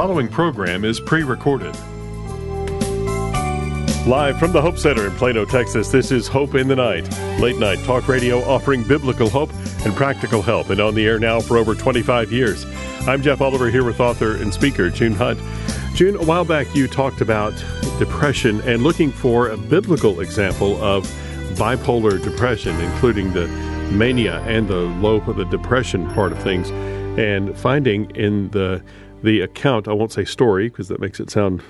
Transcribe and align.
following 0.00 0.28
program 0.28 0.82
is 0.82 0.98
pre 0.98 1.22
recorded. 1.22 1.76
Live 4.06 4.38
from 4.38 4.50
the 4.50 4.58
Hope 4.58 4.78
Center 4.78 5.06
in 5.06 5.12
Plano, 5.16 5.44
Texas, 5.44 5.90
this 5.90 6.10
is 6.10 6.26
Hope 6.26 6.54
in 6.54 6.68
the 6.68 6.76
Night, 6.76 7.06
late 7.38 7.58
night 7.58 7.80
talk 7.80 8.08
radio 8.08 8.42
offering 8.44 8.82
biblical 8.82 9.28
hope 9.28 9.52
and 9.84 9.94
practical 9.94 10.40
help, 10.40 10.70
and 10.70 10.80
on 10.80 10.94
the 10.94 11.06
air 11.06 11.18
now 11.18 11.38
for 11.38 11.58
over 11.58 11.74
25 11.74 12.32
years. 12.32 12.64
I'm 13.06 13.20
Jeff 13.20 13.42
Oliver 13.42 13.68
here 13.68 13.84
with 13.84 14.00
author 14.00 14.36
and 14.36 14.54
speaker 14.54 14.88
June 14.88 15.12
Hunt. 15.12 15.38
June, 15.94 16.16
a 16.16 16.24
while 16.24 16.46
back 16.46 16.74
you 16.74 16.88
talked 16.88 17.20
about 17.20 17.52
depression 17.98 18.62
and 18.62 18.82
looking 18.82 19.12
for 19.12 19.50
a 19.50 19.58
biblical 19.58 20.20
example 20.20 20.82
of 20.82 21.04
bipolar 21.56 22.24
depression, 22.24 22.74
including 22.80 23.34
the 23.34 23.48
mania 23.92 24.40
and 24.46 24.66
the 24.66 24.80
low 25.02 25.20
the 25.20 25.44
depression 25.44 26.08
part 26.14 26.32
of 26.32 26.42
things, 26.42 26.70
and 27.18 27.54
finding 27.54 28.10
in 28.12 28.48
the 28.52 28.82
the 29.22 29.40
account 29.40 29.88
I 29.88 29.92
won't 29.92 30.12
say 30.12 30.24
story 30.24 30.68
because 30.68 30.88
that 30.88 31.00
makes 31.00 31.20
it 31.20 31.30
sound 31.30 31.62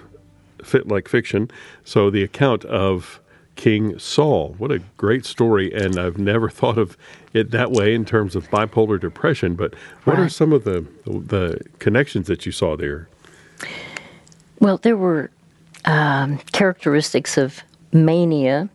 fit 0.63 0.89
like 0.89 1.09
fiction. 1.09 1.51
So 1.85 2.11
the 2.11 2.23
account 2.23 2.65
of 2.67 3.21
King 3.61 3.99
Saul. 3.99 4.55
What 4.57 4.71
a 4.71 4.79
great 4.97 5.27
story, 5.27 5.71
and 5.71 5.99
I've 5.99 6.17
never 6.17 6.49
thought 6.59 6.79
of 6.79 6.97
it 7.35 7.51
that 7.51 7.71
way 7.71 7.95
in 7.95 8.07
terms 8.07 8.35
of 8.35 8.49
bipolar 8.49 8.99
depression. 8.99 9.55
But 9.55 9.75
what 10.05 10.17
right. 10.17 10.27
are 10.27 10.29
some 10.31 10.53
of 10.53 10.65
the 10.65 10.87
the 11.05 11.61
connections 11.79 12.27
that 12.29 12.47
you 12.47 12.53
saw 12.53 12.75
there? 12.77 13.07
Well, 14.61 14.79
there 14.79 14.97
were 14.97 15.31
um, 15.85 16.39
characteristics 16.53 17.37
of 17.37 17.63
mania, 17.93 18.71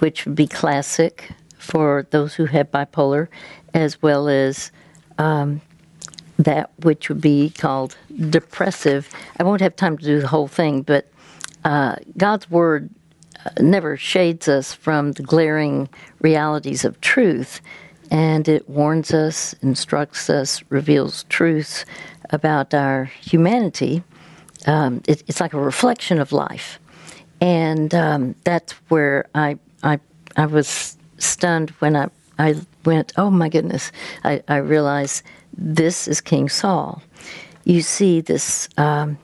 which 0.00 0.26
would 0.26 0.34
be 0.34 0.46
classic 0.46 1.30
for 1.56 2.06
those 2.10 2.34
who 2.34 2.44
have 2.44 2.70
bipolar, 2.70 3.28
as 3.72 4.02
well 4.02 4.28
as 4.28 4.70
um, 5.16 5.62
that 6.38 6.70
which 6.82 7.08
would 7.08 7.20
be 7.20 7.50
called 7.50 7.96
depressive. 8.30 9.08
I 9.38 9.44
won't 9.44 9.60
have 9.60 9.76
time 9.76 9.96
to 9.98 10.04
do 10.04 10.20
the 10.20 10.28
whole 10.28 10.48
thing, 10.48 10.82
but 10.82 11.08
uh, 11.64 11.96
God's 12.16 12.50
Word 12.50 12.90
uh, 13.44 13.50
never 13.60 13.96
shades 13.96 14.48
us 14.48 14.72
from 14.72 15.12
the 15.12 15.22
glaring 15.22 15.88
realities 16.20 16.84
of 16.84 17.00
truth, 17.00 17.60
and 18.10 18.48
it 18.48 18.68
warns 18.68 19.12
us, 19.12 19.54
instructs 19.62 20.28
us, 20.28 20.62
reveals 20.70 21.24
truths 21.24 21.84
about 22.30 22.74
our 22.74 23.04
humanity. 23.04 24.02
Um, 24.66 25.02
it, 25.06 25.22
it's 25.26 25.40
like 25.40 25.52
a 25.52 25.60
reflection 25.60 26.18
of 26.18 26.32
life, 26.32 26.78
and 27.40 27.94
um, 27.94 28.34
that's 28.44 28.72
where 28.88 29.26
I, 29.34 29.58
I 29.82 30.00
I 30.36 30.46
was 30.46 30.96
stunned 31.18 31.70
when 31.78 31.96
I 31.96 32.08
I 32.38 32.56
went, 32.84 33.12
oh 33.16 33.30
my 33.30 33.48
goodness! 33.48 33.92
I, 34.24 34.42
I 34.48 34.56
realized 34.56 35.22
this 35.56 36.08
is 36.08 36.20
King 36.20 36.48
Saul. 36.48 37.02
You 37.64 37.82
see 37.82 38.20
this 38.20 38.68
um, 38.76 39.18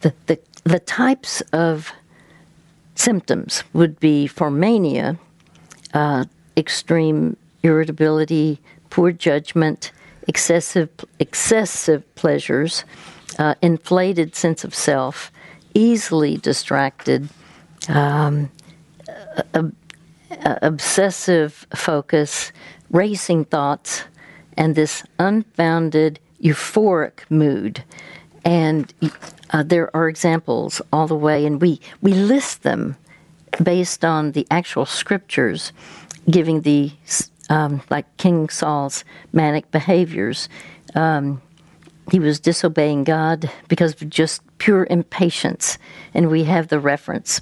the, 0.00 0.14
the 0.26 0.38
the 0.64 0.80
types 0.80 1.40
of 1.52 1.92
symptoms 2.94 3.62
would 3.72 4.00
be 4.00 4.26
for 4.26 4.50
mania, 4.50 5.18
uh, 5.94 6.24
extreme 6.56 7.36
irritability, 7.62 8.58
poor 8.90 9.12
judgment, 9.12 9.92
excessive 10.28 10.88
excessive 11.18 12.02
pleasures, 12.14 12.84
uh, 13.38 13.54
inflated 13.62 14.34
sense 14.34 14.64
of 14.64 14.74
self, 14.74 15.30
easily 15.74 16.36
distracted, 16.36 17.28
um, 17.88 18.50
obsessive 20.62 21.66
focus, 21.74 22.52
racing 22.90 23.44
thoughts, 23.44 24.04
and 24.56 24.74
this 24.74 25.02
unfounded 25.18 26.18
euphoric 26.42 27.20
mood. 27.30 27.82
And 28.44 28.92
uh, 29.50 29.62
there 29.62 29.94
are 29.96 30.08
examples 30.08 30.80
all 30.92 31.06
the 31.06 31.16
way, 31.16 31.44
and 31.46 31.60
we, 31.60 31.80
we 32.00 32.12
list 32.12 32.62
them 32.62 32.96
based 33.62 34.04
on 34.04 34.32
the 34.32 34.46
actual 34.50 34.86
scriptures, 34.86 35.72
giving 36.30 36.62
the, 36.62 36.92
um, 37.48 37.82
like 37.90 38.16
King 38.16 38.48
Saul's 38.48 39.04
manic 39.32 39.70
behaviors. 39.70 40.48
Um, 40.94 41.42
he 42.10 42.20
was 42.20 42.38
disobeying 42.38 43.04
God 43.04 43.50
because 43.68 44.00
of 44.00 44.08
just 44.10 44.42
pure 44.58 44.86
impatience. 44.88 45.78
And 46.14 46.28
we 46.28 46.44
have 46.44 46.68
the 46.68 46.78
reference 46.78 47.40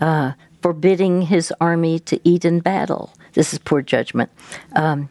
uh, 0.00 0.32
forbidding 0.62 1.22
his 1.22 1.52
army 1.60 1.98
to 2.00 2.20
eat 2.24 2.44
in 2.44 2.60
battle. 2.60 3.12
This 3.32 3.52
is 3.52 3.58
poor 3.58 3.82
judgment. 3.82 4.30
Um, 4.76 5.08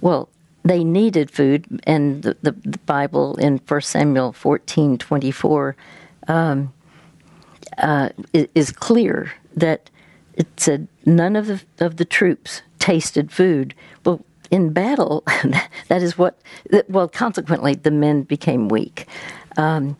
well, 0.00 0.28
they 0.64 0.84
needed 0.84 1.30
food, 1.30 1.80
and 1.84 2.22
the, 2.22 2.36
the, 2.42 2.52
the 2.52 2.78
Bible 2.78 3.36
in 3.36 3.58
1 3.58 3.80
Samuel 3.80 4.32
14 4.32 4.98
24 4.98 5.76
um, 6.28 6.72
uh, 7.78 8.10
is 8.32 8.70
clear 8.70 9.32
that 9.56 9.90
it 10.34 10.46
said 10.56 10.88
none 11.04 11.36
of 11.36 11.46
the, 11.46 11.62
of 11.84 11.96
the 11.96 12.04
troops 12.04 12.62
tasted 12.78 13.32
food. 13.32 13.74
Well, 14.04 14.24
in 14.50 14.72
battle, 14.72 15.22
that 15.88 16.02
is 16.02 16.18
what, 16.18 16.40
well, 16.88 17.08
consequently, 17.08 17.74
the 17.74 17.90
men 17.90 18.22
became 18.22 18.68
weak. 18.68 19.06
Um, 19.56 19.96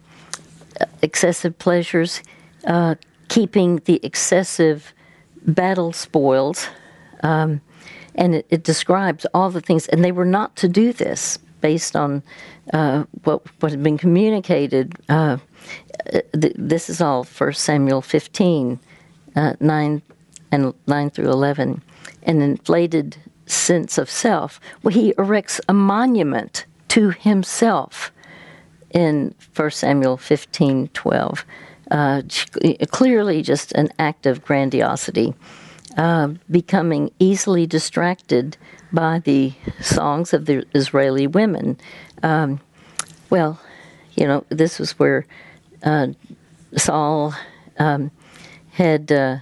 excessive 1.02 1.58
pleasures, 1.58 2.22
uh, 2.66 2.96
keeping 3.28 3.76
the 3.84 4.00
excessive 4.02 4.92
battle 5.46 5.92
spoils. 5.92 6.66
Um, 7.22 7.60
and 8.20 8.34
it, 8.34 8.46
it, 8.50 8.62
describes 8.62 9.26
all 9.32 9.50
the 9.50 9.62
things, 9.62 9.88
and 9.88 10.04
they 10.04 10.12
were 10.12 10.26
not 10.26 10.54
to 10.56 10.68
do 10.68 10.92
this 10.92 11.38
based 11.62 11.96
on 11.96 12.22
uh, 12.72 13.04
what 13.24 13.42
what 13.60 13.72
had 13.72 13.82
been 13.82 13.98
communicated. 13.98 14.94
Uh, 15.08 15.38
th- 16.38 16.54
this 16.56 16.90
is 16.90 17.00
all 17.00 17.24
First 17.24 17.64
Samuel 17.64 18.02
fifteen, 18.02 18.78
uh, 19.34 19.54
nine 19.58 20.02
and 20.52 20.74
nine 20.86 21.10
through 21.10 21.30
eleven, 21.30 21.82
an 22.24 22.42
inflated 22.42 23.16
sense 23.46 23.98
of 23.98 24.10
self. 24.10 24.60
Well, 24.82 24.94
he 24.94 25.14
erects 25.18 25.60
a 25.68 25.72
monument 25.72 26.66
to 26.88 27.10
himself 27.10 28.12
in 28.90 29.34
First 29.52 29.78
Samuel 29.78 30.18
fifteen 30.18 30.88
twelve. 30.88 31.44
Uh, 31.90 32.22
clearly, 32.90 33.42
just 33.42 33.72
an 33.72 33.88
act 33.98 34.26
of 34.26 34.44
grandiosity 34.44 35.34
uh, 35.96 36.28
becoming 36.50 37.10
easily 37.18 37.66
distracted 37.66 38.56
by 38.92 39.20
the 39.20 39.52
songs 39.80 40.32
of 40.32 40.46
the 40.46 40.64
Israeli 40.74 41.26
women. 41.26 41.78
Um, 42.22 42.60
well, 43.30 43.60
you 44.14 44.26
know, 44.26 44.44
this 44.48 44.78
was 44.78 44.98
where 44.98 45.26
uh, 45.82 46.08
Saul 46.76 47.34
um, 47.78 48.10
had 48.72 49.10
uh, 49.10 49.38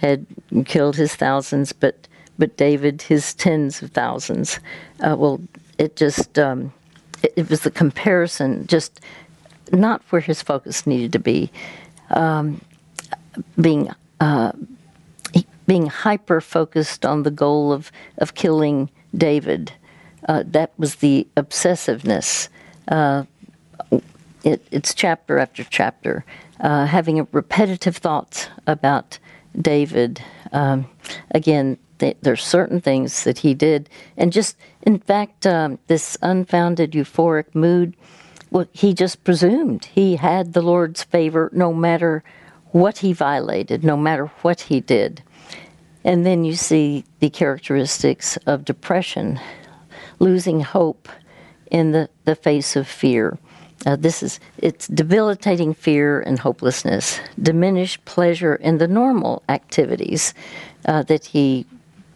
had 0.00 0.26
killed 0.64 0.96
his 0.96 1.14
thousands, 1.14 1.72
but 1.72 2.08
but 2.38 2.56
David 2.56 3.02
his 3.02 3.34
tens 3.34 3.82
of 3.82 3.90
thousands. 3.92 4.60
Uh, 5.00 5.16
well, 5.16 5.40
it 5.78 5.96
just 5.96 6.38
um, 6.38 6.72
it, 7.22 7.32
it, 7.36 7.50
was 7.50 7.60
the 7.60 7.70
comparison, 7.70 8.66
just 8.66 9.00
not 9.72 10.02
where 10.10 10.20
his 10.20 10.42
focus 10.42 10.86
needed 10.86 11.12
to 11.12 11.18
be. 11.18 11.50
Um, 12.10 12.60
being 13.60 13.90
uh, 14.20 14.52
being 15.66 15.86
hyper 15.86 16.40
focused 16.40 17.04
on 17.04 17.22
the 17.22 17.30
goal 17.30 17.72
of, 17.72 17.90
of 18.18 18.34
killing 18.34 18.90
David. 19.14 19.72
Uh, 20.28 20.44
that 20.46 20.72
was 20.78 20.96
the 20.96 21.26
obsessiveness. 21.36 22.48
Uh, 22.88 23.24
it, 24.44 24.64
it's 24.70 24.94
chapter 24.94 25.38
after 25.38 25.64
chapter, 25.64 26.24
uh, 26.60 26.86
having 26.86 27.26
repetitive 27.32 27.96
thoughts 27.96 28.48
about 28.66 29.18
David. 29.60 30.22
Um, 30.52 30.86
again, 31.32 31.78
th- 31.98 32.16
there's 32.22 32.44
certain 32.44 32.80
things 32.80 33.24
that 33.24 33.38
he 33.38 33.54
did, 33.54 33.88
and 34.16 34.32
just 34.32 34.56
in 34.82 34.98
fact, 34.98 35.46
um, 35.46 35.78
this 35.88 36.16
unfounded 36.22 36.92
euphoric 36.92 37.54
mood. 37.54 37.96
Well, 38.50 38.66
he 38.72 38.94
just 38.94 39.24
presumed 39.24 39.86
he 39.86 40.16
had 40.16 40.52
the 40.52 40.62
Lord's 40.62 41.02
favor 41.02 41.50
no 41.52 41.74
matter 41.74 42.22
what 42.70 42.98
he 42.98 43.12
violated, 43.12 43.82
no 43.82 43.96
matter 43.96 44.26
what 44.42 44.62
he 44.62 44.80
did. 44.80 45.22
And 46.06 46.24
then 46.24 46.44
you 46.44 46.54
see 46.54 47.04
the 47.18 47.28
characteristics 47.28 48.36
of 48.46 48.64
depression, 48.64 49.40
losing 50.20 50.60
hope 50.60 51.08
in 51.68 51.90
the, 51.90 52.08
the 52.24 52.36
face 52.36 52.76
of 52.76 52.86
fear. 52.86 53.36
Uh, 53.84 53.96
this 53.96 54.22
is 54.22 54.38
it's 54.58 54.86
debilitating 54.86 55.74
fear 55.74 56.20
and 56.20 56.38
hopelessness, 56.38 57.18
diminished 57.42 58.04
pleasure 58.04 58.54
in 58.54 58.78
the 58.78 58.86
normal 58.86 59.42
activities 59.48 60.32
uh, 60.86 61.02
that 61.02 61.24
he 61.24 61.66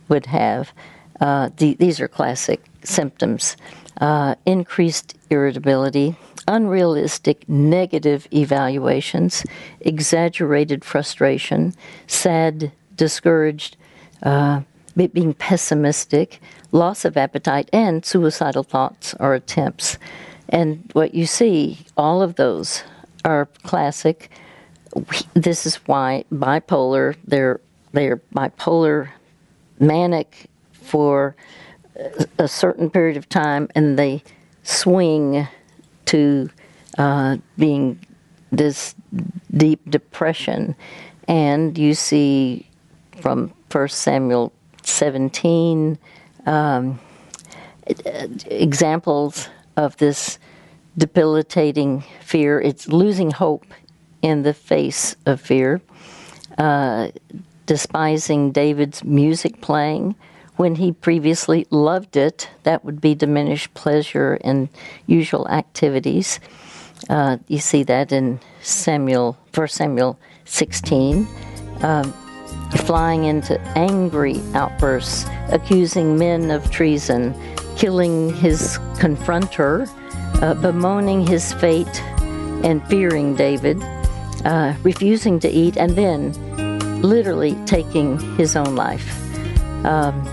would 0.09 0.27
have. 0.27 0.73
Uh, 1.21 1.51
the, 1.57 1.75
these 1.75 1.99
are 1.99 2.09
classic 2.09 2.65
symptoms. 2.85 3.57
Uh, 4.01 4.37
increased 4.47 5.17
irritability, 5.31 6.15
unrealistic 6.47 7.47
negative 7.49 8.29
evaluations, 8.33 9.45
exaggerated 9.81 10.85
frustration, 10.85 11.75
sad, 12.07 12.71
discouraged, 12.97 13.77
uh, 14.23 14.61
being 14.97 15.35
pessimistic, 15.35 16.41
loss 16.73 17.05
of 17.05 17.17
appetite, 17.17 17.69
and 17.73 18.05
suicidal 18.05 18.63
thoughts 18.63 19.15
or 19.19 19.35
attempts. 19.35 19.99
And 20.49 20.89
what 20.93 21.15
you 21.15 21.27
see, 21.27 21.79
all 21.97 22.23
of 22.23 22.35
those 22.35 22.83
are 23.25 23.47
classic. 23.63 24.31
This 25.35 25.67
is 25.67 25.77
why 25.87 26.25
bipolar. 26.33 27.17
They're 27.27 27.61
they're 27.93 28.21
bipolar, 28.35 29.09
manic 29.79 30.47
for 30.73 31.35
a 32.39 32.49
certain 32.49 32.91
period 32.91 33.17
of 33.17 33.29
time, 33.29 33.69
and 33.75 33.99
they 33.99 34.23
swing 34.63 35.47
to 36.07 36.51
uh, 36.99 37.37
being 37.59 37.99
this 38.51 38.95
deep 39.57 39.89
depression. 39.91 40.75
And 41.29 41.77
you 41.79 41.95
see 41.95 42.67
from 43.21 43.53
First 43.71 44.01
Samuel 44.01 44.53
17 44.83 45.97
um, 46.47 47.01
examples 48.47 49.49
of 49.77 49.97
this 49.97 50.39
debilitating 50.99 52.03
fear. 52.21 52.61
It's 52.61 52.89
losing 52.89 53.31
hope 53.31 53.65
in 54.23 54.43
the 54.43 54.53
face 54.53 55.17
of 55.25 55.41
fear, 55.41 55.81
uh, 56.59 57.09
despising 57.67 58.53
David's 58.53 59.05
music 59.05 59.61
playing 59.61 60.17
when 60.57 60.75
he 60.75 60.93
previously 60.93 61.67
loved 61.71 62.17
it. 62.17 62.51
That 62.65 62.85
would 62.85 63.01
be 63.01 63.15
diminished 63.15 63.73
pleasure 63.75 64.35
in 64.35 64.69
usual 65.07 65.49
activities. 65.49 66.41
Uh, 67.09 67.39
you 67.49 67.59
see 67.59 67.83
that 67.85 68.13
in 68.13 68.41
Samuel, 68.61 69.39
1 69.55 69.69
Samuel 69.69 70.19
16. 70.45 71.27
Um, 71.83 72.13
flying 72.79 73.25
into 73.25 73.61
angry 73.77 74.41
outbursts, 74.55 75.27
accusing 75.51 76.19
men 76.19 76.51
of 76.51 76.71
treason, 76.71 77.35
killing 77.77 78.35
his 78.35 78.79
confronter, 78.95 79.89
uh, 80.43 80.55
bemoaning 80.55 81.27
his 81.27 81.53
fate, 81.55 82.03
and 82.63 82.87
fearing 82.89 83.35
David, 83.35 83.83
uh, 84.45 84.75
refusing 84.83 85.39
to 85.41 85.49
eat, 85.49 85.77
and 85.77 85.91
then 85.97 86.33
literally 87.01 87.57
taking 87.67 88.19
his 88.37 88.57
own 88.57 88.75
life. 88.77 89.17
Um, 89.85 90.25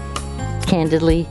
candidly, 0.63 1.28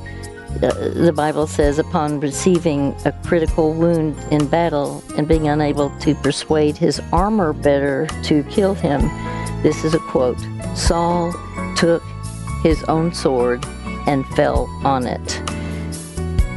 uh, 0.62 0.72
the 0.94 1.12
Bible 1.14 1.46
says, 1.46 1.78
upon 1.78 2.20
receiving 2.20 2.96
a 3.04 3.12
critical 3.26 3.74
wound 3.74 4.16
in 4.30 4.46
battle 4.46 5.04
and 5.18 5.28
being 5.28 5.48
unable 5.48 5.90
to 6.00 6.14
persuade 6.14 6.78
his 6.78 7.00
armor 7.12 7.52
bearer 7.52 8.06
to 8.24 8.42
kill 8.44 8.74
him, 8.74 9.02
this 9.66 9.84
is 9.84 9.94
a 9.94 9.98
quote 9.98 10.38
Saul 10.76 11.32
took 11.74 12.00
his 12.62 12.84
own 12.84 13.12
sword 13.12 13.66
and 14.06 14.24
fell 14.36 14.68
on 14.84 15.08
it. 15.08 15.26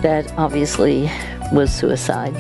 That 0.04 0.32
obviously 0.38 1.10
was 1.52 1.74
suicide. 1.74 2.36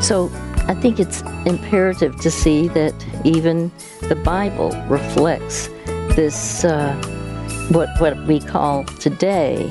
So 0.00 0.30
I 0.68 0.74
think 0.74 1.00
it's 1.00 1.22
imperative 1.46 2.14
to 2.20 2.30
see 2.30 2.68
that 2.68 2.94
even 3.24 3.72
the 4.02 4.14
Bible 4.14 4.70
reflects 4.88 5.66
this, 6.14 6.64
uh, 6.64 6.94
what, 7.72 7.88
what 7.98 8.16
we 8.28 8.38
call 8.38 8.84
today 8.84 9.68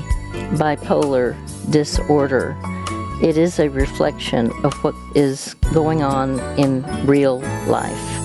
bipolar 0.58 1.34
disorder. 1.70 2.54
It 3.22 3.38
is 3.38 3.58
a 3.58 3.70
reflection 3.70 4.52
of 4.62 4.74
what 4.84 4.94
is 5.14 5.54
going 5.72 6.02
on 6.02 6.38
in 6.58 6.84
real 7.06 7.38
life. 7.66 8.23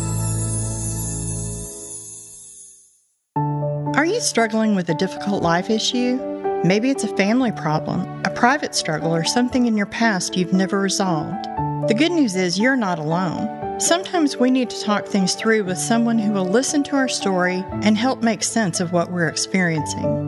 Are 4.00 4.06
you 4.06 4.22
struggling 4.22 4.76
with 4.76 4.88
a 4.88 4.94
difficult 4.94 5.44
life 5.44 5.70
issue? 5.70 6.16
Maybe 6.64 6.90
it's 6.90 7.04
a 7.04 7.18
family 7.18 7.52
problem, 7.52 8.24
a 8.24 8.30
private 8.30 8.74
struggle, 8.74 9.14
or 9.14 9.26
something 9.26 9.66
in 9.66 9.76
your 9.76 9.88
past 9.88 10.38
you've 10.38 10.54
never 10.54 10.80
resolved. 10.80 11.44
The 11.90 11.96
good 11.98 12.14
news 12.14 12.38
is 12.38 12.58
you're 12.58 12.78
not 12.78 12.98
alone. 12.98 13.78
Sometimes 13.82 14.38
we 14.38 14.52
need 14.52 14.70
to 14.70 14.82
talk 14.82 15.06
things 15.06 15.36
through 15.36 15.66
with 15.66 15.78
someone 15.78 16.18
who 16.18 16.32
will 16.32 16.46
listen 16.46 16.82
to 16.84 16.96
our 16.96 17.10
story 17.10 17.62
and 17.84 17.98
help 17.98 18.24
make 18.24 18.42
sense 18.42 18.80
of 18.80 18.94
what 18.94 19.12
we're 19.12 19.28
experiencing. 19.28 20.28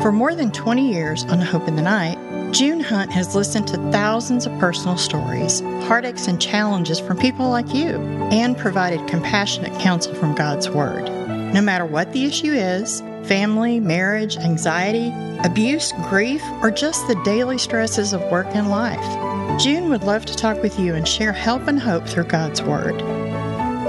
For 0.00 0.12
more 0.12 0.34
than 0.34 0.50
20 0.50 0.90
years 0.90 1.24
on 1.24 1.42
Hope 1.42 1.68
in 1.68 1.76
the 1.76 1.82
Night, 1.82 2.16
June 2.54 2.80
Hunt 2.80 3.12
has 3.12 3.34
listened 3.34 3.68
to 3.68 3.92
thousands 3.92 4.46
of 4.46 4.58
personal 4.58 4.96
stories, 4.96 5.60
heartaches, 5.86 6.26
and 6.26 6.40
challenges 6.40 6.98
from 6.98 7.18
people 7.18 7.50
like 7.50 7.74
you, 7.74 7.96
and 8.32 8.56
provided 8.56 9.06
compassionate 9.06 9.78
counsel 9.78 10.14
from 10.14 10.34
God's 10.34 10.70
Word. 10.70 11.04
No 11.52 11.60
matter 11.60 11.84
what 11.84 12.12
the 12.14 12.24
issue 12.24 12.52
is 12.52 13.02
family, 13.30 13.78
marriage, 13.78 14.36
anxiety, 14.36 15.12
abuse, 15.44 15.92
grief, 16.10 16.42
or 16.62 16.70
just 16.70 17.06
the 17.06 17.14
daily 17.24 17.56
stresses 17.56 18.12
of 18.12 18.20
work 18.30 18.48
and 18.50 18.68
life 18.68 19.60
June 19.60 19.88
would 19.88 20.02
love 20.02 20.26
to 20.26 20.34
talk 20.34 20.60
with 20.62 20.78
you 20.78 20.94
and 20.94 21.06
share 21.06 21.32
help 21.32 21.66
and 21.68 21.78
hope 21.78 22.06
through 22.06 22.24
God's 22.24 22.62
Word. 22.62 22.94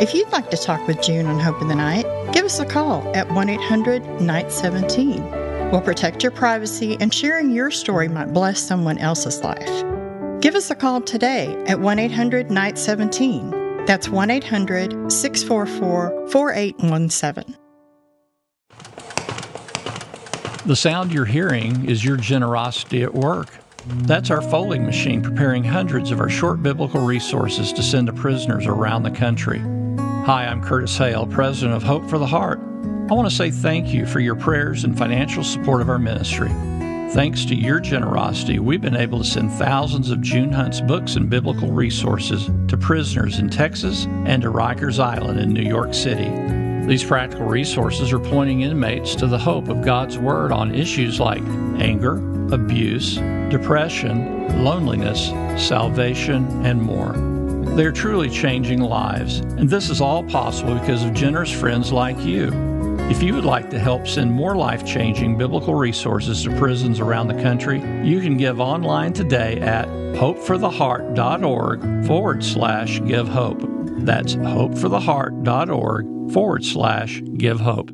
If 0.01 0.13
you'd 0.13 0.31
like 0.31 0.49
to 0.51 0.57
talk 0.57 0.85
with 0.87 1.01
June 1.01 1.25
on 1.25 1.39
Hope 1.39 1.61
in 1.61 1.67
the 1.67 1.75
Night, 1.75 2.05
give 2.33 2.45
us 2.45 2.59
a 2.59 2.65
call 2.65 3.09
at 3.15 3.31
1 3.31 3.49
800 3.49 4.21
Night 4.21 4.51
17 4.51 5.41
We'll 5.71 5.81
protect 5.81 6.21
your 6.21 6.33
privacy, 6.33 6.97
and 6.99 7.13
sharing 7.13 7.51
your 7.51 7.71
story 7.71 8.09
might 8.09 8.33
bless 8.33 8.59
someone 8.59 8.97
else's 8.97 9.41
life. 9.41 9.85
Give 10.41 10.55
us 10.55 10.69
a 10.69 10.75
call 10.75 10.99
today 11.01 11.55
at 11.65 11.79
1 11.79 11.97
800 11.97 12.51
Night 12.51 12.77
17. 12.77 13.85
That's 13.85 14.09
1 14.09 14.29
800 14.29 15.11
644 15.11 16.29
4817. 16.29 17.60
The 20.71 20.77
sound 20.77 21.11
you're 21.11 21.25
hearing 21.25 21.89
is 21.89 22.01
your 22.01 22.15
generosity 22.15 23.03
at 23.03 23.13
work. 23.13 23.49
That's 23.85 24.31
our 24.31 24.41
folding 24.41 24.85
machine 24.85 25.21
preparing 25.21 25.65
hundreds 25.65 26.11
of 26.11 26.21
our 26.21 26.29
short 26.29 26.63
biblical 26.63 27.01
resources 27.01 27.73
to 27.73 27.83
send 27.83 28.07
to 28.07 28.13
prisoners 28.13 28.65
around 28.65 29.03
the 29.03 29.11
country. 29.11 29.59
Hi, 30.25 30.47
I'm 30.47 30.63
Curtis 30.63 30.97
Hale, 30.97 31.27
president 31.27 31.75
of 31.75 31.83
Hope 31.83 32.09
for 32.09 32.17
the 32.17 32.25
Heart. 32.25 32.59
I 33.09 33.13
want 33.13 33.29
to 33.29 33.35
say 33.35 33.51
thank 33.51 33.93
you 33.93 34.05
for 34.05 34.21
your 34.21 34.35
prayers 34.35 34.85
and 34.85 34.97
financial 34.97 35.43
support 35.43 35.81
of 35.81 35.89
our 35.89 35.99
ministry. 35.99 36.47
Thanks 37.11 37.43
to 37.47 37.55
your 37.55 37.81
generosity, 37.81 38.59
we've 38.59 38.79
been 38.79 38.95
able 38.95 39.17
to 39.17 39.25
send 39.25 39.51
thousands 39.51 40.09
of 40.09 40.21
June 40.21 40.53
Hunt's 40.53 40.79
books 40.79 41.17
and 41.17 41.29
biblical 41.29 41.73
resources 41.73 42.49
to 42.69 42.77
prisoners 42.77 43.39
in 43.39 43.49
Texas 43.49 44.05
and 44.25 44.41
to 44.43 44.49
Rikers 44.49 44.99
Island 44.99 45.37
in 45.37 45.51
New 45.51 45.69
York 45.69 45.93
City. 45.93 46.60
These 46.87 47.03
practical 47.03 47.45
resources 47.45 48.11
are 48.11 48.19
pointing 48.19 48.61
inmates 48.61 49.13
to 49.15 49.27
the 49.27 49.37
hope 49.37 49.69
of 49.69 49.83
God's 49.83 50.17
Word 50.17 50.51
on 50.51 50.73
issues 50.75 51.19
like 51.19 51.43
anger, 51.79 52.15
abuse, 52.53 53.17
depression, 53.49 54.63
loneliness, 54.63 55.27
salvation, 55.63 56.65
and 56.65 56.81
more. 56.81 57.13
They're 57.75 57.91
truly 57.91 58.29
changing 58.29 58.81
lives, 58.81 59.39
and 59.39 59.69
this 59.69 59.89
is 59.89 60.01
all 60.01 60.23
possible 60.23 60.73
because 60.73 61.03
of 61.03 61.13
generous 61.13 61.51
friends 61.51 61.91
like 61.91 62.19
you. 62.19 62.49
If 63.09 63.21
you 63.23 63.33
would 63.35 63.45
like 63.45 63.69
to 63.69 63.79
help 63.79 64.07
send 64.07 64.31
more 64.31 64.55
life 64.55 64.85
changing 64.85 65.37
biblical 65.37 65.75
resources 65.75 66.43
to 66.43 66.55
prisons 66.57 66.99
around 66.99 67.27
the 67.27 67.41
country, 67.41 67.79
you 68.03 68.21
can 68.21 68.37
give 68.37 68.59
online 68.59 69.13
today 69.13 69.59
at 69.61 69.87
hopefortheheart.org 69.87 72.07
forward 72.07 72.43
slash 72.43 72.99
give 73.05 73.27
hope. 73.27 73.61
That's 74.03 74.35
hopefortheheart.org 74.35 76.20
forward 76.33 76.63
slash 76.63 77.21
give 77.37 77.59
hope. 77.59 77.91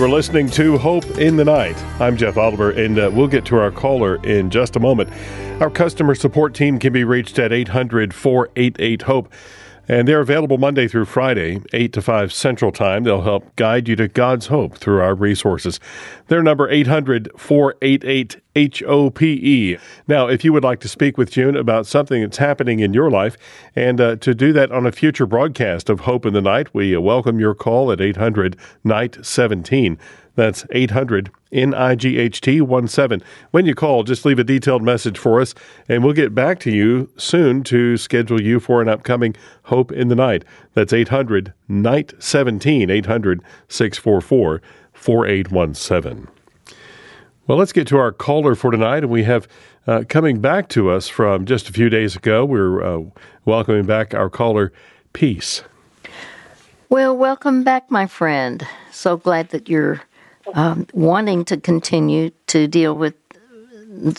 You 0.00 0.06
are 0.06 0.08
listening 0.08 0.48
to 0.52 0.78
Hope 0.78 1.04
in 1.18 1.36
the 1.36 1.44
Night. 1.44 1.76
I'm 2.00 2.16
Jeff 2.16 2.38
Oliver, 2.38 2.70
and 2.70 2.98
uh, 2.98 3.10
we'll 3.12 3.28
get 3.28 3.44
to 3.44 3.56
our 3.58 3.70
caller 3.70 4.16
in 4.24 4.48
just 4.48 4.74
a 4.74 4.80
moment. 4.80 5.10
Our 5.60 5.68
customer 5.68 6.14
support 6.14 6.54
team 6.54 6.78
can 6.78 6.94
be 6.94 7.04
reached 7.04 7.38
at 7.38 7.52
800 7.52 8.14
488 8.14 9.02
HOPE, 9.02 9.30
and 9.90 10.06
they're 10.06 10.20
available 10.20 10.56
Monday 10.56 10.86
through 10.86 11.04
Friday, 11.04 11.60
8 11.72 11.92
to 11.94 12.00
5 12.00 12.32
Central 12.32 12.70
Time. 12.70 13.02
They'll 13.02 13.22
help 13.22 13.56
guide 13.56 13.88
you 13.88 13.96
to 13.96 14.06
God's 14.06 14.46
hope 14.46 14.78
through 14.78 15.00
our 15.00 15.16
resources. 15.16 15.80
Their 16.28 16.44
number 16.44 16.70
800 16.70 17.28
488 17.36 18.40
H 18.56 18.82
O 18.84 19.10
P 19.10 19.32
E. 19.32 19.78
Now, 20.08 20.28
if 20.28 20.44
you 20.44 20.52
would 20.52 20.64
like 20.64 20.80
to 20.80 20.88
speak 20.88 21.16
with 21.16 21.30
June 21.30 21.56
about 21.56 21.86
something 21.86 22.22
that's 22.22 22.38
happening 22.38 22.80
in 22.80 22.92
your 22.92 23.10
life 23.10 23.36
and 23.76 24.00
uh, 24.00 24.16
to 24.16 24.34
do 24.34 24.52
that 24.52 24.72
on 24.72 24.86
a 24.86 24.92
future 24.92 25.26
broadcast 25.26 25.88
of 25.88 26.00
Hope 26.00 26.26
in 26.26 26.34
the 26.34 26.40
Night, 26.40 26.74
we 26.74 26.94
uh, 26.94 27.00
welcome 27.00 27.38
your 27.38 27.54
call 27.54 27.92
at 27.92 28.00
800 28.00 28.56
Night 28.82 29.24
17. 29.24 29.98
That's 30.36 30.64
800 30.70 31.30
NIGHT 31.52 32.88
17. 32.90 33.26
When 33.50 33.66
you 33.66 33.74
call, 33.74 34.04
just 34.04 34.24
leave 34.24 34.38
a 34.38 34.44
detailed 34.44 34.82
message 34.82 35.18
for 35.18 35.40
us, 35.40 35.54
and 35.88 36.04
we'll 36.04 36.12
get 36.12 36.34
back 36.34 36.60
to 36.60 36.70
you 36.70 37.10
soon 37.16 37.62
to 37.64 37.96
schedule 37.96 38.40
you 38.40 38.60
for 38.60 38.80
an 38.80 38.88
upcoming 38.88 39.34
Hope 39.64 39.92
in 39.92 40.08
the 40.08 40.14
Night. 40.14 40.44
That's 40.74 40.92
800 40.92 41.52
Night 41.68 42.12
17, 42.18 42.90
800 42.90 43.42
644 43.68 44.62
4817. 44.92 46.28
Well, 47.46 47.58
let's 47.58 47.72
get 47.72 47.88
to 47.88 47.98
our 47.98 48.12
caller 48.12 48.54
for 48.54 48.70
tonight. 48.70 48.98
And 48.98 49.10
we 49.10 49.24
have 49.24 49.48
uh, 49.86 50.04
coming 50.08 50.40
back 50.40 50.68
to 50.68 50.90
us 50.90 51.08
from 51.08 51.46
just 51.46 51.68
a 51.68 51.72
few 51.72 51.88
days 51.88 52.14
ago, 52.14 52.44
we're 52.44 52.82
uh, 52.82 53.02
welcoming 53.44 53.86
back 53.86 54.14
our 54.14 54.30
caller, 54.30 54.72
Peace. 55.12 55.62
Well, 56.88 57.16
welcome 57.16 57.64
back, 57.64 57.90
my 57.90 58.06
friend. 58.06 58.66
So 58.92 59.16
glad 59.16 59.48
that 59.50 59.68
you're 59.68 60.02
um, 60.54 60.86
wanting 60.92 61.44
to 61.46 61.56
continue 61.56 62.30
to 62.48 62.66
deal 62.66 62.94
with. 62.94 63.14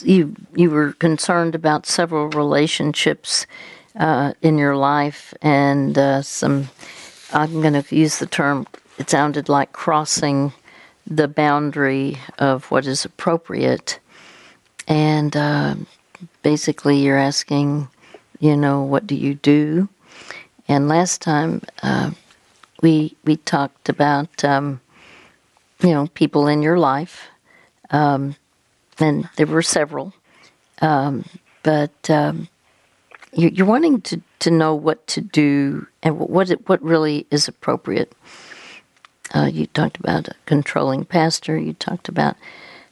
You 0.04 0.36
you 0.54 0.70
were 0.70 0.94
concerned 0.94 1.56
about 1.56 1.86
several 1.86 2.28
relationships 2.30 3.48
uh, 3.98 4.34
in 4.42 4.58
your 4.58 4.76
life 4.76 5.34
and 5.42 5.98
uh, 5.98 6.22
some. 6.22 6.70
I'm 7.34 7.62
going 7.62 7.82
to 7.82 7.96
use 7.96 8.20
the 8.20 8.26
term. 8.26 8.68
It 8.98 9.10
sounded 9.10 9.48
like 9.48 9.72
crossing 9.72 10.52
the 11.08 11.28
boundary 11.28 12.18
of 12.38 12.70
what 12.72 12.86
is 12.86 13.06
appropriate. 13.06 14.00
And 14.88 15.36
uh, 15.36 15.76
basically, 16.44 17.00
you're 17.00 17.18
asking, 17.18 17.88
you 18.40 18.58
know, 18.58 18.84
what 18.84 19.08
do 19.08 19.16
you 19.16 19.36
do? 19.36 19.90
And 20.68 20.88
last 20.88 21.22
time 21.22 21.62
uh, 21.84 22.12
we 22.82 23.16
we 23.26 23.38
talked 23.38 23.90
about, 23.90 24.44
um, 24.44 24.82
you 25.82 25.92
know, 25.92 26.08
people 26.08 26.48
in 26.48 26.62
your 26.62 26.78
life, 26.78 27.28
um, 27.90 28.36
and 29.00 29.30
there 29.36 29.48
were 29.48 29.62
several, 29.62 30.14
um, 30.82 31.26
but 31.64 32.10
um, 32.10 32.48
you're 33.34 33.66
wanting 33.66 34.02
to, 34.02 34.22
to 34.40 34.52
know 34.52 34.76
what 34.76 35.06
to 35.08 35.22
do 35.22 35.88
and 36.04 36.20
what 36.20 36.50
what 36.68 36.82
really 36.84 37.26
is 37.32 37.48
appropriate. 37.48 38.14
Uh, 39.34 39.50
you 39.52 39.66
talked 39.68 39.98
about 39.98 40.28
a 40.28 40.36
controlling 40.46 41.06
pastor. 41.06 41.58
You 41.58 41.74
talked 41.74 42.10
about 42.10 42.36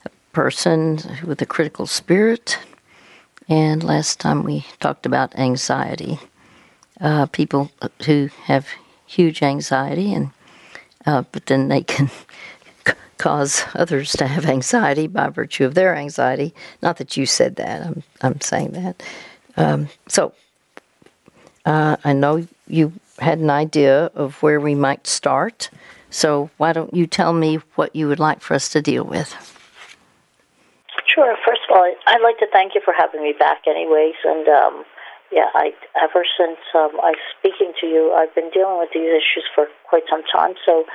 a 0.05 0.09
person 0.31 0.99
with 1.25 1.41
a 1.41 1.45
critical 1.45 1.85
spirit. 1.85 2.57
And 3.49 3.83
last 3.83 4.19
time 4.19 4.43
we 4.43 4.65
talked 4.79 5.05
about 5.05 5.35
anxiety. 5.35 6.19
Uh, 7.01 7.25
people 7.25 7.71
who 8.05 8.29
have 8.43 8.67
huge 9.05 9.41
anxiety, 9.41 10.13
and 10.13 10.31
uh, 11.05 11.23
but 11.31 11.47
then 11.47 11.67
they 11.69 11.81
can 11.81 12.09
cause 13.19 13.63
others 13.75 14.13
to 14.13 14.25
have 14.25 14.45
anxiety 14.45 15.05
by 15.05 15.29
virtue 15.29 15.65
of 15.65 15.75
their 15.75 15.95
anxiety. 15.95 16.55
Not 16.81 16.97
that 16.97 17.15
you 17.15 17.27
said 17.27 17.57
that. 17.57 17.85
I'm 17.85 18.03
I'm 18.21 18.41
saying 18.41 18.71
that. 18.71 19.03
Um, 19.57 19.89
so 20.07 20.33
uh, 21.65 21.97
I 22.03 22.13
know 22.13 22.47
you 22.67 22.93
had 23.19 23.39
an 23.39 23.49
idea 23.49 24.05
of 24.15 24.41
where 24.41 24.59
we 24.59 24.75
might 24.75 25.05
start. 25.05 25.69
So, 26.09 26.49
why 26.57 26.73
don't 26.73 26.93
you 26.93 27.05
tell 27.05 27.33
me 27.33 27.59
what 27.75 27.95
you 27.95 28.07
would 28.07 28.19
like 28.19 28.41
for 28.41 28.55
us 28.55 28.69
to 28.69 28.81
deal 28.81 29.03
with? 29.03 29.29
Sure. 31.05 31.35
First 31.45 31.61
of 31.69 31.77
all, 31.77 31.85
I'd 32.07 32.21
like 32.21 32.39
to 32.39 32.47
thank 32.51 32.73
you 32.73 32.81
for 32.83 32.93
having 32.97 33.21
me 33.21 33.33
back, 33.37 33.67
anyways. 33.67 34.15
And 34.23 34.47
um, 34.47 34.83
yeah, 35.31 35.49
I 35.53 35.71
ever 36.01 36.25
since 36.37 36.57
um, 36.73 36.97
I 37.01 37.13
speaking 37.37 37.73
to 37.81 37.87
you, 37.87 38.13
I've 38.17 38.33
been 38.33 38.49
dealing 38.49 38.79
with 38.79 38.89
these 38.93 39.09
issues 39.09 39.45
for 39.53 39.67
quite 39.87 40.03
some 40.09 40.23
time. 40.33 40.55
So, 40.65 40.85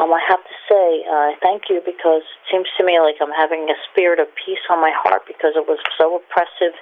um, 0.00 0.12
I 0.12 0.20
have 0.26 0.40
to 0.40 0.56
say 0.64 1.04
uh, 1.04 1.36
thank 1.44 1.68
you 1.68 1.84
because 1.84 2.24
it 2.24 2.44
seems 2.50 2.66
to 2.78 2.84
me 2.84 2.98
like 3.00 3.20
I'm 3.20 3.32
having 3.36 3.68
a 3.68 3.76
spirit 3.92 4.18
of 4.18 4.28
peace 4.34 4.64
on 4.70 4.80
my 4.80 4.92
heart 4.96 5.22
because 5.28 5.52
it 5.54 5.68
was 5.68 5.78
so 5.98 6.16
oppressive 6.16 6.72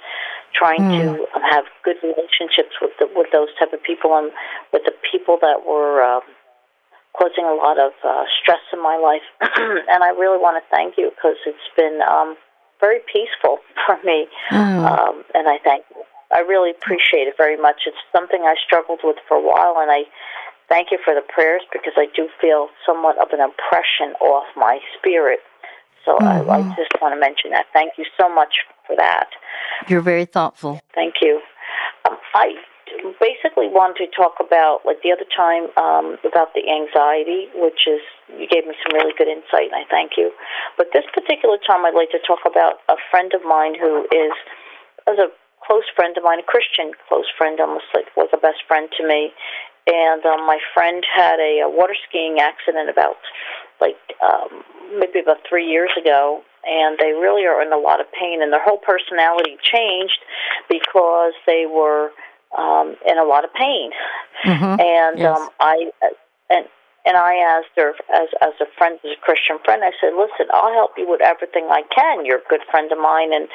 trying 0.54 0.86
mm. 0.86 0.94
to 1.02 1.26
um, 1.34 1.42
have 1.50 1.64
good 1.82 1.96
relationships 2.02 2.78
with 2.80 2.94
the, 2.98 3.10
with 3.14 3.26
those 3.32 3.48
type 3.58 3.72
of 3.72 3.82
people 3.82 4.16
and 4.16 4.30
with 4.72 4.82
the 4.86 4.94
people 5.10 5.38
that 5.42 5.66
were. 5.66 6.02
Um, 6.02 6.22
causing 7.18 7.42
a 7.42 7.54
lot 7.54 7.80
of 7.82 7.90
uh, 8.06 8.22
stress 8.40 8.62
in 8.72 8.80
my 8.80 8.94
life. 8.94 9.26
and 9.90 10.04
I 10.04 10.14
really 10.14 10.38
want 10.38 10.54
to 10.54 10.64
thank 10.70 10.94
you 10.96 11.10
because 11.10 11.34
it's 11.46 11.66
been 11.76 11.98
um, 12.06 12.36
very 12.80 13.00
peaceful 13.12 13.58
for 13.86 13.98
me. 14.04 14.28
Mm. 14.50 14.86
Um, 14.86 15.24
and 15.34 15.48
I 15.48 15.58
thank 15.64 15.84
you. 15.90 16.02
I 16.30 16.40
really 16.40 16.70
appreciate 16.70 17.26
it 17.26 17.34
very 17.36 17.56
much. 17.56 17.82
It's 17.86 17.96
something 18.12 18.42
I 18.44 18.54
struggled 18.64 19.00
with 19.02 19.16
for 19.26 19.38
a 19.38 19.42
while, 19.42 19.80
and 19.80 19.90
I 19.90 20.04
thank 20.68 20.90
you 20.90 20.98
for 21.04 21.14
the 21.14 21.22
prayers 21.22 21.62
because 21.72 21.94
I 21.96 22.06
do 22.14 22.28
feel 22.40 22.68
somewhat 22.84 23.16
of 23.20 23.28
an 23.32 23.40
oppression 23.40 24.14
off 24.20 24.46
my 24.56 24.78
spirit. 24.98 25.40
So 26.04 26.16
mm-hmm. 26.16 26.50
I, 26.50 26.58
I 26.58 26.76
just 26.76 26.92
want 27.02 27.14
to 27.14 27.20
mention 27.20 27.50
that. 27.50 27.66
Thank 27.72 27.92
you 27.98 28.04
so 28.18 28.32
much 28.32 28.64
for 28.86 28.96
that. 28.96 29.28
You're 29.88 30.00
very 30.00 30.24
thoughtful. 30.24 30.80
Thank 30.94 31.14
you. 31.20 31.40
Um, 32.08 32.16
I 32.34 32.54
basically 33.20 33.68
wanted 33.68 34.08
to 34.08 34.10
talk 34.16 34.40
about, 34.40 34.80
like 34.84 35.02
the 35.02 35.12
other 35.12 35.28
time, 35.28 35.68
um, 35.76 36.16
about 36.24 36.54
the 36.54 36.64
anxiety, 36.64 37.52
which 37.54 37.84
is, 37.86 38.00
you 38.32 38.48
gave 38.48 38.64
me 38.66 38.74
some 38.80 38.96
really 38.96 39.12
good 39.16 39.28
insight, 39.28 39.68
and 39.68 39.76
I 39.76 39.84
thank 39.90 40.16
you. 40.16 40.32
But 40.76 40.88
this 40.92 41.04
particular 41.12 41.58
time, 41.60 41.84
I'd 41.84 41.94
like 41.94 42.10
to 42.16 42.22
talk 42.24 42.40
about 42.48 42.80
a 42.88 42.96
friend 43.10 43.32
of 43.34 43.44
mine 43.44 43.76
who 43.76 44.08
is, 44.08 44.32
as 45.06 45.20
a 45.20 45.28
close 45.60 45.84
friend 45.94 46.16
of 46.16 46.24
mine, 46.24 46.40
a 46.40 46.48
Christian 46.48 46.92
close 47.08 47.28
friend, 47.36 47.60
almost 47.60 47.92
like 47.92 48.08
was 48.16 48.32
a 48.32 48.40
best 48.40 48.64
friend 48.66 48.88
to 48.96 49.06
me. 49.06 49.30
And 49.88 50.24
um, 50.26 50.46
my 50.46 50.58
friend 50.74 51.02
had 51.08 51.40
a, 51.40 51.64
a 51.64 51.70
water 51.70 51.96
skiing 52.08 52.38
accident 52.40 52.90
about, 52.90 53.16
like, 53.80 53.96
um, 54.22 54.62
maybe 54.98 55.20
about 55.20 55.38
three 55.48 55.66
years 55.66 55.90
ago, 55.98 56.42
and 56.64 56.98
they 56.98 57.12
really 57.12 57.46
are 57.46 57.62
in 57.62 57.72
a 57.72 57.78
lot 57.78 58.00
of 58.00 58.06
pain, 58.12 58.42
and 58.42 58.52
their 58.52 58.62
whole 58.62 58.78
personality 58.78 59.56
changed 59.62 60.20
because 60.68 61.32
they 61.46 61.64
were 61.64 62.10
um, 62.56 62.96
in 63.06 63.16
a 63.18 63.24
lot 63.24 63.44
of 63.44 63.52
pain. 63.54 63.90
Mm-hmm. 64.44 64.80
And 64.80 65.18
yes. 65.18 65.38
um, 65.38 65.48
I 65.60 65.90
and 66.50 66.66
and 67.04 67.16
I 67.16 67.34
asked 67.36 67.72
her 67.76 67.94
as 68.12 68.28
as 68.42 68.54
a 68.60 68.66
friend, 68.76 68.98
as 69.04 69.16
a 69.16 69.20
Christian 69.20 69.58
friend, 69.64 69.82
I 69.84 69.92
said, 70.00 70.12
"Listen, 70.12 70.46
I'll 70.52 70.72
help 70.72 70.92
you 70.96 71.08
with 71.08 71.20
everything 71.22 71.68
I 71.70 71.82
can. 71.94 72.26
You're 72.26 72.38
a 72.44 72.50
good 72.50 72.62
friend 72.70 72.92
of 72.92 72.98
mine, 72.98 73.32
and 73.32 73.48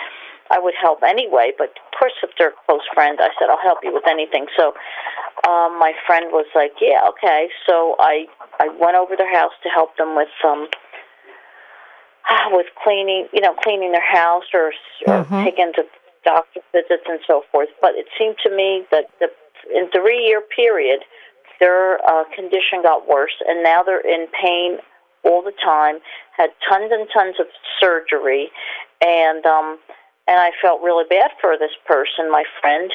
I 0.52 0.60
would 0.60 0.76
help 0.80 1.04
anyway. 1.04 1.52
But 1.58 1.70
of 1.70 2.00
course, 2.00 2.14
if 2.24 2.32
they're 2.38 2.50
a 2.50 2.66
close 2.66 2.86
friend, 2.94 3.20
I 3.22 3.30
said 3.40 3.50
I'll 3.50 3.62
help 3.62 3.80
you 3.84 3.94
with 3.94 4.08
anything." 4.08 4.48
So 4.58 4.74
um, 5.48 5.80
my 5.80 5.94
friend 6.08 6.28
was 6.32 6.46
like, 6.56 6.74
"Yeah, 6.82 7.02
okay." 7.10 7.50
So 7.68 7.96
I 8.00 8.26
I 8.60 8.70
went 8.80 8.96
over 8.96 9.16
their 9.16 9.34
house 9.34 9.54
to 9.64 9.70
help 9.70 9.98
them 9.98 10.16
with 10.16 10.30
some. 10.42 10.60
um 10.62 10.68
with 12.52 12.68
cleaning, 12.84 13.28
you 13.34 13.42
know, 13.42 13.54
cleaning 13.64 13.92
their 13.92 14.10
house 14.12 14.46
or, 14.54 14.72
or 15.08 15.24
mm-hmm. 15.24 15.44
taking 15.44 15.74
to 15.76 15.84
doctor 16.24 16.62
visits 16.72 17.04
and 17.08 17.20
so 17.28 17.44
forth. 17.52 17.70
But 17.82 17.92
it 17.96 18.08
seemed 18.18 18.38
to 18.44 18.50
me 18.50 18.86
that 18.92 19.06
the, 19.20 19.28
in 19.76 19.90
three 19.92 20.26
year 20.26 20.42
period, 20.42 21.02
their 21.60 22.00
uh, 22.08 22.24
condition 22.34 22.82
got 22.82 23.08
worse, 23.08 23.36
and 23.48 23.64
now 23.64 23.84
they're 23.84 24.00
in 24.00 24.28
pain 24.42 24.78
all 25.24 25.42
the 25.44 25.54
time. 25.64 26.00
Had 26.36 26.52
tons 26.68 26.92
and 26.92 27.08
tons 27.14 27.36
of 27.40 27.48
surgery, 27.80 28.50
and 29.02 29.46
um, 29.46 29.78
and 30.28 30.40
I 30.40 30.52
felt 30.62 30.82
really 30.82 31.06
bad 31.10 31.32
for 31.42 31.58
this 31.58 31.76
person, 31.86 32.32
my 32.32 32.44
friend, 32.62 32.92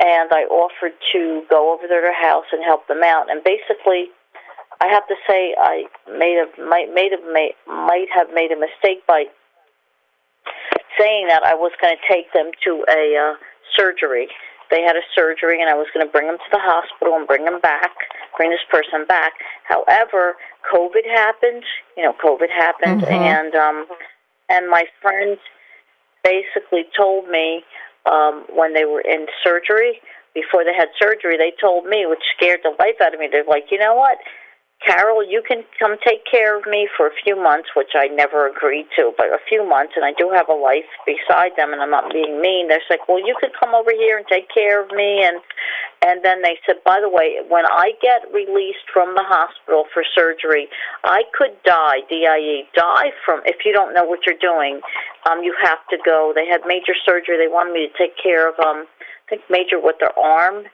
and 0.00 0.30
I 0.32 0.46
offered 0.46 0.94
to 1.12 1.42
go 1.50 1.74
over 1.74 1.82
to 1.82 1.88
their 1.88 2.14
house 2.14 2.46
and 2.52 2.62
help 2.62 2.86
them 2.86 3.02
out. 3.02 3.30
And 3.30 3.42
basically, 3.42 4.10
I 4.80 4.86
have 4.86 5.06
to 5.08 5.16
say 5.28 5.54
I 5.58 5.86
made 6.06 6.38
a 6.38 6.46
might 6.62 6.94
made 6.94 7.12
a, 7.12 7.20
may, 7.32 7.52
might 7.66 8.06
have 8.14 8.28
made 8.32 8.52
a 8.52 8.58
mistake 8.58 9.04
by 9.06 9.24
saying 10.98 11.26
that 11.28 11.42
I 11.42 11.54
was 11.54 11.72
going 11.82 11.96
to 11.96 12.14
take 12.14 12.32
them 12.32 12.50
to 12.64 12.84
a 12.88 13.16
uh, 13.16 13.34
surgery. 13.76 14.28
They 14.70 14.82
had 14.82 14.96
a 14.96 15.02
surgery, 15.14 15.60
and 15.60 15.70
I 15.70 15.74
was 15.74 15.86
going 15.94 16.06
to 16.06 16.12
bring 16.12 16.26
them 16.26 16.36
to 16.36 16.50
the 16.52 16.60
hospital 16.60 17.16
and 17.16 17.26
bring 17.26 17.44
them 17.44 17.58
back, 17.58 17.90
bring 18.36 18.50
this 18.50 18.62
person 18.70 19.06
back. 19.06 19.32
However, 19.64 20.36
COVID 20.70 21.08
happened. 21.10 21.64
You 21.96 22.04
know, 22.04 22.14
COVID 22.22 22.50
happened, 22.50 23.02
mm-hmm. 23.02 23.12
and 23.12 23.54
um, 23.56 23.86
and 24.48 24.70
my 24.70 24.84
friend 25.02 25.38
basically 26.28 26.84
told 26.96 27.28
me 27.28 27.64
um, 28.04 28.44
when 28.52 28.74
they 28.74 28.84
were 28.84 29.00
in 29.00 29.26
surgery, 29.42 30.00
before 30.34 30.64
they 30.64 30.74
had 30.76 30.88
surgery, 31.00 31.36
they 31.36 31.52
told 31.60 31.86
me, 31.86 32.04
which 32.06 32.22
scared 32.36 32.60
the 32.62 32.70
life 32.78 33.00
out 33.02 33.14
of 33.14 33.20
me. 33.20 33.28
They're 33.30 33.48
like, 33.48 33.66
you 33.70 33.78
know 33.78 33.94
what? 33.94 34.18
Carol, 34.84 35.26
you 35.26 35.42
can 35.46 35.64
come 35.78 35.96
take 36.06 36.24
care 36.24 36.56
of 36.56 36.64
me 36.66 36.88
for 36.96 37.08
a 37.08 37.14
few 37.24 37.34
months, 37.34 37.70
which 37.74 37.92
I 37.94 38.06
never 38.06 38.46
agreed 38.46 38.86
to, 38.96 39.12
but 39.18 39.26
a 39.26 39.42
few 39.48 39.68
months, 39.68 39.94
and 39.96 40.04
I 40.04 40.12
do 40.16 40.30
have 40.30 40.48
a 40.48 40.54
life 40.54 40.86
beside 41.04 41.56
them, 41.56 41.72
and 41.72 41.82
I'm 41.82 41.90
not 41.90 42.12
being 42.12 42.40
mean. 42.40 42.68
They're 42.68 42.80
like, 42.88 43.08
well, 43.08 43.18
you 43.18 43.34
could 43.40 43.50
come 43.58 43.74
over 43.74 43.90
here 43.90 44.16
and 44.16 44.26
take 44.28 44.46
care 44.54 44.82
of 44.82 44.90
me, 44.92 45.26
and 45.26 45.40
and 46.06 46.24
then 46.24 46.42
they 46.42 46.58
said, 46.64 46.76
by 46.84 47.00
the 47.00 47.08
way, 47.08 47.42
when 47.48 47.66
I 47.66 47.90
get 48.00 48.32
released 48.32 48.86
from 48.92 49.16
the 49.16 49.24
hospital 49.26 49.84
for 49.92 50.04
surgery, 50.14 50.68
I 51.02 51.24
could 51.36 51.58
die, 51.64 52.06
D-I-E, 52.08 52.68
die 52.72 53.10
from, 53.26 53.42
if 53.44 53.64
you 53.64 53.72
don't 53.72 53.92
know 53.94 54.04
what 54.04 54.20
you're 54.24 54.38
doing, 54.38 54.80
um, 55.28 55.42
you 55.42 55.54
have 55.60 55.78
to 55.90 55.98
go. 56.04 56.32
They 56.32 56.46
had 56.46 56.60
major 56.66 56.94
surgery. 57.04 57.36
They 57.36 57.50
wanted 57.50 57.72
me 57.74 57.88
to 57.90 57.98
take 57.98 58.14
care 58.16 58.48
of, 58.48 58.54
um, 58.60 58.86
I 59.26 59.28
think 59.28 59.42
major 59.50 59.80
with 59.82 59.96
their 59.98 60.16
arm, 60.16 60.64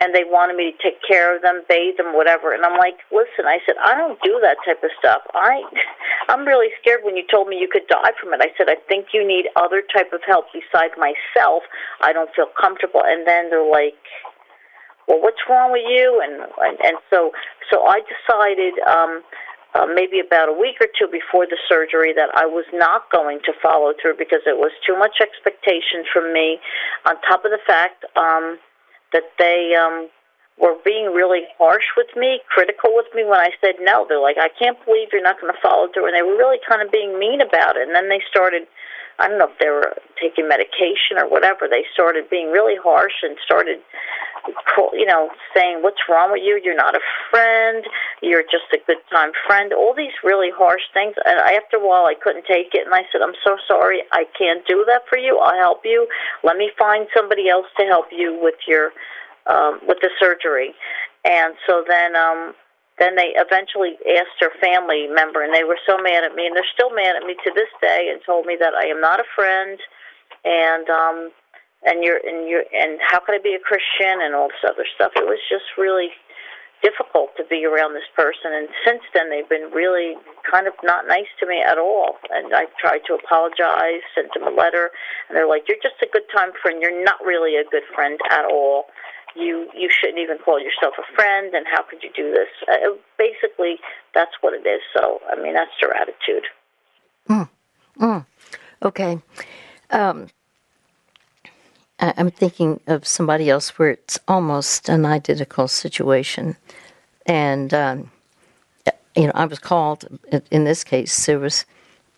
and 0.00 0.14
they 0.14 0.24
wanted 0.24 0.56
me 0.56 0.72
to 0.72 0.78
take 0.80 0.96
care 1.06 1.36
of 1.36 1.42
them, 1.42 1.60
bathe 1.68 1.98
them, 2.00 2.16
whatever. 2.16 2.52
And 2.56 2.64
I'm 2.64 2.78
like, 2.78 2.96
listen, 3.12 3.44
I 3.44 3.60
said, 3.68 3.76
I 3.84 3.94
don't 3.94 4.18
do 4.24 4.40
that 4.40 4.56
type 4.64 4.82
of 4.82 4.90
stuff. 4.98 5.20
I, 5.34 5.60
I'm 6.28 6.48
really 6.48 6.72
scared 6.80 7.00
when 7.04 7.16
you 7.16 7.24
told 7.30 7.48
me 7.48 7.60
you 7.60 7.68
could 7.68 7.86
die 7.86 8.16
from 8.16 8.32
it. 8.32 8.40
I 8.40 8.48
said, 8.56 8.72
I 8.72 8.80
think 8.88 9.12
you 9.12 9.20
need 9.26 9.52
other 9.56 9.82
type 9.92 10.12
of 10.16 10.20
help 10.26 10.46
besides 10.56 10.96
myself. 10.96 11.62
I 12.00 12.12
don't 12.12 12.32
feel 12.34 12.48
comfortable. 12.56 13.02
And 13.04 13.28
then 13.28 13.50
they're 13.52 13.70
like, 13.70 14.00
well, 15.06 15.20
what's 15.20 15.44
wrong 15.48 15.70
with 15.72 15.84
you? 15.84 16.22
And 16.24 16.48
and, 16.58 16.78
and 16.80 16.96
so 17.12 17.32
so 17.70 17.84
I 17.84 18.00
decided. 18.08 18.74
um 18.88 19.22
uh, 19.72 19.86
maybe 19.86 20.18
about 20.18 20.48
a 20.48 20.52
week 20.52 20.74
or 20.80 20.88
two 20.98 21.06
before 21.06 21.46
the 21.46 21.56
surgery 21.68 22.12
that 22.12 22.26
I 22.34 22.44
was 22.44 22.64
not 22.74 23.06
going 23.12 23.38
to 23.46 23.52
follow 23.62 23.92
through 24.02 24.18
because 24.18 24.42
it 24.42 24.58
was 24.58 24.72
too 24.84 24.98
much 24.98 25.22
expectation 25.22 26.02
from 26.12 26.32
me. 26.32 26.58
On 27.06 27.14
top 27.22 27.44
of 27.44 27.52
the 27.54 27.62
fact 27.66 28.02
um, 28.18 28.58
that 29.12 29.24
they 29.38 29.74
um, 29.74 30.08
were 30.58 30.76
being 30.84 31.06
really 31.14 31.48
harsh 31.58 31.84
with 31.96 32.08
me, 32.16 32.40
critical 32.48 32.90
with 32.94 33.06
me 33.14 33.24
when 33.24 33.40
I 33.40 33.50
said 33.60 33.76
no. 33.80 34.06
They're 34.08 34.20
like, 34.20 34.36
I 34.38 34.48
can't 34.48 34.76
believe 34.84 35.08
you're 35.12 35.22
not 35.22 35.40
going 35.40 35.52
to 35.52 35.60
follow 35.60 35.88
through. 35.92 36.06
And 36.06 36.16
they 36.16 36.22
were 36.22 36.36
really 36.36 36.58
kind 36.68 36.82
of 36.82 36.92
being 36.92 37.18
mean 37.18 37.40
about 37.40 37.76
it. 37.76 37.86
And 37.86 37.94
then 37.96 38.08
they 38.08 38.22
started, 38.28 38.68
I 39.20 39.28
don't 39.28 39.38
know 39.38 39.52
if 39.52 39.58
they 39.60 39.68
were 39.68 39.94
taking 40.20 40.48
medication 40.48 41.20
or 41.20 41.28
whatever, 41.28 41.68
they 41.68 41.84
started 41.92 42.28
being 42.30 42.50
really 42.50 42.76
harsh 42.80 43.20
and 43.22 43.36
started, 43.44 43.78
you 44.92 45.04
know, 45.04 45.28
saying, 45.54 45.82
What's 45.82 46.00
wrong 46.08 46.32
with 46.32 46.40
you? 46.42 46.60
You're 46.62 46.76
not 46.76 46.96
a 46.96 47.04
friend. 47.30 47.84
You're 48.22 48.42
just 48.42 48.72
a 48.72 48.80
good 48.86 49.04
time 49.12 49.32
friend. 49.46 49.72
All 49.72 49.94
these 49.94 50.16
really 50.24 50.50
harsh 50.50 50.82
things. 50.94 51.14
And 51.24 51.38
after 51.38 51.76
a 51.76 51.84
while, 51.86 52.06
I 52.06 52.14
couldn't 52.16 52.46
take 52.48 52.72
it. 52.72 52.86
And 52.86 52.94
I 52.94 53.04
said, 53.12 53.20
I'm 53.20 53.36
so 53.44 53.56
sorry. 53.68 54.02
I 54.12 54.24
can't 54.36 54.66
do 54.66 54.84
that 54.88 55.02
for 55.08 55.18
you. 55.18 55.38
I'll 55.38 55.60
help 55.60 55.82
you. 55.84 56.08
Let 56.42 56.56
me 56.56 56.70
find 56.78 57.06
somebody 57.14 57.48
else 57.48 57.66
to 57.78 57.84
help 57.84 58.06
you 58.10 58.38
with 58.40 58.56
your 58.66 58.90
um, 59.46 59.80
with 59.86 59.98
the 60.00 60.10
surgery. 60.18 60.74
And 61.24 61.54
so 61.66 61.84
then, 61.86 62.16
um, 62.16 62.54
then 63.00 63.16
they 63.16 63.32
eventually 63.34 63.96
asked 64.04 64.38
her 64.44 64.52
family 64.60 65.08
member, 65.08 65.42
and 65.42 65.50
they 65.56 65.64
were 65.64 65.80
so 65.88 65.96
mad 65.96 66.22
at 66.22 66.36
me, 66.36 66.46
and 66.46 66.54
they're 66.54 66.74
still 66.76 66.92
mad 66.92 67.16
at 67.16 67.24
me 67.24 67.34
to 67.42 67.50
this 67.56 67.72
day, 67.80 68.12
and 68.12 68.20
told 68.22 68.44
me 68.44 68.56
that 68.60 68.76
I 68.76 68.86
am 68.86 69.00
not 69.00 69.18
a 69.18 69.26
friend, 69.34 69.80
and 70.44 70.86
um, 70.88 71.32
and 71.88 72.04
you're 72.04 72.20
and 72.20 72.48
you're 72.48 72.68
and 72.70 73.00
how 73.00 73.18
could 73.20 73.34
I 73.34 73.42
be 73.42 73.56
a 73.56 73.62
Christian 73.64 74.20
and 74.20 74.36
all 74.36 74.48
this 74.48 74.62
other 74.68 74.84
stuff. 74.94 75.12
It 75.16 75.24
was 75.24 75.40
just 75.48 75.64
really 75.80 76.12
difficult 76.82 77.36
to 77.36 77.44
be 77.44 77.64
around 77.64 77.92
this 77.92 78.08
person 78.16 78.56
and 78.56 78.68
since 78.84 79.04
then 79.12 79.28
they've 79.28 79.48
been 79.48 79.68
really 79.72 80.16
kind 80.48 80.66
of 80.66 80.72
not 80.82 81.06
nice 81.06 81.28
to 81.38 81.46
me 81.46 81.60
at 81.60 81.76
all 81.76 82.16
and 82.30 82.52
I 82.54 82.66
tried 82.80 83.04
to 83.06 83.14
apologize 83.20 84.00
sent 84.14 84.32
them 84.32 84.48
a 84.48 84.54
letter 84.56 84.90
and 85.28 85.36
they're 85.36 85.48
like 85.48 85.68
you're 85.68 85.80
just 85.82 86.00
a 86.02 86.08
good 86.10 86.24
time 86.34 86.56
friend 86.62 86.80
you're 86.80 87.04
not 87.04 87.20
really 87.20 87.56
a 87.56 87.68
good 87.68 87.84
friend 87.94 88.18
at 88.30 88.44
all 88.48 88.88
you 89.36 89.68
you 89.74 89.88
shouldn't 89.90 90.18
even 90.18 90.38
call 90.38 90.60
yourself 90.60 90.94
a 90.98 91.14
friend 91.14 91.54
and 91.54 91.66
how 91.66 91.82
could 91.82 92.02
you 92.02 92.10
do 92.14 92.30
this? 92.32 92.48
Uh, 92.68 92.96
basically 93.18 93.76
that's 94.14 94.32
what 94.40 94.54
it 94.54 94.66
is. 94.66 94.80
So 94.96 95.20
i 95.30 95.40
mean 95.40 95.54
that's 95.54 95.70
their 95.80 95.94
attitude. 95.94 96.46
Mm. 97.28 97.48
Mm. 97.98 98.26
okay. 98.82 99.20
Um, 99.90 100.28
I, 101.98 102.14
i'm 102.16 102.30
thinking 102.30 102.80
of 102.86 103.06
somebody 103.06 103.50
else 103.50 103.78
where 103.78 103.90
it's 103.90 104.18
almost 104.26 104.88
an 104.88 105.04
identical 105.04 105.68
situation. 105.68 106.56
And 107.26 107.72
um, 107.74 108.10
you 109.16 109.26
know 109.26 109.32
i 109.34 109.44
was 109.44 109.58
called 109.58 110.04
in 110.50 110.64
this 110.64 110.84
case 110.84 111.26
there 111.26 111.38
was 111.38 111.64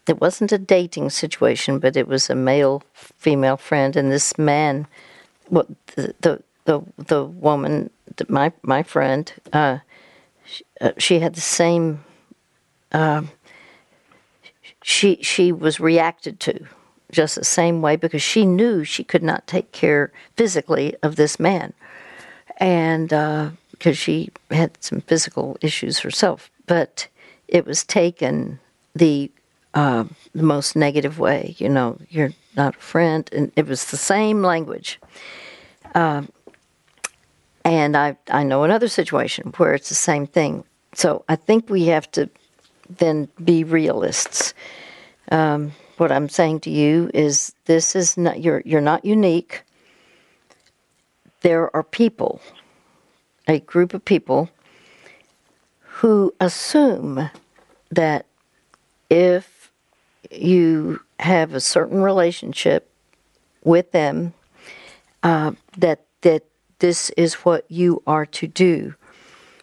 it 0.08 0.20
wasn't 0.20 0.52
a 0.52 0.58
dating 0.58 1.10
situation 1.10 1.78
but 1.78 1.96
it 1.96 2.08
was 2.08 2.28
a 2.28 2.34
male 2.34 2.82
female 2.94 3.56
friend 3.56 3.96
and 3.96 4.10
this 4.10 4.36
man 4.38 4.86
well 5.50 5.66
the, 5.94 6.14
the 6.20 6.42
the 6.64 6.82
the 6.96 7.24
woman, 7.24 7.90
my 8.28 8.52
my 8.62 8.82
friend, 8.82 9.32
uh, 9.52 9.78
she, 10.44 10.64
uh, 10.80 10.92
she, 10.98 11.18
had 11.18 11.34
the 11.34 11.40
same. 11.40 12.04
Uh, 12.92 13.22
she 14.82 15.16
she 15.22 15.52
was 15.52 15.80
reacted 15.80 16.40
to 16.40 16.66
just 17.10 17.34
the 17.36 17.44
same 17.44 17.82
way 17.82 17.96
because 17.96 18.22
she 18.22 18.46
knew 18.46 18.84
she 18.84 19.04
could 19.04 19.22
not 19.22 19.46
take 19.46 19.72
care 19.72 20.12
physically 20.36 20.94
of 21.02 21.16
this 21.16 21.38
man, 21.38 21.72
and 22.58 23.08
because 23.08 23.96
uh, 23.96 24.04
she 24.04 24.30
had 24.50 24.82
some 24.82 25.00
physical 25.02 25.56
issues 25.60 26.00
herself, 26.00 26.50
but 26.66 27.08
it 27.48 27.66
was 27.66 27.84
taken 27.84 28.58
the 28.94 29.30
uh, 29.74 30.04
the 30.34 30.42
most 30.42 30.76
negative 30.76 31.18
way. 31.18 31.54
You 31.58 31.68
know, 31.68 31.98
you're 32.10 32.32
not 32.56 32.76
a 32.76 32.80
friend, 32.80 33.28
and 33.32 33.52
it 33.56 33.66
was 33.66 33.90
the 33.90 33.96
same 33.96 34.42
language. 34.42 35.00
Uh, 35.94 36.22
and 37.64 37.96
I, 37.96 38.16
I 38.30 38.42
know 38.42 38.64
another 38.64 38.88
situation 38.88 39.52
where 39.56 39.74
it's 39.74 39.88
the 39.88 39.94
same 39.94 40.26
thing. 40.26 40.64
So 40.94 41.24
I 41.28 41.36
think 41.36 41.70
we 41.70 41.86
have 41.86 42.10
to 42.12 42.28
then 42.98 43.28
be 43.42 43.64
realists. 43.64 44.54
Um, 45.30 45.72
what 45.96 46.12
I'm 46.12 46.28
saying 46.28 46.60
to 46.60 46.70
you 46.70 47.10
is 47.14 47.54
this 47.66 47.94
is 47.94 48.16
not 48.16 48.40
you're 48.40 48.62
you're 48.64 48.80
not 48.80 49.04
unique. 49.04 49.62
There 51.42 51.74
are 51.74 51.82
people, 51.82 52.40
a 53.48 53.60
group 53.60 53.94
of 53.94 54.04
people 54.04 54.50
who 55.80 56.34
assume 56.40 57.30
that 57.90 58.26
if 59.10 59.70
you 60.30 61.00
have 61.20 61.54
a 61.54 61.60
certain 61.60 62.02
relationship 62.02 62.90
with 63.64 63.92
them, 63.92 64.34
uh, 65.22 65.52
that 65.78 66.04
that 66.22 66.44
this 66.82 67.10
is 67.10 67.34
what 67.34 67.64
you 67.68 68.02
are 68.08 68.26
to 68.26 68.48
do. 68.48 68.94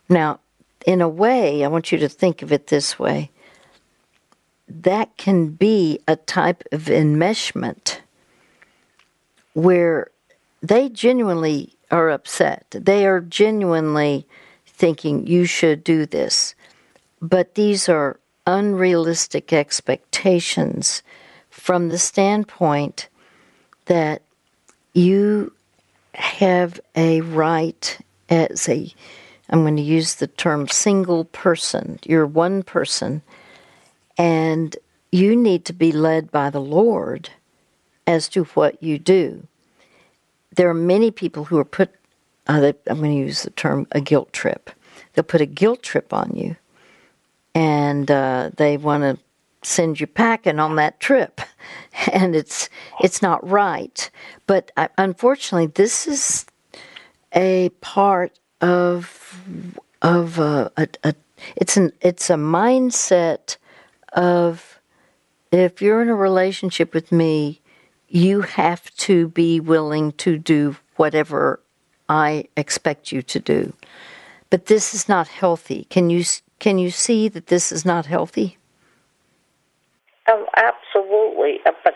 Now, 0.07 0.39
in 0.85 1.01
a 1.01 1.09
way, 1.09 1.65
I 1.65 1.67
want 1.67 1.91
you 1.91 1.97
to 1.97 2.07
think 2.07 2.41
of 2.41 2.53
it 2.53 2.67
this 2.67 2.97
way 2.97 3.29
that 4.69 5.17
can 5.17 5.49
be 5.49 5.99
a 6.07 6.15
type 6.15 6.63
of 6.71 6.83
enmeshment 6.83 7.99
where 9.53 10.11
they 10.61 10.87
genuinely 10.87 11.73
are 11.91 12.09
upset. 12.09 12.65
They 12.71 13.05
are 13.05 13.19
genuinely 13.19 14.25
thinking 14.65 15.27
you 15.27 15.43
should 15.43 15.83
do 15.83 16.05
this. 16.05 16.55
But 17.21 17.55
these 17.55 17.89
are 17.89 18.19
unrealistic 18.47 19.51
expectations 19.51 21.03
from 21.49 21.89
the 21.89 21.97
standpoint 21.97 23.09
that 23.87 24.21
you 24.93 25.51
have 26.19 26.79
a 26.95 27.21
right 27.21 27.97
as 28.29 28.67
a, 28.69 28.93
I'm 29.49 29.61
going 29.61 29.77
to 29.77 29.81
use 29.81 30.15
the 30.15 30.27
term 30.27 30.67
single 30.67 31.25
person. 31.25 31.99
You're 32.05 32.27
one 32.27 32.61
person, 32.61 33.21
and 34.17 34.75
you 35.11 35.35
need 35.35 35.65
to 35.65 35.73
be 35.73 35.91
led 35.91 36.31
by 36.31 36.49
the 36.49 36.61
Lord 36.61 37.29
as 38.05 38.29
to 38.29 38.43
what 38.43 38.81
you 38.83 38.99
do. 38.99 39.47
There 40.55 40.69
are 40.69 40.73
many 40.73 41.09
people 41.09 41.45
who 41.45 41.57
are 41.57 41.65
put, 41.65 41.89
uh, 42.47 42.73
I'm 42.87 42.99
going 42.99 43.11
to 43.11 43.25
use 43.25 43.43
the 43.43 43.51
term 43.51 43.87
a 43.91 44.01
guilt 44.01 44.33
trip. 44.33 44.69
They'll 45.13 45.23
put 45.23 45.41
a 45.41 45.45
guilt 45.45 45.81
trip 45.81 46.13
on 46.13 46.35
you, 46.35 46.55
and 47.55 48.11
uh, 48.11 48.51
they 48.57 48.77
want 48.77 49.03
to 49.03 49.17
send 49.61 49.99
you 49.99 50.07
packing 50.07 50.59
on 50.59 50.75
that 50.75 50.99
trip, 50.99 51.41
and 52.11 52.35
it's 52.35 52.69
it's 53.01 53.21
not 53.21 53.47
right. 53.47 54.09
But 54.47 54.71
unfortunately, 54.97 55.67
this 55.67 56.07
is 56.07 56.45
a 57.33 57.69
part 57.81 58.39
of 58.61 59.41
of 60.01 60.39
a, 60.39 60.71
a, 60.77 60.87
a 61.03 61.15
it's 61.55 61.77
an 61.77 61.91
it's 62.01 62.29
a 62.29 62.35
mindset 62.35 63.57
of 64.13 64.79
if 65.51 65.81
you're 65.81 66.01
in 66.01 66.09
a 66.09 66.15
relationship 66.15 66.93
with 66.93 67.11
me, 67.11 67.61
you 68.07 68.41
have 68.41 68.93
to 68.95 69.27
be 69.29 69.59
willing 69.59 70.11
to 70.13 70.37
do 70.37 70.75
whatever 70.95 71.59
I 72.07 72.45
expect 72.57 73.11
you 73.11 73.21
to 73.23 73.39
do. 73.39 73.73
But 74.49 74.65
this 74.65 74.93
is 74.93 75.07
not 75.07 75.27
healthy. 75.27 75.85
Can 75.89 76.09
you 76.09 76.23
can 76.59 76.77
you 76.77 76.91
see 76.91 77.29
that 77.29 77.47
this 77.47 77.71
is 77.71 77.85
not 77.85 78.05
healthy? 78.05 78.58
Um, 80.29 80.45
absolutely, 80.55 81.59
uh, 81.65 81.71
but 81.83 81.95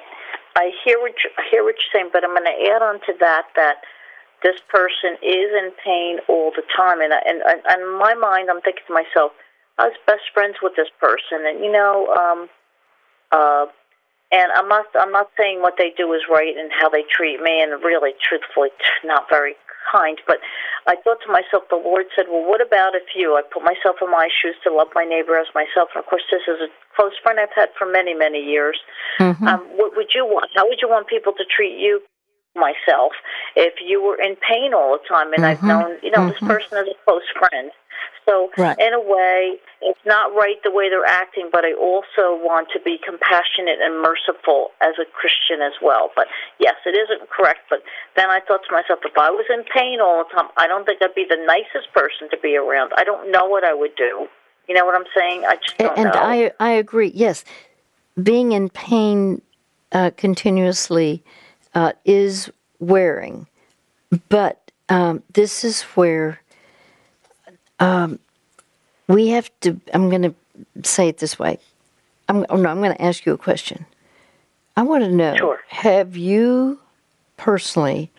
I 0.55 0.71
hear 0.83 0.99
what 0.99 1.13
you, 1.23 1.29
I 1.37 1.43
hear 1.51 1.63
what 1.63 1.75
you're 1.75 1.93
saying. 1.93 2.09
But 2.13 2.23
I'm 2.23 2.31
going 2.31 2.45
to 2.45 2.71
add 2.71 2.81
on 2.81 2.99
to 3.05 3.13
that 3.19 3.45
that 3.55 3.83
this 4.43 4.59
person 4.69 5.17
is 5.21 5.49
in 5.53 5.71
pain 5.83 6.17
all 6.27 6.51
the 6.55 6.63
time, 6.75 7.01
and 7.01 7.13
and 7.13 7.41
and 7.45 7.81
in 7.81 7.97
my 7.97 8.13
mind, 8.13 8.49
I'm 8.49 8.61
thinking 8.61 8.83
to 8.87 8.93
myself, 8.93 9.31
I 9.77 9.85
was 9.85 9.97
best 10.07 10.23
friends 10.33 10.57
with 10.61 10.73
this 10.75 10.89
person, 10.99 11.45
and 11.45 11.63
you 11.63 11.71
know, 11.71 12.07
um, 12.13 12.49
uh, 13.31 13.65
and 14.33 14.51
I'm 14.51 14.67
not 14.67 14.85
I'm 14.99 15.11
not 15.11 15.29
saying 15.37 15.61
what 15.61 15.75
they 15.77 15.93
do 15.95 16.11
is 16.13 16.25
right 16.29 16.57
and 16.57 16.71
how 16.73 16.89
they 16.89 17.05
treat 17.05 17.39
me, 17.41 17.61
and 17.61 17.71
really, 17.83 18.11
truthfully, 18.17 18.69
not 19.05 19.29
very 19.29 19.55
kind. 19.91 20.17
But 20.25 20.39
I 20.87 20.95
thought 21.05 21.21
to 21.25 21.31
myself, 21.31 21.69
the 21.69 21.77
Lord 21.77 22.09
said, 22.15 22.25
"Well, 22.27 22.43
what 22.43 22.59
about 22.59 22.95
if 22.95 23.13
you?" 23.15 23.37
I 23.37 23.43
put 23.45 23.63
myself 23.63 24.01
in 24.01 24.09
my 24.09 24.27
shoes 24.33 24.55
to 24.65 24.73
love 24.73 24.89
my 24.95 25.05
neighbor 25.05 25.37
as 25.37 25.47
myself. 25.53 25.93
And 25.93 26.03
of 26.03 26.09
course, 26.09 26.25
this 26.31 26.41
is 26.49 26.59
a 26.65 26.69
close 26.95 27.13
friend 27.21 27.39
I've 27.39 27.53
had 27.55 27.69
for 27.77 27.85
many 27.85 28.13
many 28.13 28.41
years. 28.41 28.79
Mm-hmm. 29.19 29.47
Um, 29.47 29.61
what 29.77 29.95
would 29.95 30.11
you 30.15 30.25
want? 30.25 30.49
How 30.55 30.67
would 30.67 30.81
you 30.81 30.89
want 30.89 31.07
people 31.07 31.33
to 31.37 31.45
treat 31.45 31.77
you? 31.77 32.01
Myself 32.55 33.13
if 33.55 33.73
you 33.83 34.01
were 34.01 34.19
in 34.21 34.35
pain 34.47 34.73
all 34.73 34.93
the 34.93 35.07
time 35.07 35.33
and 35.33 35.43
mm-hmm. 35.43 35.45
I've 35.45 35.63
known 35.63 35.97
you 36.03 36.11
know 36.11 36.29
mm-hmm. 36.29 36.29
this 36.29 36.39
person 36.39 36.77
is 36.77 36.87
a 36.93 37.05
close 37.05 37.23
friend 37.37 37.71
so, 38.25 38.49
right. 38.57 38.77
in 38.79 38.93
a 38.93 39.01
way, 39.01 39.59
it's 39.81 39.99
not 40.05 40.33
right 40.33 40.55
the 40.63 40.71
way 40.71 40.89
they're 40.89 41.05
acting, 41.05 41.49
but 41.51 41.65
I 41.65 41.73
also 41.73 42.39
want 42.39 42.69
to 42.73 42.79
be 42.79 42.97
compassionate 43.03 43.79
and 43.81 44.01
merciful 44.01 44.71
as 44.81 44.95
a 44.99 45.05
Christian 45.11 45.61
as 45.61 45.73
well. 45.81 46.11
But 46.15 46.27
yes, 46.59 46.75
it 46.85 46.95
isn't 46.95 47.29
correct. 47.29 47.67
But 47.69 47.83
then 48.15 48.29
I 48.29 48.39
thought 48.47 48.61
to 48.67 48.71
myself, 48.71 48.99
if 49.03 49.17
I 49.17 49.29
was 49.29 49.45
in 49.49 49.63
pain 49.63 49.99
all 49.99 50.23
the 50.23 50.35
time, 50.35 50.49
I 50.57 50.67
don't 50.67 50.85
think 50.85 51.01
I'd 51.01 51.15
be 51.15 51.25
the 51.27 51.43
nicest 51.45 51.93
person 51.93 52.29
to 52.31 52.37
be 52.37 52.55
around. 52.55 52.93
I 52.95 53.03
don't 53.03 53.31
know 53.31 53.45
what 53.45 53.63
I 53.63 53.73
would 53.73 53.95
do. 53.95 54.27
You 54.67 54.75
know 54.75 54.85
what 54.85 54.95
I'm 54.95 55.07
saying? 55.15 55.43
I 55.45 55.55
just 55.55 55.77
don't 55.77 55.97
and 55.97 56.05
know. 56.05 56.19
I 56.21 56.51
I 56.59 56.69
agree. 56.71 57.11
Yes, 57.13 57.43
being 58.21 58.53
in 58.53 58.69
pain 58.69 59.41
uh, 59.91 60.11
continuously 60.15 61.21
uh, 61.75 61.93
is 62.05 62.51
wearing, 62.79 63.47
but 64.29 64.71
um, 64.89 65.23
this 65.33 65.63
is 65.63 65.81
where 65.81 66.39
um, 67.79 68.19
we 69.07 69.29
have 69.29 69.49
to. 69.61 69.79
I'm 69.93 70.09
going 70.09 70.23
to 70.23 70.35
say 70.83 71.07
it 71.07 71.17
this 71.17 71.39
way. 71.39 71.59
I'm, 72.29 72.45
oh 72.49 72.55
no, 72.55 72.69
I'm 72.69 72.79
going 72.79 72.95
to 72.95 73.01
ask 73.01 73.25
you 73.25 73.33
a 73.33 73.37
question. 73.37 73.85
I 74.75 74.83
want 74.83 75.03
to 75.03 75.11
know: 75.11 75.35
sure. 75.35 75.59
Have 75.69 76.15
you 76.15 76.79
personally 77.37 78.11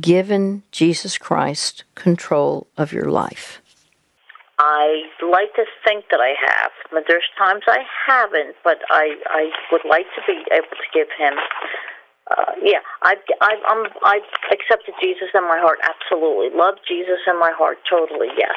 given 0.00 0.62
Jesus 0.72 1.18
Christ 1.18 1.84
control 1.94 2.66
of 2.76 2.92
your 2.92 3.10
life? 3.10 3.60
I 4.58 5.02
like 5.22 5.54
to 5.56 5.64
think 5.84 6.06
that 6.10 6.20
I 6.20 6.34
have, 6.48 6.70
but 6.90 7.04
there's 7.06 7.28
times 7.38 7.62
I 7.66 7.84
haven't. 8.06 8.56
But 8.64 8.78
I, 8.90 9.16
I 9.26 9.50
would 9.70 9.82
like 9.88 10.06
to 10.14 10.22
be 10.26 10.42
able 10.50 10.68
to 10.70 10.88
give 10.94 11.08
Him. 11.18 11.34
Uh, 12.30 12.52
yeah, 12.62 12.82
I've, 13.02 13.22
I've, 13.40 13.62
I'm, 13.68 13.86
I've 14.04 14.28
accepted 14.50 14.94
Jesus 15.00 15.28
in 15.34 15.42
my 15.42 15.58
heart. 15.58 15.78
Absolutely, 15.82 16.56
love 16.56 16.74
Jesus 16.86 17.18
in 17.26 17.38
my 17.38 17.52
heart. 17.56 17.78
Totally, 17.88 18.28
yes. 18.36 18.56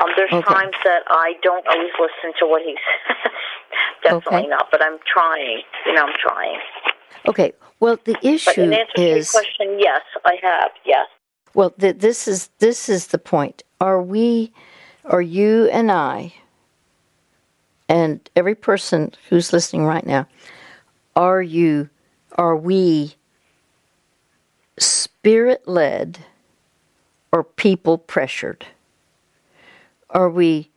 Um, 0.00 0.10
there's 0.16 0.32
okay. 0.32 0.42
times 0.42 0.74
that 0.84 1.02
I 1.08 1.34
don't 1.42 1.66
always 1.66 1.92
listen 1.98 2.36
to 2.40 2.46
what 2.46 2.62
he 2.62 2.76
says. 3.08 3.32
Definitely 4.04 4.40
okay. 4.40 4.48
not, 4.48 4.68
but 4.70 4.82
I'm 4.82 4.98
trying. 5.10 5.62
You 5.86 5.94
know, 5.94 6.06
I'm 6.06 6.14
trying. 6.20 6.58
Okay. 7.28 7.52
Well, 7.80 7.98
the 8.04 8.16
issue 8.22 8.50
but 8.50 8.58
in 8.58 8.72
answer 8.72 8.92
is. 8.96 9.30
To 9.30 9.38
your 9.38 9.44
question, 9.44 9.78
yes, 9.80 10.02
I 10.24 10.36
have. 10.42 10.70
Yes. 10.84 11.06
Well, 11.54 11.70
th- 11.70 11.98
this 11.98 12.28
is 12.28 12.50
this 12.58 12.88
is 12.88 13.08
the 13.08 13.18
point. 13.18 13.62
Are 13.80 14.02
we, 14.02 14.52
are 15.04 15.22
you 15.22 15.66
and 15.66 15.90
I, 15.90 16.34
and 17.88 18.28
every 18.36 18.54
person 18.54 19.12
who's 19.28 19.52
listening 19.52 19.84
right 19.84 20.06
now, 20.06 20.26
are 21.16 21.42
you, 21.42 21.90
are 22.36 22.56
we 22.56 23.14
spirit 24.78 25.66
led 25.66 26.18
or 27.30 27.44
people 27.44 27.98
pressured? 27.98 28.66
are 30.12 30.30
we 30.30 30.70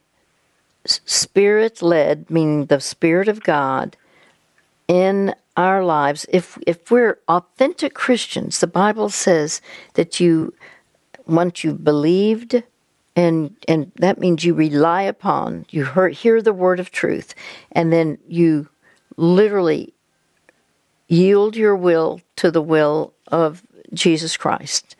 spirit 0.85 1.81
led, 1.81 2.29
meaning 2.29 2.65
the 2.65 2.79
Spirit 2.79 3.27
of 3.27 3.43
God 3.43 3.97
in 4.87 5.35
our 5.57 5.83
lives? 5.83 6.25
If, 6.29 6.57
if 6.65 6.89
we're 6.89 7.19
authentic 7.27 7.93
Christians, 7.93 8.59
the 8.59 8.67
Bible 8.67 9.09
says 9.09 9.61
that 9.93 10.19
you, 10.19 10.53
once 11.25 11.63
you've 11.63 11.83
believed, 11.83 12.63
and, 13.15 13.55
and 13.67 13.91
that 13.97 14.19
means 14.19 14.43
you 14.43 14.53
rely 14.53 15.03
upon, 15.03 15.65
you 15.69 15.85
hear, 15.85 16.09
hear 16.09 16.41
the 16.41 16.53
word 16.53 16.79
of 16.79 16.91
truth, 16.91 17.35
and 17.71 17.91
then 17.91 18.17
you 18.27 18.69
literally 19.17 19.93
yield 21.07 21.55
your 21.55 21.75
will 21.75 22.21
to 22.35 22.51
the 22.51 22.61
will 22.61 23.13
of 23.27 23.63
Jesus 23.93 24.37
Christ 24.37 24.95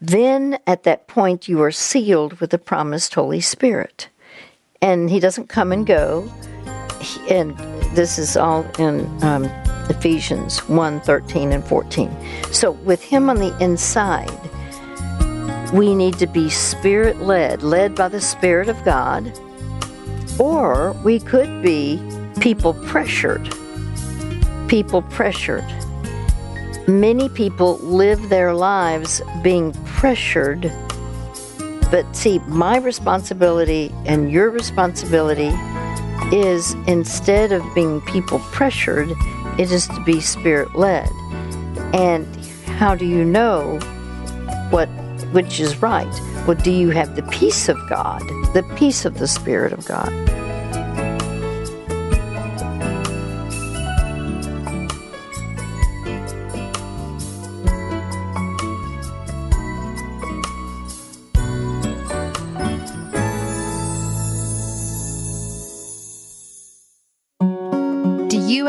then 0.00 0.58
at 0.66 0.82
that 0.82 1.06
point 1.06 1.48
you 1.48 1.62
are 1.62 1.70
sealed 1.70 2.40
with 2.40 2.50
the 2.50 2.58
promised 2.58 3.14
Holy 3.14 3.40
Spirit. 3.40 4.08
And 4.82 5.10
He 5.10 5.20
doesn't 5.20 5.48
come 5.48 5.72
and 5.72 5.86
go. 5.86 6.30
And 7.30 7.56
this 7.94 8.18
is 8.18 8.36
all 8.36 8.64
in 8.78 9.06
um, 9.22 9.44
Ephesians 9.88 10.58
1 10.68 11.00
13 11.00 11.52
and 11.52 11.64
14. 11.66 12.14
So 12.52 12.72
with 12.72 13.02
Him 13.02 13.30
on 13.30 13.36
the 13.36 13.56
inside, 13.62 14.30
we 15.72 15.94
need 15.94 16.18
to 16.18 16.26
be 16.26 16.48
spirit 16.50 17.20
led, 17.20 17.62
led 17.62 17.94
by 17.94 18.08
the 18.08 18.20
Spirit 18.20 18.68
of 18.68 18.82
God, 18.84 19.32
or 20.38 20.92
we 21.04 21.18
could 21.18 21.62
be 21.62 22.00
people 22.40 22.74
pressured. 22.74 23.52
People 24.68 25.02
pressured 25.02 25.64
many 26.86 27.28
people 27.28 27.78
live 27.78 28.28
their 28.28 28.54
lives 28.54 29.20
being 29.42 29.72
pressured. 29.84 30.72
But 31.90 32.04
see, 32.14 32.38
my 32.46 32.78
responsibility 32.78 33.92
and 34.04 34.30
your 34.30 34.50
responsibility 34.50 35.52
is 36.32 36.74
instead 36.86 37.52
of 37.52 37.62
being 37.74 38.00
people 38.02 38.38
pressured, 38.52 39.10
it 39.58 39.70
is 39.70 39.86
to 39.88 40.04
be 40.04 40.20
spirit 40.20 40.74
led. 40.74 41.08
And 41.94 42.26
how 42.78 42.94
do 42.94 43.06
you 43.06 43.24
know 43.24 43.78
what 44.70 44.88
which 45.32 45.60
is 45.60 45.82
right? 45.82 46.06
Well, 46.46 46.56
do 46.56 46.70
you 46.70 46.90
have 46.90 47.16
the 47.16 47.22
peace 47.24 47.68
of 47.68 47.76
God, 47.88 48.20
the 48.54 48.64
peace 48.76 49.04
of 49.04 49.18
the 49.18 49.26
Spirit 49.26 49.72
of 49.72 49.84
God? 49.86 50.12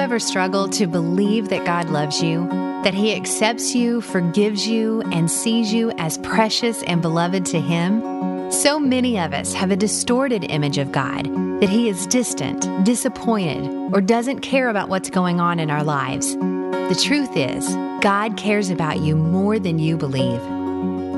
Ever 0.07 0.19
struggle 0.19 0.69
to 0.69 0.87
believe 0.87 1.49
that 1.49 1.65
God 1.65 1.89
loves 1.89 2.23
you, 2.23 2.47
that 2.85 2.93
He 2.93 3.13
accepts 3.13 3.75
you, 3.75 3.99
forgives 3.99 4.65
you, 4.65 5.01
and 5.11 5.29
sees 5.29 5.73
you 5.73 5.91
as 5.97 6.17
precious 6.19 6.81
and 6.83 7.01
beloved 7.01 7.45
to 7.47 7.59
Him? 7.59 8.49
So 8.49 8.79
many 8.79 9.19
of 9.19 9.33
us 9.33 9.51
have 9.51 9.69
a 9.69 9.75
distorted 9.75 10.45
image 10.45 10.77
of 10.77 10.93
God 10.93 11.25
that 11.59 11.67
He 11.67 11.89
is 11.89 12.07
distant, 12.07 12.85
disappointed, 12.85 13.93
or 13.93 13.99
doesn't 13.99 14.39
care 14.39 14.69
about 14.69 14.87
what's 14.87 15.09
going 15.09 15.41
on 15.41 15.59
in 15.59 15.69
our 15.69 15.83
lives. 15.83 16.37
The 16.37 17.01
truth 17.03 17.35
is, 17.35 17.67
God 17.99 18.37
cares 18.37 18.69
about 18.69 19.01
you 19.01 19.17
more 19.17 19.59
than 19.59 19.77
you 19.77 19.97
believe. 19.97 20.41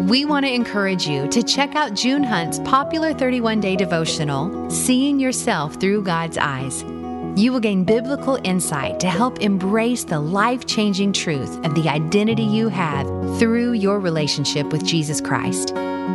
We 0.09 0.25
want 0.25 0.47
to 0.47 0.51
encourage 0.51 1.07
you 1.07 1.27
to 1.27 1.43
check 1.43 1.75
out 1.75 1.93
June 1.93 2.23
Hunt's 2.23 2.57
popular 2.61 3.13
31 3.13 3.59
day 3.59 3.75
devotional, 3.75 4.67
Seeing 4.71 5.19
Yourself 5.19 5.75
Through 5.75 6.05
God's 6.05 6.39
Eyes. 6.39 6.83
You 7.39 7.53
will 7.53 7.61
gain 7.61 7.85
biblical 7.85 8.37
insight 8.43 8.99
to 8.99 9.07
help 9.07 9.39
embrace 9.39 10.03
the 10.03 10.19
life 10.19 10.65
changing 10.65 11.13
truth 11.13 11.57
of 11.65 11.73
the 11.73 11.87
identity 11.87 12.43
you 12.43 12.67
have 12.67 13.07
through 13.39 13.71
your 13.71 14.01
relationship 14.01 14.73
with 14.73 14.83
Jesus 14.83 15.21
Christ. 15.21 15.73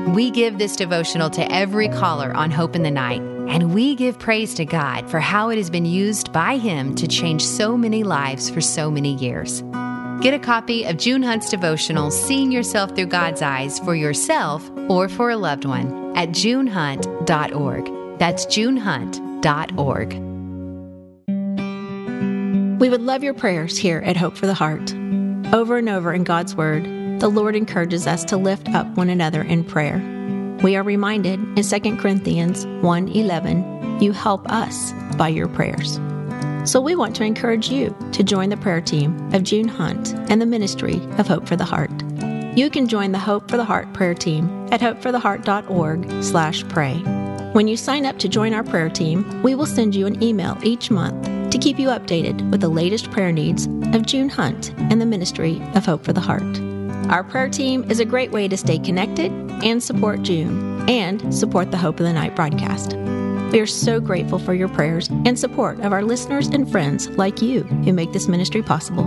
We 0.09 0.31
give 0.31 0.59
this 0.59 0.77
devotional 0.77 1.31
to 1.31 1.51
every 1.51 1.89
caller 1.89 2.35
on 2.35 2.51
Hope 2.51 2.77
in 2.77 2.83
the 2.83 2.91
Night, 2.91 3.23
and 3.49 3.73
we 3.73 3.95
give 3.95 4.19
praise 4.19 4.53
to 4.57 4.67
God 4.67 5.09
for 5.11 5.19
how 5.19 5.49
it 5.49 5.57
has 5.57 5.71
been 5.71 5.87
used 5.87 6.31
by 6.31 6.59
Him 6.59 6.95
to 6.97 7.09
change 7.09 7.43
so 7.43 7.75
many 7.75 8.05
lives 8.05 8.51
for 8.51 8.61
so 8.61 8.91
many 8.91 9.15
years. 9.15 9.63
Get 10.21 10.35
a 10.35 10.39
copy 10.39 10.85
of 10.85 10.99
June 10.99 11.23
Hunt's 11.23 11.49
devotional, 11.49 12.11
Seeing 12.11 12.53
Yourself 12.53 12.95
Through 12.95 13.07
God's 13.07 13.41
Eyes, 13.41 13.79
for 13.79 13.95
yourself 13.95 14.71
or 14.91 15.09
for 15.09 15.31
a 15.31 15.39
loved 15.39 15.65
one 15.65 16.15
at 16.19 16.29
junehunt.org. 16.29 18.19
That's 18.19 18.45
junehunt.org. 18.45 20.34
We 22.79 22.91
would 22.91 23.03
love 23.03 23.23
your 23.23 23.35
prayers 23.35 23.79
here 23.79 24.03
at 24.05 24.17
Hope 24.17 24.37
for 24.37 24.47
the 24.47 24.55
Heart. 24.55 24.93
Over 25.55 25.77
and 25.77 25.89
over 25.89 26.13
in 26.13 26.25
God's 26.25 26.57
Word, 26.57 26.83
the 27.21 27.29
Lord 27.29 27.55
encourages 27.55 28.09
us 28.09 28.25
to 28.25 28.37
lift 28.37 28.69
up 28.71 28.89
one 28.97 29.09
another 29.09 29.43
in 29.43 29.63
prayer. 29.63 30.03
We 30.63 30.75
are 30.75 30.83
reminded 30.83 31.39
in 31.57 31.63
2 31.63 31.99
Corinthians 31.99 32.67
1:11, 32.83 34.03
you 34.03 34.11
help 34.11 34.51
us 34.51 34.93
by 35.17 35.29
your 35.29 35.47
prayers. 35.47 36.01
So 36.65 36.81
we 36.81 36.97
want 36.97 37.15
to 37.17 37.25
encourage 37.25 37.71
you 37.71 37.95
to 38.11 38.25
join 38.25 38.49
the 38.49 38.57
prayer 38.57 38.81
team 38.81 39.17
of 39.33 39.45
June 39.45 39.69
Hunt 39.69 40.13
and 40.29 40.43
the 40.43 40.47
ministry 40.47 41.01
of 41.19 41.29
Hope 41.29 41.47
for 41.47 41.55
the 41.55 41.65
Heart. 41.65 41.93
You 42.57 42.71
can 42.71 42.89
join 42.89 43.13
the 43.13 43.19
Hope 43.19 43.49
for 43.49 43.57
the 43.57 43.65
Heart 43.65 43.93
prayer 43.93 44.15
team 44.15 44.51
at 44.73 44.81
hopefortheheart.org/pray. 44.81 46.95
When 47.53 47.69
you 47.69 47.77
sign 47.77 48.05
up 48.05 48.19
to 48.19 48.29
join 48.29 48.53
our 48.53 48.65
prayer 48.65 48.91
team, 48.91 49.25
we 49.45 49.55
will 49.55 49.65
send 49.65 49.95
you 49.95 50.07
an 50.07 50.21
email 50.21 50.59
each 50.65 50.91
month 50.91 51.29
to 51.55 51.59
keep 51.59 51.79
you 51.79 51.87
updated 51.87 52.51
with 52.51 52.61
the 52.61 52.69
latest 52.69 53.13
prayer 53.13 53.31
needs 53.31 53.67
of 53.95 54.05
June 54.05 54.29
Hunt 54.29 54.75
and 54.91 55.01
the 55.01 55.07
Ministry 55.07 55.63
of 55.77 55.87
Hope 55.87 56.05
for 56.05 56.13
the 56.13 56.21
Heart. 56.21 56.43
Our 57.13 57.23
prayer 57.23 57.49
team 57.49 57.89
is 57.89 58.01
a 58.01 58.05
great 58.05 58.33
way 58.33 58.49
to 58.49 58.57
stay 58.57 58.77
connected 58.77 59.31
and 59.63 59.81
support 59.81 60.23
June 60.23 60.85
and 60.91 61.33
support 61.33 61.71
the 61.71 61.77
Hope 61.77 62.01
of 62.01 62.07
the 62.07 62.13
Night 62.13 62.35
broadcast. 62.35 62.95
We 63.53 63.61
are 63.61 63.69
so 63.69 64.01
grateful 64.01 64.41
for 64.41 64.53
your 64.53 64.67
prayers 64.67 65.09
and 65.25 65.39
support 65.39 65.79
of 65.79 65.93
our 65.93 66.03
listeners 66.03 66.49
and 66.49 66.69
friends 66.69 67.09
like 67.11 67.41
you 67.41 67.63
who 67.63 67.93
make 67.93 68.13
this 68.13 68.27
ministry 68.27 68.65
possible. 68.65 69.05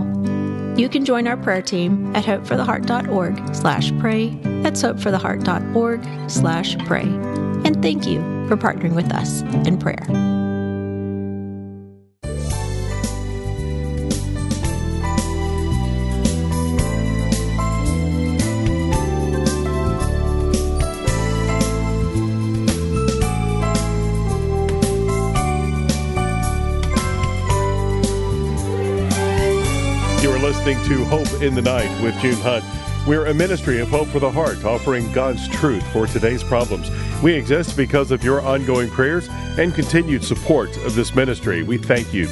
You 0.78 0.88
can 0.88 1.04
join 1.04 1.26
our 1.28 1.36
prayer 1.36 1.60
team 1.60 2.16
at 2.16 2.24
hopefortheheart.org 2.24 3.54
slash 3.54 3.92
pray. 4.00 4.30
That's 4.62 4.82
hopefortheheart.org 4.82 6.30
slash 6.30 6.78
pray. 6.86 7.02
And 7.02 7.82
thank 7.82 8.06
you 8.06 8.20
for 8.48 8.56
partnering 8.56 8.94
with 8.94 9.12
us 9.12 9.42
in 9.66 9.76
prayer. 9.76 10.37
Listening 30.68 30.98
to 30.98 31.04
Hope 31.06 31.42
in 31.42 31.54
the 31.54 31.62
Night 31.62 32.02
with 32.02 32.18
June 32.20 32.36
Hunt. 32.42 32.62
We're 33.06 33.26
a 33.26 33.32
ministry 33.32 33.80
of 33.80 33.88
hope 33.88 34.06
for 34.08 34.18
the 34.18 34.30
heart, 34.30 34.62
offering 34.66 35.10
God's 35.12 35.48
truth 35.48 35.86
for 35.94 36.06
today's 36.06 36.42
problems. 36.42 36.90
We 37.22 37.32
exist 37.32 37.74
because 37.74 38.10
of 38.10 38.22
your 38.22 38.42
ongoing 38.42 38.90
prayers 38.90 39.28
and 39.30 39.74
continued 39.74 40.22
support 40.22 40.76
of 40.84 40.94
this 40.94 41.14
ministry. 41.14 41.62
We 41.62 41.78
thank 41.78 42.12
you. 42.12 42.26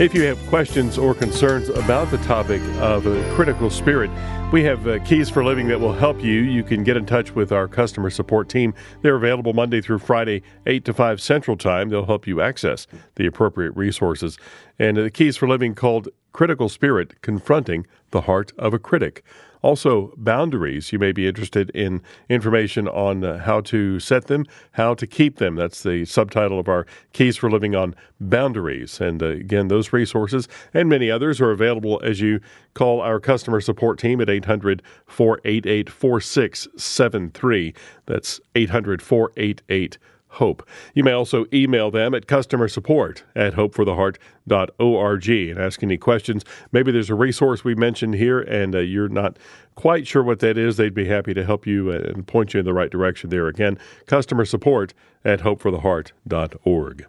If 0.00 0.14
you 0.14 0.22
have 0.22 0.38
questions 0.46 0.96
or 0.96 1.14
concerns 1.14 1.68
about 1.68 2.10
the 2.10 2.16
topic 2.24 2.62
of 2.78 3.06
a 3.06 3.34
critical 3.34 3.68
spirit, 3.68 4.10
we 4.50 4.64
have 4.64 4.88
uh, 4.88 4.98
keys 5.04 5.28
for 5.28 5.44
living 5.44 5.68
that 5.68 5.78
will 5.78 5.92
help 5.92 6.22
you. 6.22 6.40
You 6.40 6.62
can 6.62 6.84
get 6.84 6.96
in 6.96 7.04
touch 7.04 7.34
with 7.34 7.52
our 7.52 7.68
customer 7.68 8.08
support 8.08 8.48
team. 8.48 8.72
They're 9.02 9.16
available 9.16 9.52
Monday 9.52 9.82
through 9.82 9.98
Friday, 9.98 10.42
8 10.64 10.86
to 10.86 10.94
5 10.94 11.20
Central 11.20 11.54
Time. 11.54 11.90
They'll 11.90 12.06
help 12.06 12.26
you 12.26 12.40
access 12.40 12.86
the 13.16 13.26
appropriate 13.26 13.72
resources. 13.72 14.38
And 14.78 14.96
uh, 14.96 15.02
the 15.02 15.10
keys 15.10 15.36
for 15.36 15.46
living 15.46 15.74
called 15.74 16.08
Critical 16.32 16.70
Spirit 16.70 17.20
Confronting 17.20 17.86
the 18.10 18.22
Heart 18.22 18.52
of 18.56 18.72
a 18.72 18.78
Critic. 18.78 19.22
Also, 19.62 20.12
boundaries. 20.16 20.92
You 20.92 20.98
may 20.98 21.12
be 21.12 21.26
interested 21.26 21.70
in 21.70 22.00
information 22.28 22.88
on 22.88 23.22
uh, 23.22 23.38
how 23.38 23.60
to 23.62 24.00
set 24.00 24.26
them, 24.26 24.46
how 24.72 24.94
to 24.94 25.06
keep 25.06 25.36
them. 25.36 25.54
That's 25.54 25.82
the 25.82 26.04
subtitle 26.06 26.58
of 26.58 26.68
our 26.68 26.86
Keys 27.12 27.36
for 27.36 27.50
Living 27.50 27.74
on 27.74 27.94
Boundaries. 28.20 29.00
And 29.00 29.22
uh, 29.22 29.26
again, 29.26 29.68
those 29.68 29.92
resources 29.92 30.48
and 30.72 30.88
many 30.88 31.10
others 31.10 31.40
are 31.40 31.50
available 31.50 32.00
as 32.02 32.20
you 32.20 32.40
call 32.74 33.00
our 33.00 33.20
customer 33.20 33.60
support 33.60 33.98
team 33.98 34.20
at 34.20 34.30
800 34.30 34.82
488 35.06 35.90
4673. 35.90 37.74
That's 38.06 38.40
800 38.54 39.02
488 39.02 39.98
Hope. 40.34 40.66
You 40.94 41.02
may 41.02 41.10
also 41.10 41.44
email 41.52 41.90
them 41.90 42.14
at 42.14 42.28
customer 42.28 42.68
support 42.68 43.24
at 43.34 43.54
hopefortheheart.org 43.54 45.28
and 45.28 45.58
ask 45.58 45.82
any 45.82 45.96
questions. 45.96 46.44
Maybe 46.70 46.92
there's 46.92 47.10
a 47.10 47.16
resource 47.16 47.64
we 47.64 47.74
mentioned 47.74 48.14
here 48.14 48.38
and 48.40 48.76
uh, 48.76 48.78
you're 48.78 49.08
not 49.08 49.38
quite 49.74 50.06
sure 50.06 50.22
what 50.22 50.38
that 50.38 50.56
is. 50.56 50.76
They'd 50.76 50.94
be 50.94 51.08
happy 51.08 51.34
to 51.34 51.44
help 51.44 51.66
you 51.66 51.90
uh, 51.90 52.12
and 52.14 52.24
point 52.24 52.54
you 52.54 52.60
in 52.60 52.66
the 52.66 52.72
right 52.72 52.90
direction 52.90 53.30
there. 53.30 53.48
Again, 53.48 53.76
customer 54.06 54.44
support 54.44 54.94
at 55.24 55.40
hopefortheheart.org. 55.40 57.06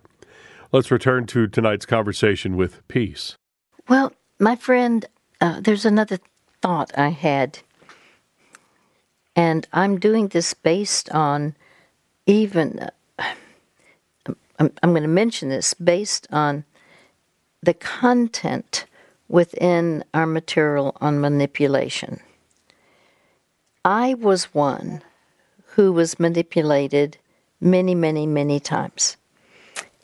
Let's 0.71 0.89
return 0.89 1.27
to 1.27 1.47
tonight's 1.47 1.85
conversation 1.85 2.57
with 2.57 2.87
peace. 2.87 3.35
Well, 3.87 4.13
my 4.39 4.55
friend, 4.55 5.05
uh, 5.39 5.59
there's 5.59 5.85
another 5.85 6.17
thought 6.61 6.91
I 6.97 7.09
had, 7.09 7.59
and 9.35 9.67
I'm 9.73 9.99
doing 9.99 10.29
this 10.29 10.55
based 10.55 11.09
on 11.11 11.55
even 12.25 12.89
I'm, 14.61 14.71
I'm 14.83 14.91
going 14.91 15.01
to 15.01 15.09
mention 15.09 15.49
this 15.49 15.73
based 15.73 16.27
on 16.31 16.65
the 17.63 17.73
content 17.73 18.85
within 19.27 20.03
our 20.13 20.27
material 20.27 20.95
on 21.01 21.19
manipulation. 21.19 22.19
I 23.83 24.13
was 24.13 24.53
one 24.53 25.01
who 25.69 25.91
was 25.91 26.19
manipulated 26.19 27.17
many, 27.59 27.95
many, 27.95 28.27
many 28.27 28.59
times. 28.59 29.17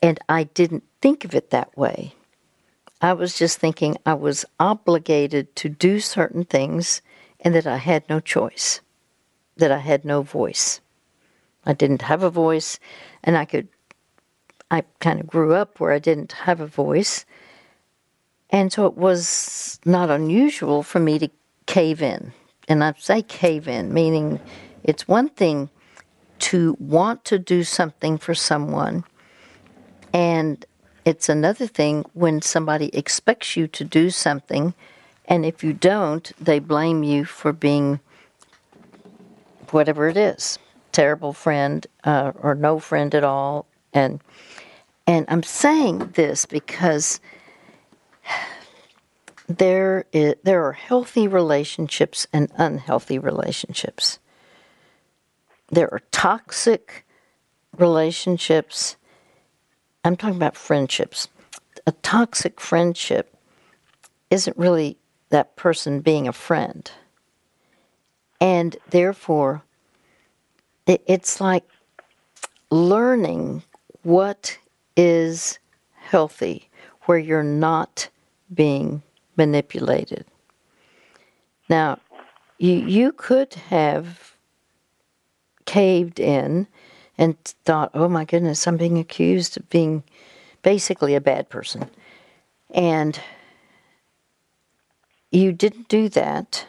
And 0.01 0.19
I 0.27 0.45
didn't 0.45 0.85
think 1.01 1.23
of 1.23 1.35
it 1.35 1.51
that 1.51 1.77
way. 1.77 2.15
I 2.99 3.13
was 3.13 3.37
just 3.37 3.59
thinking 3.59 3.97
I 4.07 4.15
was 4.15 4.43
obligated 4.59 5.55
to 5.57 5.69
do 5.69 5.99
certain 5.99 6.45
things 6.45 7.03
and 7.41 7.53
that 7.53 7.67
I 7.67 7.77
had 7.77 8.09
no 8.09 8.19
choice, 8.19 8.81
that 9.57 9.71
I 9.71 9.77
had 9.77 10.03
no 10.03 10.23
voice. 10.23 10.81
I 11.63 11.73
didn't 11.73 12.01
have 12.01 12.23
a 12.23 12.31
voice, 12.31 12.79
and 13.23 13.37
I 13.37 13.45
could 13.45 13.67
I 14.69 14.83
kind 14.99 15.19
of 15.19 15.27
grew 15.27 15.53
up 15.53 15.79
where 15.79 15.91
I 15.91 15.99
didn't 15.99 16.33
have 16.33 16.59
a 16.59 16.67
voice. 16.67 17.25
And 18.49 18.71
so 18.71 18.85
it 18.85 18.95
was 18.95 19.79
not 19.85 20.09
unusual 20.09 20.83
for 20.83 20.99
me 20.99 21.19
to 21.19 21.29
cave 21.65 22.01
in. 22.01 22.33
And 22.67 22.83
I 22.83 22.93
say 22.97 23.21
cave 23.21 23.67
in, 23.67 23.93
meaning 23.93 24.39
it's 24.83 25.07
one 25.07 25.29
thing 25.29 25.69
to 26.39 26.75
want 26.79 27.25
to 27.25 27.39
do 27.39 27.63
something 27.63 28.17
for 28.17 28.35
someone, 28.35 29.03
and 30.13 30.65
it's 31.03 31.29
another 31.29 31.65
thing 31.65 32.05
when 32.13 32.41
somebody 32.41 32.95
expects 32.95 33.55
you 33.57 33.67
to 33.67 33.83
do 33.83 34.09
something, 34.09 34.73
and 35.25 35.45
if 35.45 35.63
you 35.63 35.73
don't, 35.73 36.31
they 36.39 36.59
blame 36.59 37.03
you 37.03 37.25
for 37.25 37.51
being 37.51 37.99
whatever 39.71 40.07
it 40.07 40.17
is 40.17 40.59
terrible 40.93 41.31
friend 41.31 41.85
uh, 42.05 42.31
or 42.41 42.55
no 42.55 42.79
friend 42.79 43.13
at 43.13 43.23
all. 43.23 43.67
And 43.93 44.19
and 45.07 45.25
I'm 45.29 45.43
saying 45.43 46.11
this 46.15 46.45
because 46.45 47.21
there 49.47 50.05
is, 50.11 50.35
there 50.43 50.65
are 50.65 50.73
healthy 50.73 51.27
relationships 51.27 52.27
and 52.33 52.51
unhealthy 52.55 53.17
relationships. 53.17 54.19
There 55.69 55.91
are 55.93 56.01
toxic 56.11 57.05
relationships. 57.77 58.97
I'm 60.03 60.17
talking 60.17 60.35
about 60.35 60.57
friendships. 60.57 61.29
A 61.85 61.93
toxic 61.93 62.59
friendship 62.59 63.33
isn't 64.29 64.57
really 64.57 64.97
that 65.29 65.55
person 65.55 66.01
being 66.01 66.27
a 66.27 66.33
friend. 66.33 66.91
And 68.41 68.75
therefore, 68.89 69.63
it's 70.85 71.41
like 71.41 71.63
learning 72.69 73.63
what 74.03 74.57
is 74.97 75.59
healthy, 75.93 76.69
where 77.03 77.17
you're 77.17 77.43
not 77.43 78.09
being 78.53 79.03
manipulated. 79.37 80.25
Now, 81.69 81.99
you, 82.57 82.73
you 82.73 83.11
could 83.11 83.53
have 83.53 84.35
caved 85.65 86.19
in 86.19 86.67
and 87.17 87.37
thought, 87.65 87.91
oh 87.93 88.09
my 88.09 88.25
goodness, 88.25 88.67
I'm 88.67 88.77
being 88.77 88.97
accused 88.97 89.57
of 89.57 89.69
being 89.69 90.03
basically 90.63 91.13
a 91.15 91.21
bad 91.21 91.49
person. 91.49 91.89
And 92.73 93.19
you 95.31 95.51
didn't 95.51 95.87
do 95.87 96.09
that. 96.09 96.65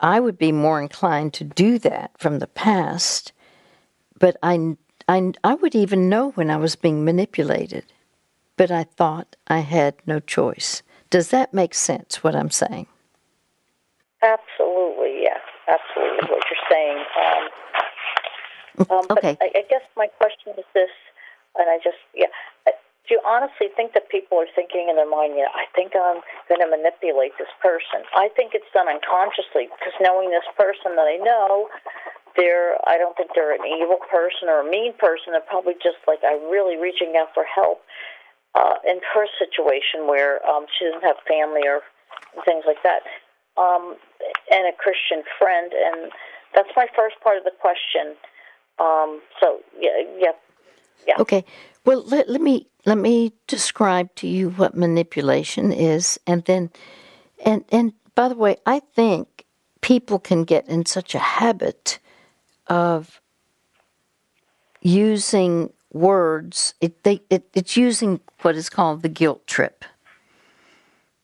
I 0.00 0.20
would 0.20 0.36
be 0.38 0.52
more 0.52 0.82
inclined 0.82 1.32
to 1.34 1.44
do 1.44 1.78
that 1.78 2.10
from 2.18 2.38
the 2.38 2.46
past, 2.46 3.32
but 4.18 4.36
I 4.42 4.76
I, 5.08 5.32
I 5.42 5.54
would 5.54 5.74
even 5.74 6.08
know 6.08 6.30
when 6.30 6.50
I 6.50 6.56
was 6.56 6.76
being 6.76 7.04
manipulated, 7.04 7.84
but 8.56 8.70
I 8.70 8.84
thought 8.84 9.36
I 9.48 9.58
had 9.58 9.94
no 10.06 10.20
choice. 10.20 10.82
Does 11.10 11.28
that 11.28 11.52
make 11.52 11.74
sense, 11.74 12.24
what 12.24 12.34
I'm 12.34 12.50
saying? 12.50 12.86
Absolutely, 14.22 15.22
yeah. 15.22 15.38
Absolutely, 15.68 16.28
what 16.28 16.44
you're 16.48 16.66
saying. 16.68 16.98
Um, 17.16 17.44
um, 18.90 19.06
okay. 19.16 19.36
I, 19.40 19.48
I, 19.54 19.62
guess 19.68 19.84
my 19.96 20.08
question 20.20 20.52
is 20.58 20.68
this, 20.74 20.92
and 21.56 21.70
I 21.70 21.78
just, 21.82 22.00
yeah. 22.14 22.28
Do 22.66 23.12
you 23.12 23.20
honestly 23.24 23.68
think 23.76 23.92
that 23.92 24.08
people 24.08 24.40
are 24.40 24.48
thinking 24.56 24.88
in 24.88 24.96
their 24.96 25.08
mind, 25.08 25.36
yeah, 25.36 25.52
I 25.52 25.68
think 25.76 25.92
I'm 25.92 26.24
going 26.48 26.64
to 26.64 26.68
manipulate 26.68 27.36
this 27.36 27.52
person? 27.60 28.00
I 28.16 28.32
think 28.32 28.56
it's 28.56 28.68
done 28.72 28.88
unconsciously 28.88 29.68
because 29.68 29.92
knowing 30.00 30.32
this 30.32 30.48
person 30.56 30.96
that 30.96 31.04
I 31.04 31.20
know, 31.20 31.68
they're 32.36 32.76
I 32.86 32.98
don't 32.98 33.16
think 33.16 33.30
they're 33.34 33.54
an 33.54 33.66
evil 33.66 33.98
person 34.10 34.48
or 34.48 34.60
a 34.60 34.70
mean 34.70 34.92
person. 34.98 35.32
They're 35.32 35.40
probably 35.40 35.74
just 35.74 35.98
like 36.06 36.20
I 36.24 36.34
really 36.50 36.76
reaching 36.76 37.14
out 37.16 37.28
for 37.34 37.44
help. 37.44 37.80
Uh, 38.54 38.74
in 38.88 39.00
her 39.12 39.26
situation 39.36 40.06
where 40.06 40.38
um, 40.46 40.66
she 40.78 40.84
doesn't 40.84 41.02
have 41.02 41.16
family 41.26 41.62
or 41.66 41.80
things 42.44 42.62
like 42.68 42.80
that, 42.84 43.02
um, 43.60 43.96
and 44.48 44.68
a 44.68 44.72
Christian 44.78 45.24
friend, 45.40 45.72
and 45.74 46.12
that's 46.54 46.68
my 46.76 46.86
first 46.94 47.16
part 47.20 47.36
of 47.36 47.42
the 47.42 47.50
question. 47.60 48.14
Um, 48.78 49.20
so 49.40 49.58
yeah, 49.80 49.90
yeah, 50.18 50.32
Yeah. 51.06 51.14
Okay. 51.18 51.44
Well, 51.84 52.04
let, 52.06 52.28
let 52.28 52.40
me 52.40 52.68
let 52.86 52.98
me 52.98 53.32
describe 53.46 54.14
to 54.16 54.26
you 54.28 54.50
what 54.50 54.76
manipulation 54.76 55.72
is, 55.72 56.18
and 56.26 56.44
then, 56.44 56.70
and 57.44 57.64
and 57.70 57.92
by 58.14 58.28
the 58.28 58.36
way, 58.36 58.56
I 58.66 58.80
think 58.94 59.44
people 59.80 60.18
can 60.18 60.44
get 60.44 60.68
in 60.68 60.86
such 60.86 61.14
a 61.14 61.18
habit 61.18 61.98
of 62.66 63.20
using 64.80 65.72
words. 65.92 66.74
It, 66.80 67.02
they, 67.04 67.22
it, 67.30 67.48
it's 67.54 67.76
using 67.76 68.20
what 68.42 68.56
is 68.56 68.68
called 68.68 69.02
the 69.02 69.08
guilt 69.08 69.46
trip. 69.46 69.84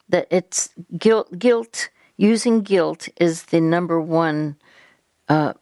That 0.08 0.26
it's 0.30 0.70
guilt. 0.98 1.38
Guilt 1.38 1.90
using 2.16 2.62
guilt 2.62 3.08
is 3.20 3.44
the 3.44 3.60
number 3.60 4.00
one 4.00 4.56
uh, 5.28 5.52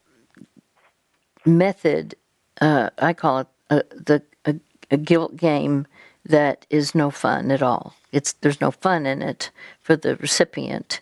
method. 1.45 2.15
Uh, 2.61 2.91
I 2.99 3.13
call 3.13 3.41
it 3.41 3.47
uh, 3.71 3.83
the 3.91 4.23
a, 4.45 4.55
a 4.91 4.97
guilt 4.97 5.37
game 5.37 5.87
that 6.25 6.67
is 6.71 6.95
no 6.95 7.11
fun 7.11 7.51
at 7.51 7.63
all. 7.63 7.95
It's 8.13 8.33
there's 8.35 8.61
no 8.61 8.71
fun 8.71 9.07
in 9.07 9.23
it 9.23 9.51
for 9.81 9.97
the 9.97 10.17
recipient, 10.17 11.01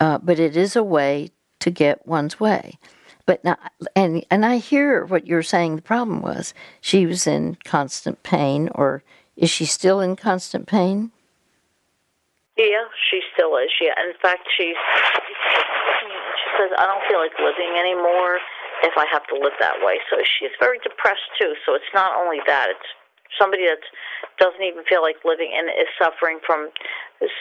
uh, 0.00 0.18
but 0.18 0.38
it 0.38 0.56
is 0.56 0.74
a 0.76 0.82
way 0.82 1.30
to 1.60 1.70
get 1.70 2.06
one's 2.06 2.40
way. 2.40 2.78
But 3.28 3.44
now, 3.44 3.60
and 3.94 4.24
and 4.32 4.40
I 4.40 4.56
hear 4.56 5.04
what 5.04 5.26
you're 5.26 5.44
saying. 5.44 5.76
The 5.76 5.82
problem 5.84 6.22
was 6.22 6.54
she 6.80 7.04
was 7.04 7.26
in 7.26 7.58
constant 7.62 8.22
pain, 8.22 8.70
or 8.74 9.04
is 9.36 9.50
she 9.50 9.66
still 9.66 10.00
in 10.00 10.16
constant 10.16 10.66
pain? 10.66 11.12
Yeah, 12.56 12.88
she 13.12 13.20
still 13.36 13.52
is. 13.60 13.68
Yeah, 13.84 13.92
in 14.00 14.16
fact, 14.16 14.48
she's 14.56 14.72
she 14.72 16.48
says 16.56 16.72
I 16.80 16.88
don't 16.88 17.04
feel 17.04 17.20
like 17.20 17.36
living 17.36 17.76
anymore 17.76 18.40
if 18.80 18.96
I 18.96 19.04
have 19.12 19.26
to 19.28 19.36
live 19.36 19.60
that 19.60 19.76
way. 19.84 20.00
So 20.08 20.16
she's 20.24 20.56
very 20.58 20.78
depressed 20.80 21.28
too. 21.38 21.52
So 21.68 21.74
it's 21.74 21.92
not 21.92 22.16
only 22.16 22.40
that; 22.46 22.72
it's 22.72 22.88
somebody 23.36 23.68
that 23.68 23.84
doesn't 24.40 24.64
even 24.64 24.88
feel 24.88 25.02
like 25.02 25.16
living 25.28 25.52
and 25.52 25.68
is 25.68 25.92
suffering 26.00 26.40
from 26.46 26.72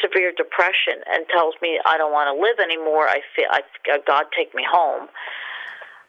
severe 0.04 0.36
depression 0.36 1.00
and 1.08 1.24
tells 1.32 1.56
me 1.62 1.80
I 1.88 1.96
don't 1.96 2.12
want 2.12 2.28
to 2.28 2.36
live 2.36 2.60
anymore. 2.60 3.08
I 3.08 3.24
feel 3.32 3.48
I, 3.48 3.64
God 4.04 4.26
take 4.36 4.52
me 4.54 4.68
home. 4.68 5.08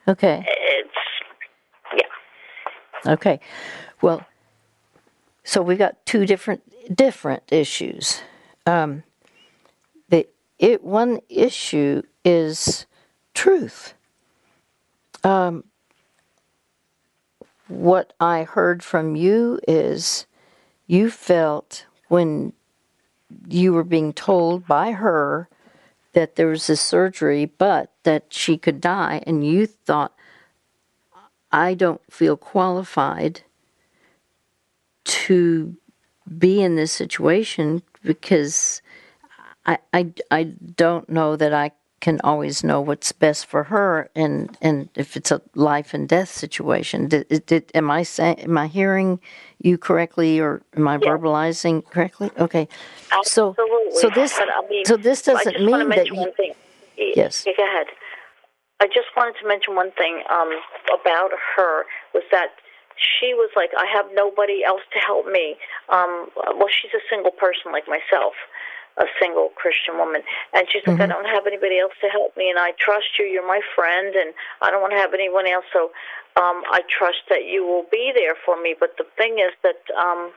Okay. 0.09 0.45
It's 0.49 0.91
yeah. 1.95 3.13
Okay. 3.13 3.41
Well, 4.01 4.27
so 5.45 5.61
we 5.61 5.77
got 5.77 6.05
two 6.07 6.25
different 6.25 6.63
different 6.97 7.43
issues. 7.53 8.23
Um, 8.67 9.03
the 10.09 10.27
it 10.59 10.83
one 10.83 11.21
issue 11.29 12.03
is 12.25 12.87
truth. 13.35 13.93
Um, 15.25 15.65
what 17.67 18.15
I 18.19 18.45
heard 18.45 18.83
from 18.83 19.15
you 19.15 19.61
is 19.69 20.27
you 20.87 21.11
felt 21.11 21.85
when 22.09 22.55
you 23.47 23.75
were 23.75 23.85
being 23.85 24.15
told 24.15 24.67
by 24.67 24.93
her 24.93 25.51
that 26.15 26.37
there 26.37 26.47
was 26.47 26.71
a 26.71 26.77
surgery, 26.77 27.45
but 27.45 27.93
that 28.09 28.25
she 28.31 28.57
could 28.57 28.81
die, 28.81 29.23
and 29.27 29.47
you 29.47 29.67
thought, 29.67 30.15
I 31.53 31.75
don't 31.75 32.01
feel 32.11 32.39
qualified 32.39 33.43
to 35.05 35.77
be 36.39 36.63
in 36.63 36.77
this 36.77 36.91
situation 36.91 37.83
because 38.03 38.81
I, 39.67 39.77
I, 39.93 40.13
I 40.31 40.45
don't 40.45 41.07
know 41.11 41.37
that 41.37 41.53
I 41.53 41.73
can 42.01 42.19
always 42.25 42.65
know 42.65 42.81
what's 42.81 43.13
best 43.13 43.45
for 43.45 43.65
her 43.65 44.09
and, 44.15 44.57
and 44.63 44.89
if 44.95 45.15
it's 45.15 45.31
a 45.31 45.43
life 45.55 45.93
and 45.93 46.09
death 46.09 46.31
situation. 46.31 47.09
Did, 47.09 47.45
did, 47.45 47.71
am 47.75 47.91
I 47.91 48.05
saying, 48.05 48.41
am 48.41 48.57
I 48.57 48.69
hearing 48.69 49.21
you 49.63 49.77
correctly 49.77 50.41
or 50.41 50.63
am 50.75 50.89
I 50.89 50.95
yeah. 50.95 51.09
verbalizing 51.09 51.85
correctly? 51.85 52.31
Okay. 52.39 52.69
Absolutely. 53.13 53.65
So, 53.93 54.09
so 54.09 54.11
this, 54.15 54.41
I 54.41 54.67
mean, 54.67 54.87
so 54.87 54.97
this 54.97 55.21
doesn't 55.21 55.63
mean 55.63 55.91
that 55.91 56.07
you, 56.07 56.33
thing. 56.39 56.55
Yes. 56.99 57.45
Yeah, 57.47 57.53
go 57.57 57.65
ahead. 57.65 57.87
I 58.81 58.87
just 58.87 59.09
wanted 59.17 59.35
to 59.43 59.49
mention 59.49 59.75
one 59.75 59.91
thing 59.93 60.23
um, 60.31 60.51
about 60.89 61.31
her 61.57 61.85
was 62.15 62.23
that 62.31 62.55
she 62.95 63.35
was 63.35 63.51
like, 63.57 63.71
I 63.77 63.87
have 63.87 64.07
nobody 64.15 64.63
else 64.65 64.83
to 64.93 64.99
help 64.99 65.27
me. 65.27 65.57
Um, 65.89 66.31
well, 66.55 66.71
she's 66.71 66.95
a 66.95 67.03
single 67.11 67.33
person 67.33 67.73
like 67.73 67.87
myself 67.87 68.35
a 68.99 69.07
single 69.23 69.51
Christian 69.55 69.97
woman. 69.97 70.23
And 70.53 70.67
she's 70.71 70.83
like, 70.87 70.99
mm-hmm. 70.99 71.07
I 71.07 71.15
don't 71.15 71.31
have 71.31 71.47
anybody 71.47 71.79
else 71.79 71.95
to 72.03 72.09
help 72.11 72.37
me, 72.37 72.51
and 72.51 72.59
I 72.59 72.75
trust 72.79 73.15
you. 73.19 73.25
You're 73.25 73.47
my 73.47 73.63
friend, 73.75 74.15
and 74.15 74.35
I 74.61 74.71
don't 74.71 74.83
want 74.83 74.93
to 74.93 74.99
have 74.99 75.15
anyone 75.15 75.47
else. 75.47 75.65
So 75.73 75.95
um, 76.35 76.67
I 76.71 76.83
trust 76.91 77.31
that 77.31 77.47
you 77.47 77.65
will 77.65 77.87
be 77.91 78.13
there 78.15 78.35
for 78.45 78.61
me. 78.61 78.75
But 78.79 78.99
the 78.99 79.07
thing 79.17 79.39
is 79.39 79.55
that 79.63 79.81
um, 79.95 80.35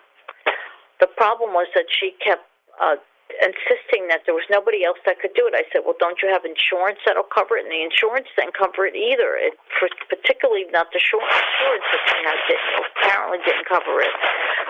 the 0.99 1.09
problem 1.17 1.53
was 1.53 1.67
that 1.73 1.89
she 1.89 2.13
kept 2.23 2.45
uh, 2.81 3.01
insisting 3.39 4.11
that 4.11 4.27
there 4.27 4.35
was 4.35 4.45
nobody 4.51 4.83
else 4.83 4.99
that 5.07 5.21
could 5.23 5.31
do 5.33 5.47
it. 5.47 5.55
I 5.55 5.63
said, 5.71 5.87
well, 5.87 5.95
don't 5.99 6.19
you 6.19 6.27
have 6.27 6.43
insurance 6.43 6.99
that'll 7.07 7.27
cover 7.29 7.55
it? 7.55 7.63
And 7.63 7.71
the 7.71 7.83
insurance 7.83 8.27
didn't 8.35 8.57
cover 8.57 8.83
it 8.83 8.97
either. 8.97 9.39
It 9.39 9.55
particularly 10.11 10.67
not 10.75 10.91
the 10.91 10.99
short 10.99 11.23
insurance 11.23 11.87
that 11.91 12.01
had 12.27 12.39
didn't, 12.47 12.73
apparently 12.97 13.39
didn't 13.47 13.67
cover 13.67 14.03
it. 14.03 14.15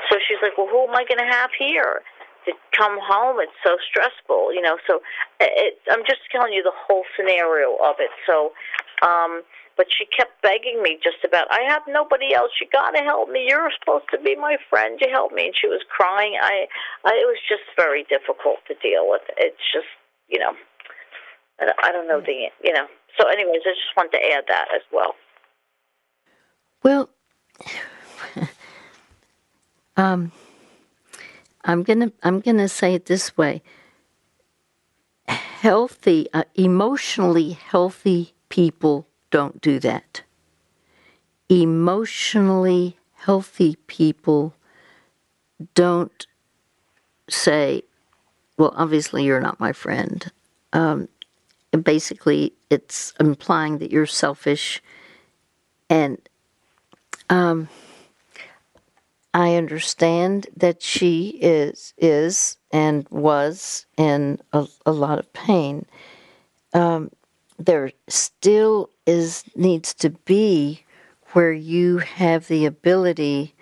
So 0.10 0.22
she's 0.28 0.42
like, 0.44 0.58
well, 0.58 0.70
who 0.70 0.86
am 0.86 0.96
I 0.96 1.04
going 1.08 1.22
to 1.22 1.32
have 1.32 1.52
here? 1.58 2.06
to 2.46 2.54
come 2.76 2.98
home 2.98 3.38
it's 3.38 3.54
so 3.62 3.78
stressful 3.86 4.50
you 4.50 4.62
know 4.62 4.74
so 4.88 4.98
it, 5.40 5.78
i'm 5.92 6.02
just 6.10 6.26
telling 6.32 6.52
you 6.52 6.64
the 6.64 6.74
whole 6.74 7.04
scenario 7.16 7.78
of 7.86 8.02
it 8.02 8.10
so 8.26 8.50
um 9.06 9.44
but 9.78 9.88
she 9.90 10.06
kept 10.06 10.42
begging 10.42 10.82
me 10.82 10.98
just 11.02 11.24
about 11.26 11.48
i 11.52 11.62
have 11.68 11.84
nobody 11.88 12.34
else. 12.34 12.52
You 12.60 12.68
got 12.72 12.92
to 12.92 13.04
help 13.04 13.30
me. 13.30 13.46
You're 13.48 13.72
supposed 13.80 14.06
to 14.12 14.20
be 14.20 14.36
my 14.36 14.58
friend. 14.70 15.00
You 15.02 15.10
help 15.12 15.32
me. 15.34 15.48
And 15.48 15.56
she 15.60 15.68
was 15.68 15.82
crying. 15.90 16.36
I 16.42 16.68
i 17.06 17.12
it 17.14 17.28
was 17.28 17.38
just 17.48 17.64
very 17.76 18.04
difficult 18.04 18.58
to 18.68 18.76
deal 18.82 19.10
with. 19.10 19.22
It's 19.38 19.66
just 19.74 19.88
you 20.28 20.40
know 20.40 20.54
i 21.84 21.92
don't 21.92 22.08
know 22.08 22.22
the 22.22 22.50
you 22.64 22.74
know. 22.74 22.88
So 23.20 23.28
anyways 23.28 23.62
i 23.66 23.70
just 23.70 23.96
wanted 23.96 24.18
to 24.18 24.24
add 24.34 24.44
that 24.48 24.68
as 24.76 24.82
well. 24.92 25.16
Well 26.84 27.10
um 29.98 30.32
I'm 31.64 31.84
gonna 31.84 32.12
I'm 32.24 32.40
gonna 32.40 32.68
say 32.68 32.96
it 32.96 33.06
this 33.06 33.38
way. 33.38 33.62
Healthy, 35.28 36.28
uh, 36.34 36.44
emotionally 36.56 37.52
healthy 37.52 38.34
people 38.50 39.08
don't 39.32 39.62
do 39.62 39.80
that. 39.80 40.22
Emotionally 41.50 42.98
healthy 43.16 43.76
people 43.88 44.54
don't 45.76 46.26
say, 47.30 47.84
"Well, 48.58 48.74
obviously 48.76 49.24
you're 49.24 49.42
not 49.42 49.60
my 49.60 49.74
friend." 49.74 50.32
Um, 50.74 51.10
basically, 51.84 52.54
it's 52.70 53.14
implying 53.20 53.80
that 53.80 53.92
you're 53.92 54.06
selfish, 54.06 54.82
and 55.90 56.18
um, 57.30 57.70
I 59.34 59.56
understand 59.56 60.48
that 60.58 60.82
she 60.82 61.40
is 61.42 61.94
is 61.98 62.58
and 62.72 63.08
was 63.10 63.86
in 63.98 64.40
a, 64.52 64.68
a 64.86 64.92
lot 64.92 65.20
of 65.20 65.32
pain. 65.34 65.86
Um, 66.74 67.12
there 67.66 67.92
still 68.08 68.90
is 69.06 69.44
needs 69.56 69.94
to 69.96 70.10
be 70.10 70.84
where 71.34 71.54
you 71.54 72.00
have 72.00 72.48
the 72.48 72.66
ability 72.66 73.54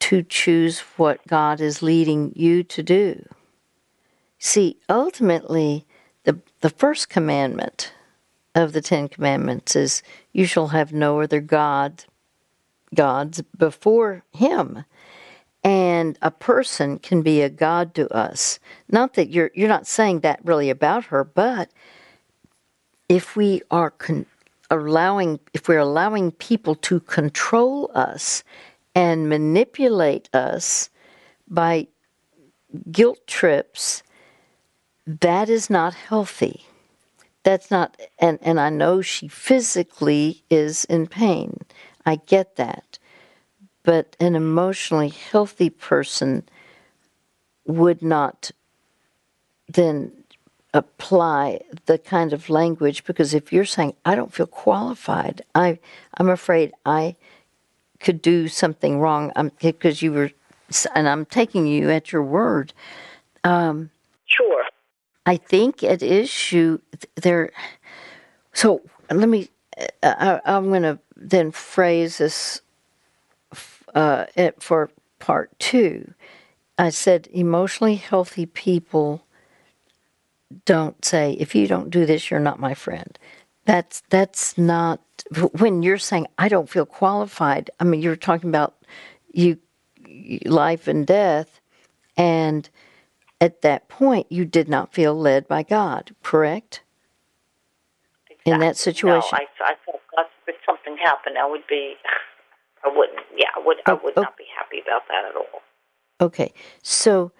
to 0.00 0.22
choose 0.22 0.80
what 0.96 1.26
God 1.26 1.60
is 1.60 1.82
leading 1.82 2.32
you 2.36 2.62
to 2.64 2.82
do. 2.82 3.26
See, 4.38 4.78
ultimately, 4.88 5.86
the 6.24 6.40
the 6.60 6.70
first 6.70 7.08
commandment 7.08 7.92
of 8.54 8.72
the 8.72 8.80
Ten 8.80 9.08
Commandments 9.08 9.74
is, 9.74 10.02
"You 10.32 10.46
shall 10.46 10.68
have 10.68 10.92
no 10.92 11.20
other 11.20 11.40
god 11.40 12.04
gods 12.94 13.42
before 13.56 14.24
him 14.32 14.84
and 15.64 16.18
a 16.22 16.30
person 16.30 16.98
can 16.98 17.22
be 17.22 17.42
a 17.42 17.50
god 17.50 17.94
to 17.94 18.08
us 18.14 18.58
not 18.88 19.14
that 19.14 19.28
you're 19.28 19.50
you're 19.54 19.68
not 19.68 19.86
saying 19.86 20.20
that 20.20 20.40
really 20.44 20.70
about 20.70 21.06
her 21.06 21.24
but 21.24 21.70
if 23.08 23.36
we 23.36 23.62
are 23.70 23.90
con- 23.90 24.26
allowing 24.70 25.40
if 25.54 25.68
we're 25.68 25.78
allowing 25.78 26.30
people 26.32 26.74
to 26.74 27.00
control 27.00 27.90
us 27.94 28.44
and 28.94 29.28
manipulate 29.28 30.28
us 30.34 30.90
by 31.48 31.86
guilt 32.90 33.26
trips 33.26 34.02
that 35.06 35.48
is 35.48 35.70
not 35.70 35.94
healthy 35.94 36.66
that's 37.44 37.70
not 37.70 37.98
and 38.18 38.38
and 38.42 38.60
I 38.60 38.70
know 38.70 39.00
she 39.02 39.28
physically 39.28 40.44
is 40.50 40.84
in 40.86 41.06
pain 41.06 41.58
I 42.08 42.16
get 42.16 42.56
that. 42.56 42.98
But 43.82 44.16
an 44.18 44.34
emotionally 44.34 45.10
healthy 45.10 45.68
person 45.70 46.48
would 47.66 48.02
not 48.02 48.50
then 49.68 50.17
apply 50.74 51.60
the 51.86 51.98
kind 51.98 52.32
of 52.32 52.50
language 52.50 53.04
because 53.04 53.34
if 53.34 53.52
you're 53.52 53.64
saying 53.64 53.94
I 54.04 54.14
don't 54.14 54.32
feel 54.32 54.46
qualified, 54.46 55.42
I 55.54 55.78
I'm 56.16 56.28
afraid 56.28 56.72
I 56.84 57.16
could 58.00 58.22
do 58.22 58.48
something 58.48 59.00
wrong 59.00 59.32
because 59.60 60.02
you 60.02 60.12
were, 60.12 60.30
and 60.94 61.08
I'm 61.08 61.24
taking 61.24 61.66
you 61.66 61.90
at 61.90 62.12
your 62.12 62.22
word. 62.22 62.72
Um, 63.44 63.90
sure. 64.26 64.64
I 65.26 65.36
think 65.36 65.82
at 65.82 66.02
issue 66.02 66.78
there. 67.16 67.50
So 68.52 68.82
let 69.10 69.28
me. 69.28 69.48
Uh, 70.02 70.40
I, 70.44 70.56
am 70.56 70.68
going 70.68 70.82
to 70.82 70.98
then 71.16 71.52
phrase 71.52 72.18
this 72.18 72.62
uh, 73.94 74.26
for 74.58 74.90
part 75.18 75.56
two. 75.58 76.12
I 76.78 76.90
said 76.90 77.28
emotionally 77.32 77.96
healthy 77.96 78.46
people 78.46 79.22
don't 80.64 81.04
say 81.04 81.32
if 81.38 81.54
you 81.54 81.66
don't 81.66 81.90
do 81.90 82.06
this 82.06 82.30
you're 82.30 82.40
not 82.40 82.60
my 82.60 82.74
friend. 82.74 83.18
That's 83.64 84.02
that's 84.08 84.56
not 84.56 85.00
when 85.58 85.82
you're 85.82 85.98
saying 85.98 86.26
I 86.38 86.48
don't 86.48 86.70
feel 86.70 86.86
qualified. 86.86 87.70
I 87.78 87.84
mean 87.84 88.00
you're 88.00 88.16
talking 88.16 88.48
about 88.48 88.76
you 89.32 89.58
life 90.44 90.88
and 90.88 91.06
death 91.06 91.60
and 92.16 92.68
at 93.40 93.62
that 93.62 93.88
point 93.88 94.26
you 94.30 94.44
did 94.44 94.68
not 94.68 94.94
feel 94.94 95.14
led 95.14 95.46
by 95.46 95.62
God, 95.62 96.14
correct? 96.22 96.82
Exactly. 98.30 98.52
In 98.52 98.60
that 98.60 98.76
situation. 98.76 99.28
No, 99.32 99.64
I, 99.66 99.72
I 99.72 99.74
thought 99.84 100.00
God 100.16 100.26
if 100.46 100.56
something 100.64 100.96
happened 100.96 101.36
I 101.38 101.48
would 101.48 101.66
be 101.68 101.94
I 102.84 102.88
wouldn't 102.88 103.20
yeah, 103.36 103.48
I 103.54 103.60
would 103.64 103.76
oh, 103.86 103.92
I 103.92 104.04
would 104.04 104.14
oh. 104.16 104.22
not 104.22 104.36
be 104.38 104.46
happy 104.56 104.80
about 104.80 105.02
that 105.08 105.24
at 105.28 105.36
all. 105.36 105.60
Okay. 106.20 106.52
So 106.82 107.32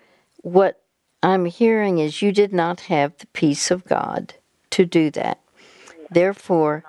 what 0.42 0.82
I'm 1.22 1.46
hearing 1.46 1.98
is 1.98 2.22
you 2.22 2.32
did 2.32 2.52
not 2.52 2.80
have 2.82 3.16
the 3.18 3.26
peace 3.26 3.70
of 3.70 3.84
God 3.84 4.34
to 4.70 4.84
do 4.84 5.10
that. 5.12 5.40
Therefore, 6.10 6.84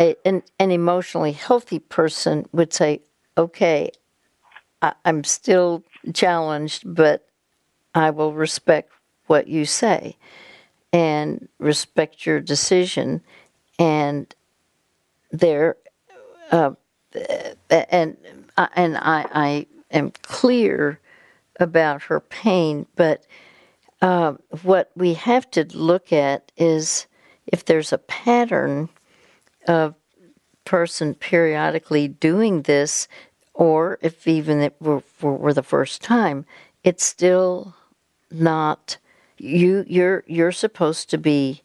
a, 0.00 0.16
an, 0.24 0.42
an 0.58 0.70
emotionally 0.70 1.32
healthy 1.32 1.78
person 1.78 2.48
would 2.52 2.72
say, 2.72 3.02
okay, 3.36 3.90
I, 4.82 4.92
I'm 5.04 5.24
still 5.24 5.84
challenged, 6.12 6.82
but 6.84 7.26
I 7.94 8.10
will 8.10 8.32
respect 8.32 8.92
what 9.26 9.48
you 9.48 9.64
say 9.64 10.16
and 10.92 11.48
respect 11.58 12.26
your 12.26 12.40
decision. 12.40 13.22
And 13.78 14.34
there, 15.30 15.76
uh, 16.50 16.72
and 17.70 18.16
and 18.56 18.96
I, 18.96 19.26
I 19.32 19.66
am 19.90 20.12
clear 20.22 21.00
about 21.60 22.02
her 22.04 22.20
pain, 22.20 22.86
but 22.96 23.24
uh, 24.00 24.34
what 24.62 24.90
we 24.94 25.14
have 25.14 25.50
to 25.52 25.64
look 25.76 26.12
at 26.12 26.52
is 26.56 27.06
if 27.46 27.64
there's 27.64 27.92
a 27.92 27.98
pattern 27.98 28.88
of 29.66 29.94
person 30.64 31.14
periodically 31.14 32.06
doing 32.08 32.62
this, 32.62 33.08
or 33.54 33.98
if 34.02 34.28
even 34.28 34.60
it 34.60 34.76
were, 34.80 35.02
were 35.20 35.54
the 35.54 35.62
first 35.62 36.02
time, 36.02 36.44
it's 36.84 37.04
still 37.04 37.74
not 38.30 38.98
you. 39.38 39.84
You're 39.88 40.24
you're 40.26 40.52
supposed 40.52 41.10
to 41.10 41.18
be, 41.18 41.62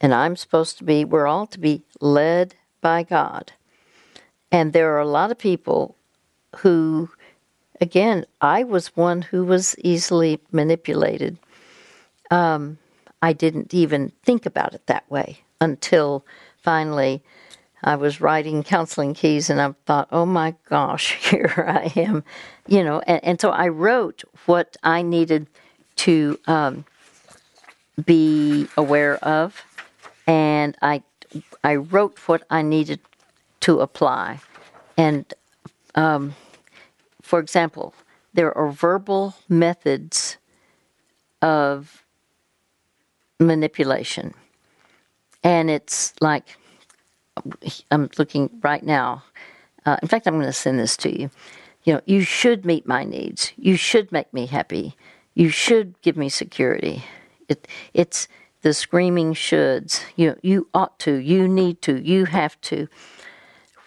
and 0.00 0.12
I'm 0.12 0.36
supposed 0.36 0.76
to 0.78 0.84
be. 0.84 1.04
We're 1.04 1.26
all 1.26 1.46
to 1.46 1.58
be 1.58 1.82
led 2.00 2.54
by 2.80 3.02
God, 3.04 3.52
and 4.50 4.72
there 4.72 4.92
are 4.94 5.00
a 5.00 5.06
lot 5.06 5.30
of 5.30 5.38
people 5.38 5.96
who, 6.56 7.08
again, 7.80 8.26
I 8.40 8.64
was 8.64 8.96
one 8.96 9.22
who 9.22 9.44
was 9.44 9.74
easily 9.78 10.40
manipulated 10.50 11.38
um, 12.32 12.78
I 13.20 13.34
didn't 13.34 13.72
even 13.74 14.10
think 14.24 14.46
about 14.46 14.74
it 14.74 14.86
that 14.86 15.08
way 15.10 15.40
until 15.60 16.24
finally 16.56 17.22
I 17.84 17.96
was 17.96 18.20
writing 18.20 18.62
counseling 18.62 19.12
keys 19.12 19.50
and 19.50 19.60
I 19.60 19.74
thought, 19.86 20.08
oh 20.10 20.24
my 20.24 20.54
gosh, 20.68 21.12
here 21.30 21.64
I 21.68 21.92
am. 22.00 22.24
You 22.66 22.82
know, 22.82 23.00
and, 23.00 23.22
and 23.22 23.40
so 23.40 23.50
I 23.50 23.68
wrote 23.68 24.24
what 24.46 24.76
I 24.82 25.02
needed 25.02 25.46
to 25.96 26.38
um, 26.46 26.84
be 28.04 28.66
aware 28.78 29.16
of, 29.16 29.62
and 30.26 30.74
I, 30.80 31.02
I 31.62 31.76
wrote 31.76 32.18
what 32.26 32.44
I 32.48 32.62
needed 32.62 33.00
to 33.60 33.80
apply. 33.80 34.40
And 34.96 35.32
um, 35.94 36.34
for 37.20 37.38
example, 37.40 37.94
there 38.32 38.56
are 38.56 38.70
verbal 38.70 39.34
methods 39.48 40.38
of 41.42 42.01
manipulation. 43.42 44.34
And 45.42 45.70
it's 45.70 46.14
like, 46.20 46.56
I'm 47.90 48.08
looking 48.18 48.50
right 48.62 48.82
now. 48.82 49.24
Uh, 49.84 49.96
in 50.02 50.08
fact, 50.08 50.26
I'm 50.26 50.34
going 50.34 50.46
to 50.46 50.52
send 50.52 50.78
this 50.78 50.96
to 50.98 51.10
you. 51.10 51.30
You 51.84 51.94
know, 51.94 52.00
you 52.06 52.22
should 52.22 52.64
meet 52.64 52.86
my 52.86 53.04
needs. 53.04 53.52
You 53.56 53.76
should 53.76 54.12
make 54.12 54.32
me 54.32 54.46
happy. 54.46 54.94
You 55.34 55.48
should 55.48 56.00
give 56.02 56.16
me 56.16 56.28
security. 56.28 57.04
It, 57.48 57.66
it's 57.92 58.28
the 58.62 58.72
screaming 58.72 59.34
shoulds. 59.34 60.02
You, 60.14 60.36
you 60.42 60.68
ought 60.74 60.98
to. 61.00 61.16
You 61.16 61.48
need 61.48 61.82
to. 61.82 62.00
You 62.00 62.26
have 62.26 62.60
to. 62.62 62.86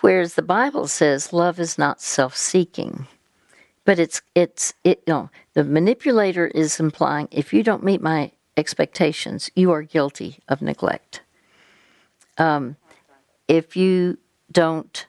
Whereas 0.02 0.36
the 0.36 0.42
Bible 0.42 0.88
says 0.88 1.34
love 1.34 1.60
is 1.60 1.78
not 1.78 2.02
self-seeking, 2.02 3.08
but 3.86 3.98
it's 3.98 4.22
it's 4.36 4.74
it. 4.84 5.02
You 5.08 5.14
know, 5.14 5.30
the 5.54 5.64
manipulator 5.64 6.46
is 6.48 6.80
implying 6.80 7.28
if 7.32 7.54
you 7.54 7.64
don't 7.64 7.84
meet 7.84 8.02
my 8.02 8.32
expectations, 8.58 9.50
you 9.56 9.72
are 9.72 9.82
guilty 9.82 10.40
of 10.48 10.62
neglect. 10.62 11.22
Um, 12.38 12.76
if 13.48 13.76
you 13.76 14.18
don't 14.52 15.06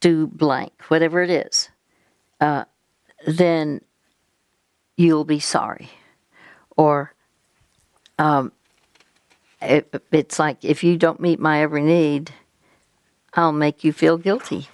do 0.00 0.26
blank, 0.26 0.72
whatever 0.88 1.22
it 1.22 1.30
is, 1.30 1.68
uh, 2.40 2.64
then 3.26 3.80
you'll 4.96 5.24
be 5.24 5.40
sorry. 5.40 5.90
Or 6.76 7.14
um, 8.18 8.52
it, 9.60 10.02
it's 10.12 10.38
like 10.38 10.64
if 10.64 10.82
you 10.82 10.96
don't 10.96 11.20
meet 11.20 11.38
my 11.38 11.62
every 11.62 11.82
need, 11.82 12.32
I'll 13.34 13.52
make 13.52 13.84
you 13.84 13.92
feel 13.92 14.18
guilty. 14.18 14.68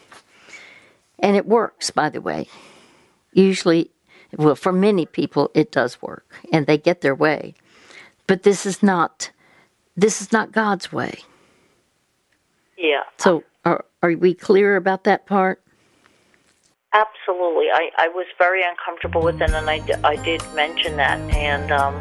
And 1.19 1.37
it 1.37 1.47
works, 1.47 1.91
by 1.91 2.09
the 2.09 2.21
way. 2.21 2.49
Usually, 3.33 3.91
well, 4.37 4.55
for 4.55 4.73
many 4.73 5.07
people, 5.07 5.51
it 5.55 5.73
does 5.73 6.01
work, 6.01 6.43
and 6.53 6.67
they 6.67 6.79
get 6.79 7.01
their 7.01 7.15
way. 7.15 7.55
But 8.27 8.43
this 8.43 8.67
is 8.67 8.83
not 8.83 9.31
this 9.97 10.21
is 10.21 10.33
not 10.33 10.53
God's 10.53 10.93
way. 10.93 11.21
Yeah. 12.77 13.03
So 13.19 13.45
are 13.65 13.85
are 14.03 14.13
we 14.13 14.35
clear 14.35 14.77
about 14.77 15.05
that 15.05 15.27
part? 15.27 15.63
Absolutely. 16.93 17.67
I, 17.71 17.91
I 17.99 18.09
was 18.09 18.27
very 18.39 18.63
uncomfortable 18.63 19.21
with 19.23 19.43
it, 19.43 19.51
and 19.51 19.69
I, 19.69 19.83
I 20.03 20.17
did 20.17 20.43
mention 20.55 20.97
that. 20.97 21.19
And 21.35 21.71
um, 21.71 21.95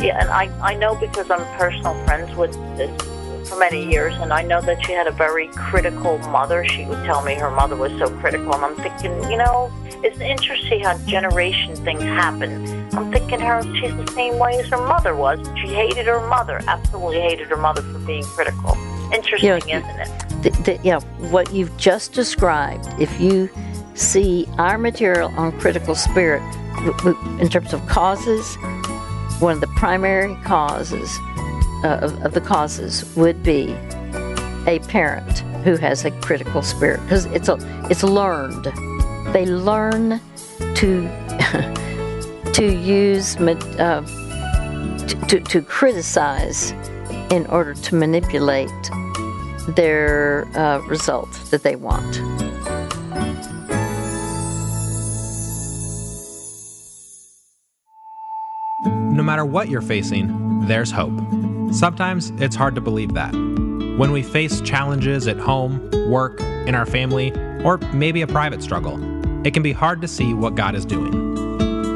yeah, 0.00 0.18
and 0.20 0.28
I, 0.28 0.50
I 0.60 0.74
know 0.74 0.96
because 0.96 1.30
I'm 1.30 1.44
personal 1.56 1.94
friends 2.04 2.34
with 2.36 2.52
this 2.76 3.11
for 3.48 3.56
many 3.58 3.90
years, 3.90 4.14
and 4.16 4.32
I 4.32 4.42
know 4.42 4.60
that 4.60 4.84
she 4.84 4.92
had 4.92 5.06
a 5.06 5.12
very 5.12 5.48
critical 5.48 6.18
mother. 6.18 6.64
She 6.64 6.84
would 6.84 7.04
tell 7.04 7.22
me 7.22 7.34
her 7.34 7.50
mother 7.50 7.76
was 7.76 7.92
so 7.98 8.08
critical, 8.18 8.54
and 8.54 8.64
I'm 8.64 8.76
thinking, 8.76 9.12
you 9.30 9.36
know, 9.36 9.72
it's 10.02 10.20
interesting 10.20 10.80
how 10.80 10.98
generation 11.06 11.76
things 11.76 12.02
happen. 12.02 12.66
I'm 12.94 13.12
thinking 13.12 13.40
her 13.40 13.62
she's 13.76 13.94
the 13.96 14.10
same 14.12 14.38
way 14.38 14.58
as 14.58 14.66
her 14.68 14.86
mother 14.86 15.14
was. 15.14 15.38
She 15.60 15.68
hated 15.68 16.06
her 16.06 16.26
mother, 16.28 16.60
absolutely 16.66 17.20
hated 17.20 17.48
her 17.48 17.56
mother 17.56 17.82
for 17.82 17.98
being 18.00 18.24
critical. 18.24 18.76
Interesting, 19.12 19.50
you 19.68 19.80
know, 19.80 19.86
isn't 19.86 20.00
it? 20.00 20.42
The, 20.42 20.50
the, 20.62 20.80
yeah, 20.82 21.00
what 21.30 21.52
you've 21.52 21.76
just 21.76 22.12
described, 22.12 22.86
if 23.00 23.20
you 23.20 23.48
see 23.94 24.46
our 24.58 24.78
material 24.78 25.28
on 25.36 25.58
critical 25.60 25.94
spirit 25.94 26.42
in 27.40 27.48
terms 27.48 27.72
of 27.72 27.86
causes, 27.86 28.56
one 29.40 29.54
of 29.54 29.60
the 29.60 29.66
primary 29.76 30.34
causes 30.44 31.18
of, 31.84 32.24
of 32.24 32.32
the 32.32 32.40
causes 32.40 33.04
would 33.16 33.42
be 33.42 33.72
a 34.66 34.78
parent 34.88 35.40
who 35.64 35.76
has 35.76 36.04
a 36.04 36.10
critical 36.20 36.62
spirit 36.62 37.00
because 37.02 37.26
it's 37.26 37.48
a 37.48 37.58
it's 37.90 38.02
learned. 38.02 38.64
They 39.32 39.46
learn 39.46 40.20
to 40.58 41.08
to 42.52 42.66
use 42.66 43.36
uh, 43.36 44.02
to, 45.28 45.40
to 45.40 45.62
criticize 45.62 46.72
in 47.30 47.46
order 47.46 47.74
to 47.74 47.94
manipulate 47.94 48.70
their 49.68 50.46
uh, 50.56 50.78
result 50.86 51.32
that 51.50 51.62
they 51.62 51.76
want. 51.76 52.20
No 59.12 59.22
matter 59.22 59.44
what 59.44 59.68
you're 59.68 59.80
facing, 59.82 60.66
there's 60.66 60.90
hope. 60.90 61.12
Sometimes 61.72 62.30
it's 62.36 62.54
hard 62.54 62.74
to 62.74 62.80
believe 62.80 63.14
that. 63.14 63.32
When 63.32 64.12
we 64.12 64.22
face 64.22 64.60
challenges 64.60 65.26
at 65.26 65.38
home, 65.38 65.90
work, 66.08 66.40
in 66.66 66.74
our 66.74 66.86
family, 66.86 67.32
or 67.64 67.78
maybe 67.92 68.22
a 68.22 68.26
private 68.26 68.62
struggle, 68.62 68.96
it 69.46 69.54
can 69.54 69.62
be 69.62 69.72
hard 69.72 70.00
to 70.02 70.08
see 70.08 70.34
what 70.34 70.54
God 70.54 70.74
is 70.74 70.84
doing. 70.84 71.10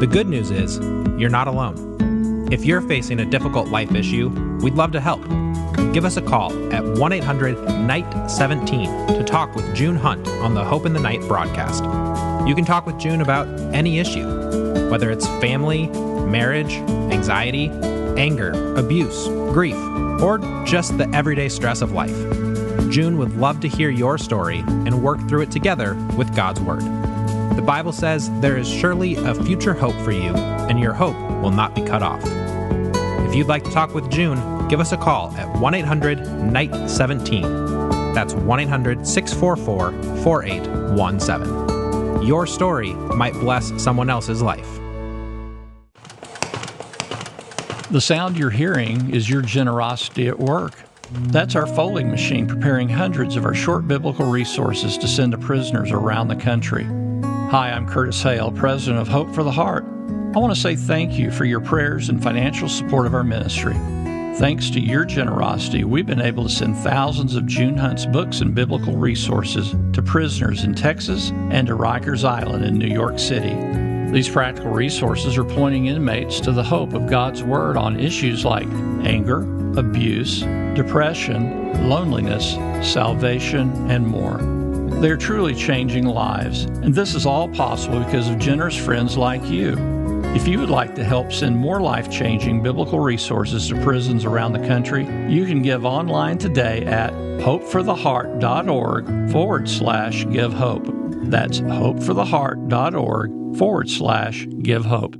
The 0.00 0.06
good 0.06 0.28
news 0.28 0.50
is, 0.50 0.78
you're 1.18 1.30
not 1.30 1.46
alone. 1.46 2.48
If 2.50 2.64
you're 2.64 2.80
facing 2.80 3.20
a 3.20 3.24
difficult 3.24 3.68
life 3.68 3.94
issue, 3.94 4.30
we'd 4.62 4.74
love 4.74 4.92
to 4.92 5.00
help. 5.00 5.22
give 5.92 6.04
us 6.04 6.16
a 6.16 6.22
call 6.22 6.52
at 6.72 6.84
1 6.84 7.12
800 7.12 7.62
Night 7.80 8.30
17 8.30 9.06
to 9.08 9.24
talk 9.24 9.54
with 9.54 9.74
June 9.74 9.96
Hunt 9.96 10.26
on 10.28 10.54
the 10.54 10.64
Hope 10.64 10.86
in 10.86 10.92
the 10.92 11.00
Night 11.00 11.20
broadcast. 11.22 11.84
You 12.46 12.54
can 12.54 12.64
talk 12.64 12.86
with 12.86 12.98
June 12.98 13.20
about 13.20 13.46
any 13.74 13.98
issue, 13.98 14.26
whether 14.90 15.10
it's 15.10 15.26
family, 15.40 15.86
marriage, 16.26 16.74
anxiety, 17.12 17.70
anger, 18.18 18.74
abuse, 18.76 19.28
grief, 19.52 19.76
or 20.20 20.38
just 20.64 20.96
the 20.98 21.08
everyday 21.14 21.48
stress 21.48 21.82
of 21.82 21.92
life. 21.92 22.16
June 22.90 23.16
would 23.18 23.36
love 23.36 23.60
to 23.60 23.68
hear 23.68 23.90
your 23.90 24.18
story 24.18 24.58
and 24.66 25.02
work 25.02 25.18
through 25.28 25.42
it 25.42 25.50
together 25.50 25.94
with 26.16 26.34
God's 26.34 26.60
Word. 26.60 26.82
The 27.56 27.62
Bible 27.62 27.92
says 27.92 28.30
there 28.40 28.56
is 28.56 28.68
surely 28.68 29.16
a 29.16 29.34
future 29.34 29.74
hope 29.74 29.96
for 30.04 30.12
you, 30.12 30.34
and 30.68 30.78
your 30.78 30.92
hope 30.92 31.16
will 31.42 31.50
not 31.50 31.74
be 31.74 31.82
cut 31.82 32.02
off. 32.02 32.22
If 33.26 33.34
you'd 33.34 33.48
like 33.48 33.64
to 33.64 33.70
talk 33.70 33.94
with 33.94 34.10
June, 34.10 34.68
give 34.68 34.80
us 34.80 34.92
a 34.92 34.96
call 34.96 35.34
at 35.36 35.58
1 35.58 35.74
800 35.74 36.52
Night 36.52 36.88
17. 36.88 38.14
That's 38.14 38.34
1 38.34 38.60
800 38.60 39.06
644 39.06 39.92
4817. 40.22 42.26
Your 42.26 42.46
story 42.46 42.92
might 42.92 43.34
bless 43.34 43.72
someone 43.82 44.10
else's 44.10 44.42
life. 44.42 44.78
The 47.96 48.02
sound 48.02 48.36
you're 48.36 48.50
hearing 48.50 49.14
is 49.14 49.26
your 49.26 49.40
generosity 49.40 50.28
at 50.28 50.38
work. 50.38 50.74
That's 51.10 51.56
our 51.56 51.66
folding 51.66 52.10
machine 52.10 52.46
preparing 52.46 52.90
hundreds 52.90 53.36
of 53.36 53.46
our 53.46 53.54
short 53.54 53.88
biblical 53.88 54.26
resources 54.26 54.98
to 54.98 55.08
send 55.08 55.32
to 55.32 55.38
prisoners 55.38 55.90
around 55.90 56.28
the 56.28 56.36
country. 56.36 56.84
Hi, 57.50 57.72
I'm 57.72 57.88
Curtis 57.88 58.22
Hail, 58.22 58.52
president 58.52 59.00
of 59.00 59.08
Hope 59.08 59.34
for 59.34 59.42
the 59.42 59.50
Heart. 59.50 59.84
I 60.34 60.38
want 60.38 60.54
to 60.54 60.60
say 60.60 60.76
thank 60.76 61.18
you 61.18 61.30
for 61.30 61.46
your 61.46 61.60
prayers 61.60 62.10
and 62.10 62.22
financial 62.22 62.68
support 62.68 63.06
of 63.06 63.14
our 63.14 63.24
ministry. 63.24 63.72
Thanks 64.36 64.68
to 64.72 64.78
your 64.80 65.06
generosity, 65.06 65.84
we've 65.84 66.04
been 66.04 66.20
able 66.20 66.42
to 66.42 66.50
send 66.50 66.76
thousands 66.76 67.34
of 67.34 67.46
June 67.46 67.78
Hunt's 67.78 68.04
books 68.04 68.42
and 68.42 68.54
biblical 68.54 68.98
resources 68.98 69.74
to 69.94 70.02
prisoners 70.02 70.64
in 70.64 70.74
Texas 70.74 71.30
and 71.50 71.66
to 71.68 71.74
Rikers 71.74 72.24
Island 72.24 72.62
in 72.62 72.76
New 72.76 72.94
York 72.94 73.18
City. 73.18 73.85
These 74.12 74.28
practical 74.28 74.70
resources 74.70 75.36
are 75.36 75.44
pointing 75.44 75.86
inmates 75.86 76.38
to 76.40 76.52
the 76.52 76.62
hope 76.62 76.92
of 76.94 77.08
God's 77.08 77.42
Word 77.42 77.76
on 77.76 77.98
issues 78.00 78.44
like 78.44 78.68
anger, 79.04 79.40
abuse, 79.78 80.42
depression, 80.74 81.88
loneliness, 81.88 82.52
salvation, 82.88 83.90
and 83.90 84.06
more. 84.06 84.38
They're 85.00 85.16
truly 85.16 85.54
changing 85.54 86.06
lives, 86.06 86.64
and 86.64 86.94
this 86.94 87.14
is 87.14 87.26
all 87.26 87.48
possible 87.48 87.98
because 87.98 88.28
of 88.28 88.38
generous 88.38 88.76
friends 88.76 89.16
like 89.16 89.44
you. 89.44 89.74
If 90.34 90.46
you 90.48 90.58
would 90.60 90.70
like 90.70 90.94
to 90.94 91.04
help 91.04 91.32
send 91.32 91.56
more 91.56 91.80
life 91.80 92.10
changing 92.10 92.62
biblical 92.62 93.00
resources 93.00 93.68
to 93.68 93.80
prisons 93.82 94.24
around 94.24 94.52
the 94.52 94.66
country, 94.66 95.04
you 95.28 95.46
can 95.46 95.62
give 95.62 95.84
online 95.84 96.38
today 96.38 96.84
at 96.86 97.12
hopefortheheart.org 97.12 99.32
forward 99.32 99.68
slash 99.68 100.24
give 100.30 100.52
hope. 100.52 100.86
That's 101.28 101.60
hopefortheheart.org 101.60 103.45
forward 103.56 103.88
slash 103.88 104.46
give 104.62 104.84
hope. 104.84 105.16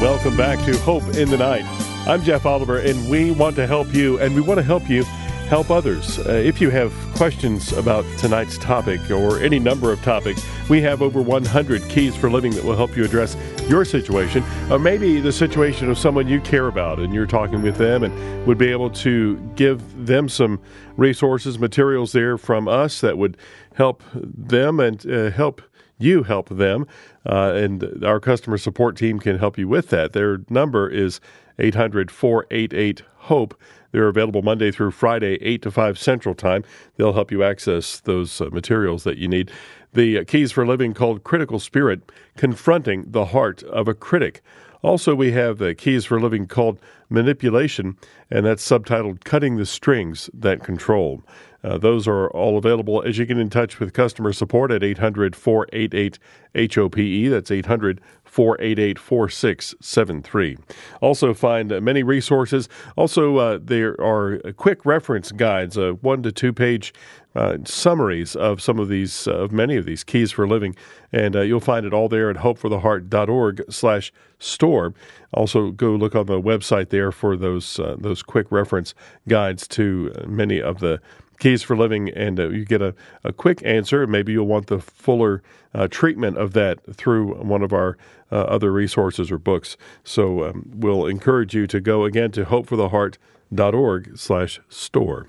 Welcome 0.00 0.36
back 0.36 0.64
to 0.64 0.76
Hope 0.78 1.04
in 1.16 1.28
the 1.30 1.36
Night. 1.36 1.64
I'm 2.06 2.22
Jeff 2.22 2.46
Oliver, 2.46 2.78
and 2.78 3.10
we 3.10 3.32
want 3.32 3.56
to 3.56 3.66
help 3.66 3.92
you, 3.92 4.18
and 4.18 4.34
we 4.34 4.40
want 4.40 4.58
to 4.58 4.62
help 4.62 4.88
you 4.88 5.04
help 5.46 5.70
others. 5.70 6.18
Uh, 6.18 6.32
if 6.32 6.60
you 6.60 6.70
have 6.70 6.92
questions 7.14 7.72
about 7.72 8.04
tonight's 8.18 8.58
topic 8.58 9.10
or 9.10 9.38
any 9.40 9.58
number 9.58 9.92
of 9.92 10.02
topics, 10.02 10.44
we 10.68 10.80
have 10.82 11.02
over 11.02 11.22
100 11.22 11.82
keys 11.88 12.16
for 12.16 12.28
living 12.28 12.52
that 12.52 12.64
will 12.64 12.76
help 12.76 12.96
you 12.96 13.04
address 13.04 13.36
your 13.68 13.84
situation, 13.84 14.42
or 14.70 14.78
maybe 14.78 15.20
the 15.20 15.32
situation 15.32 15.88
of 15.88 15.98
someone 15.98 16.26
you 16.26 16.40
care 16.40 16.66
about, 16.66 16.98
and 16.98 17.14
you're 17.14 17.26
talking 17.26 17.62
with 17.62 17.76
them 17.76 18.02
and 18.02 18.46
would 18.46 18.58
be 18.58 18.68
able 18.68 18.90
to 18.90 19.36
give 19.54 20.06
them 20.06 20.28
some 20.28 20.60
resources, 20.96 21.58
materials 21.58 22.12
there 22.12 22.36
from 22.36 22.66
us 22.66 23.00
that 23.00 23.16
would 23.16 23.36
help 23.74 24.02
them 24.12 24.80
and 24.80 25.08
uh, 25.10 25.30
help 25.30 25.62
you 25.98 26.24
help 26.24 26.48
them. 26.48 26.86
Uh, 27.24 27.52
and 27.54 28.04
our 28.04 28.20
customer 28.20 28.58
support 28.58 28.96
team 28.96 29.18
can 29.18 29.38
help 29.38 29.56
you 29.56 29.68
with 29.68 29.88
that. 29.90 30.12
Their 30.12 30.38
number 30.50 30.88
is 30.88 31.20
800 31.58 32.10
488 32.10 33.02
HOPE. 33.16 33.54
They're 33.96 34.08
available 34.08 34.42
Monday 34.42 34.70
through 34.70 34.90
Friday, 34.90 35.38
8 35.40 35.62
to 35.62 35.70
5 35.70 35.98
Central 35.98 36.34
Time. 36.34 36.64
They'll 36.96 37.14
help 37.14 37.32
you 37.32 37.42
access 37.42 37.98
those 38.00 38.42
uh, 38.42 38.50
materials 38.52 39.04
that 39.04 39.16
you 39.16 39.26
need. 39.26 39.50
The 39.94 40.18
uh, 40.18 40.24
Keys 40.24 40.52
for 40.52 40.66
Living 40.66 40.92
called 40.92 41.24
Critical 41.24 41.58
Spirit 41.58 42.12
Confronting 42.36 43.06
the 43.08 43.24
Heart 43.24 43.62
of 43.62 43.88
a 43.88 43.94
Critic. 43.94 44.42
Also, 44.82 45.14
we 45.14 45.32
have 45.32 45.56
the 45.56 45.74
Keys 45.74 46.04
for 46.04 46.20
Living 46.20 46.46
called 46.46 46.78
Manipulation, 47.08 47.96
and 48.30 48.44
that's 48.44 48.66
subtitled 48.66 49.24
Cutting 49.24 49.56
the 49.56 49.66
Strings 49.66 50.28
That 50.34 50.62
Control. 50.62 51.22
Uh, 51.66 51.78
those 51.78 52.06
are 52.06 52.28
all 52.30 52.58
available 52.58 53.02
as 53.02 53.18
you 53.18 53.26
get 53.26 53.38
in 53.38 53.50
touch 53.50 53.80
with 53.80 53.92
customer 53.92 54.32
support 54.32 54.70
at 54.70 54.84
800 54.84 55.34
488 55.34 56.18
HOPE. 56.54 57.30
That's 57.30 57.50
800 57.50 58.00
488 58.24 58.98
4673. 58.98 60.58
Also, 61.00 61.34
find 61.34 61.72
uh, 61.72 61.80
many 61.80 62.02
resources. 62.02 62.68
Also, 62.96 63.38
uh, 63.38 63.58
there 63.60 64.00
are 64.00 64.38
quick 64.52 64.84
reference 64.86 65.32
guides, 65.32 65.76
uh, 65.76 65.92
one 66.02 66.22
to 66.22 66.30
two 66.30 66.52
page 66.52 66.94
uh, 67.34 67.58
summaries 67.64 68.34
of 68.34 68.62
some 68.62 68.78
of 68.78 68.88
these, 68.88 69.28
uh, 69.28 69.34
of 69.34 69.52
many 69.52 69.76
of 69.76 69.84
these 69.84 70.04
keys 70.04 70.32
for 70.32 70.48
living, 70.48 70.74
and 71.12 71.36
uh, 71.36 71.40
you'll 71.40 71.60
find 71.60 71.84
it 71.84 71.92
all 71.92 72.08
there 72.08 72.30
at 72.30 72.36
hopefortheheart.org/slash 72.36 74.12
store. 74.38 74.94
Also, 75.34 75.70
go 75.70 75.90
look 75.90 76.14
on 76.14 76.26
the 76.26 76.40
website 76.40 76.88
there 76.88 76.95
for 77.12 77.36
those 77.36 77.80
those 77.98 78.22
quick 78.22 78.50
reference 78.50 78.94
guides 79.28 79.66
to 79.68 80.12
many 80.26 80.60
of 80.60 80.80
the 80.80 81.00
Keys 81.38 81.62
for 81.62 81.76
Living, 81.76 82.08
and 82.10 82.40
uh, 82.40 82.48
you 82.48 82.64
get 82.64 82.82
a, 82.82 82.94
a 83.24 83.32
quick 83.32 83.62
answer. 83.64 84.06
Maybe 84.06 84.32
you'll 84.32 84.46
want 84.46 84.68
the 84.68 84.80
fuller 84.80 85.42
uh, 85.74 85.88
treatment 85.88 86.38
of 86.38 86.52
that 86.54 86.78
through 86.94 87.34
one 87.34 87.62
of 87.62 87.72
our 87.72 87.96
uh, 88.32 88.36
other 88.36 88.72
resources 88.72 89.30
or 89.30 89.38
books. 89.38 89.76
So 90.04 90.44
um, 90.44 90.70
we'll 90.74 91.06
encourage 91.06 91.54
you 91.54 91.66
to 91.66 91.80
go 91.80 92.04
again 92.04 92.30
to 92.32 92.44
hopefortheheart.org 92.44 94.18
slash 94.18 94.60
store. 94.68 95.28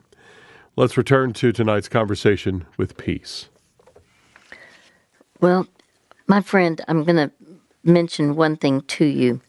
Let's 0.76 0.98
return 0.98 1.34
to 1.34 1.52
tonight's 1.52 1.90
conversation 1.90 2.66
with 2.78 2.98
peace. 2.98 3.50
Well, 5.42 5.68
my 6.28 6.42
friend, 6.42 6.82
I'm 6.88 7.04
going 7.04 7.18
to 7.18 7.32
mention 7.84 8.36
one 8.36 8.58
thing 8.58 8.82
to 8.82 9.06
you. 9.06 9.42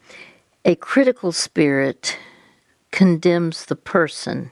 A 0.64 0.74
critical 0.74 1.32
spirit 1.32 2.18
condemns 2.90 3.66
the 3.66 3.76
person 3.76 4.50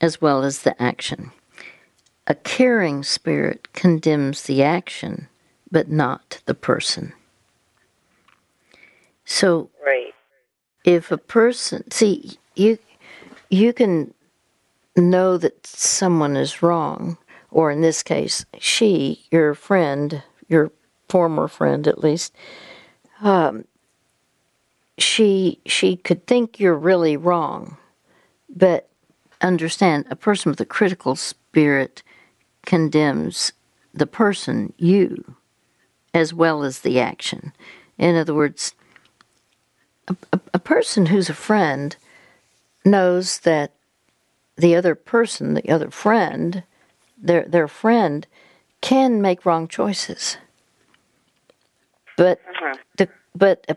as 0.00 0.20
well 0.20 0.42
as 0.42 0.62
the 0.62 0.80
action. 0.80 1.32
A 2.26 2.34
caring 2.34 3.02
spirit 3.02 3.72
condemns 3.72 4.44
the 4.44 4.62
action, 4.62 5.28
but 5.70 5.90
not 5.90 6.40
the 6.46 6.54
person. 6.54 7.12
So, 9.24 9.70
right. 9.84 10.12
if 10.84 11.10
a 11.10 11.18
person, 11.18 11.90
see, 11.90 12.38
you 12.54 12.78
you 13.50 13.72
can 13.72 14.14
know 14.96 15.36
that 15.36 15.66
someone 15.66 16.36
is 16.36 16.62
wrong, 16.62 17.18
or 17.50 17.70
in 17.70 17.80
this 17.80 18.02
case, 18.02 18.44
she, 18.58 19.24
your 19.30 19.54
friend, 19.54 20.22
your 20.48 20.70
former 21.08 21.48
friend 21.48 21.86
at 21.88 21.98
least, 21.98 22.34
um, 23.22 23.64
she 25.00 25.60
she 25.66 25.96
could 25.96 26.26
think 26.26 26.60
you're 26.60 26.76
really 26.76 27.16
wrong, 27.16 27.76
but 28.48 28.88
understand 29.40 30.06
a 30.10 30.16
person 30.16 30.50
with 30.50 30.60
a 30.60 30.66
critical 30.66 31.16
spirit 31.16 32.02
condemns 32.66 33.52
the 33.94 34.06
person, 34.06 34.72
you, 34.76 35.36
as 36.14 36.34
well 36.34 36.62
as 36.62 36.80
the 36.80 37.00
action. 37.00 37.52
In 37.98 38.16
other 38.16 38.34
words, 38.34 38.74
a, 40.08 40.16
a, 40.32 40.40
a 40.54 40.58
person 40.58 41.06
who's 41.06 41.28
a 41.28 41.34
friend 41.34 41.96
knows 42.84 43.40
that 43.40 43.72
the 44.56 44.76
other 44.76 44.94
person, 44.94 45.54
the 45.54 45.70
other 45.70 45.90
friend, 45.90 46.62
their 47.16 47.44
their 47.44 47.68
friend, 47.68 48.26
can 48.80 49.22
make 49.22 49.46
wrong 49.46 49.66
choices. 49.66 50.36
But 52.16 52.40
uh-huh. 52.48 52.76
the 52.98 53.08
but 53.34 53.64
uh, 53.68 53.74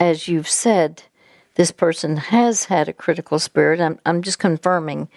as 0.00 0.28
you've 0.28 0.48
said, 0.48 1.02
this 1.54 1.70
person 1.70 2.16
has 2.16 2.64
had 2.66 2.88
a 2.88 2.92
critical 2.92 3.38
spirit. 3.38 3.80
I'm, 3.80 3.98
I'm 4.04 4.22
just 4.22 4.38
confirming 4.38 5.08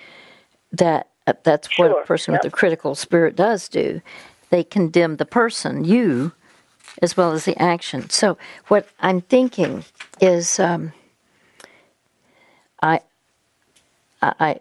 that 0.72 1.10
uh, 1.26 1.34
that's 1.44 1.70
sure. 1.70 1.90
what 1.90 2.04
a 2.04 2.06
person 2.06 2.34
yep. 2.34 2.44
with 2.44 2.54
a 2.54 2.56
critical 2.56 2.96
spirit 2.96 3.36
does 3.36 3.68
do. 3.68 4.02
They 4.50 4.64
condemn 4.64 5.18
the 5.18 5.26
person, 5.26 5.84
you, 5.84 6.32
as 7.02 7.18
well 7.18 7.34
as 7.34 7.46
the 7.46 7.62
action. 7.62 8.10
So, 8.10 8.38
what 8.68 8.88
I'm 9.00 9.22
thinking 9.22 9.84
is 10.22 10.60
um, 10.60 10.94
I, 12.82 13.02
I, 14.22 14.60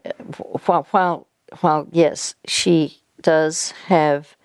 while 0.66 0.86
while 0.90 1.26
while 1.60 1.86
yes, 1.92 2.34
she 2.46 3.00
does 3.20 3.70
have 3.86 4.36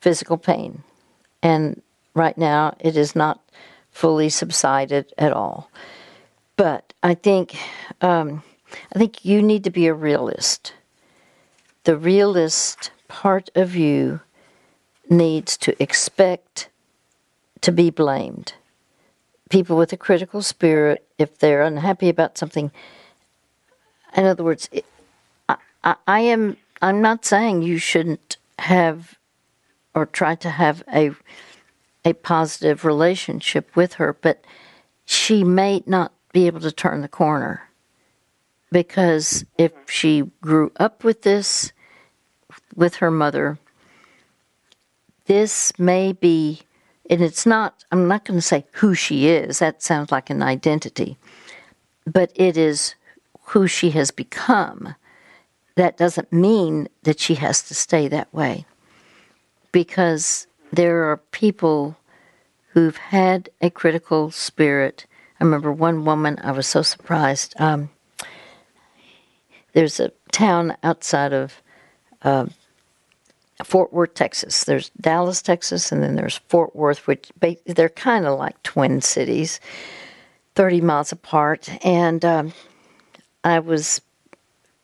physical 0.00 0.36
pain, 0.36 0.82
and 1.42 1.82
right 2.14 2.36
now 2.38 2.76
it 2.80 2.96
is 2.96 3.16
not 3.16 3.40
fully 3.96 4.28
subsided 4.28 5.10
at 5.16 5.32
all. 5.32 5.70
But 6.56 6.92
I 7.02 7.14
think 7.14 7.56
um, 8.02 8.42
I 8.94 8.98
think 8.98 9.24
you 9.24 9.40
need 9.40 9.64
to 9.64 9.70
be 9.70 9.86
a 9.86 9.94
realist. 9.94 10.74
The 11.84 11.96
realist 11.96 12.90
part 13.08 13.48
of 13.54 13.74
you 13.74 14.20
needs 15.08 15.56
to 15.58 15.82
expect 15.82 16.68
to 17.62 17.72
be 17.72 17.88
blamed. 17.88 18.52
People 19.48 19.78
with 19.78 19.94
a 19.94 19.96
critical 19.96 20.42
spirit, 20.42 21.06
if 21.16 21.38
they're 21.38 21.62
unhappy 21.62 22.10
about 22.10 22.36
something, 22.36 22.70
in 24.14 24.26
other 24.26 24.44
words, 24.44 24.68
I, 25.48 25.56
I, 25.82 25.96
I 26.06 26.20
am. 26.20 26.58
I'm 26.82 27.00
not 27.00 27.24
saying 27.24 27.62
you 27.62 27.78
shouldn't 27.78 28.36
have 28.58 29.16
or 29.94 30.04
try 30.04 30.34
to 30.34 30.50
have 30.50 30.82
a 30.92 31.12
a 32.06 32.12
positive 32.12 32.84
relationship 32.84 33.74
with 33.74 33.94
her, 33.94 34.16
but 34.22 34.44
she 35.04 35.42
may 35.42 35.82
not 35.86 36.12
be 36.32 36.46
able 36.46 36.60
to 36.60 36.70
turn 36.70 37.02
the 37.02 37.08
corner 37.08 37.68
because 38.70 39.44
if 39.58 39.72
she 39.88 40.22
grew 40.40 40.70
up 40.76 41.02
with 41.02 41.22
this 41.22 41.72
with 42.76 42.96
her 42.96 43.10
mother, 43.10 43.58
this 45.24 45.76
may 45.78 46.12
be, 46.12 46.60
and 47.10 47.20
it's 47.20 47.44
not, 47.44 47.84
I'm 47.90 48.06
not 48.06 48.24
going 48.24 48.38
to 48.38 48.42
say 48.42 48.66
who 48.72 48.94
she 48.94 49.26
is, 49.28 49.58
that 49.58 49.82
sounds 49.82 50.12
like 50.12 50.30
an 50.30 50.42
identity, 50.42 51.16
but 52.06 52.30
it 52.36 52.56
is 52.56 52.94
who 53.46 53.66
she 53.66 53.90
has 53.90 54.12
become. 54.12 54.94
That 55.74 55.96
doesn't 55.96 56.32
mean 56.32 56.88
that 57.02 57.18
she 57.18 57.34
has 57.34 57.62
to 57.64 57.74
stay 57.74 58.06
that 58.08 58.32
way 58.32 58.64
because 59.72 60.46
there 60.72 61.10
are 61.10 61.16
people 61.16 61.96
who've 62.70 62.96
had 62.96 63.48
a 63.60 63.70
critical 63.70 64.30
spirit. 64.30 65.06
I 65.40 65.44
remember 65.44 65.72
one 65.72 66.04
woman, 66.04 66.38
I 66.42 66.52
was 66.52 66.66
so 66.66 66.82
surprised. 66.82 67.54
Um, 67.58 67.90
there's 69.72 70.00
a 70.00 70.12
town 70.32 70.76
outside 70.82 71.32
of 71.32 71.62
uh, 72.22 72.46
Fort 73.64 73.92
Worth, 73.92 74.14
Texas. 74.14 74.64
There's 74.64 74.90
Dallas, 75.00 75.40
Texas, 75.42 75.90
and 75.92 76.02
then 76.02 76.16
there's 76.16 76.38
Fort 76.48 76.74
Worth, 76.76 77.06
which 77.06 77.30
they're 77.66 77.88
kind 77.88 78.26
of 78.26 78.38
like 78.38 78.62
twin 78.62 79.00
cities, 79.00 79.60
30 80.54 80.80
miles 80.82 81.12
apart. 81.12 81.68
And 81.84 82.24
um, 82.24 82.52
I 83.44 83.58
was, 83.60 84.00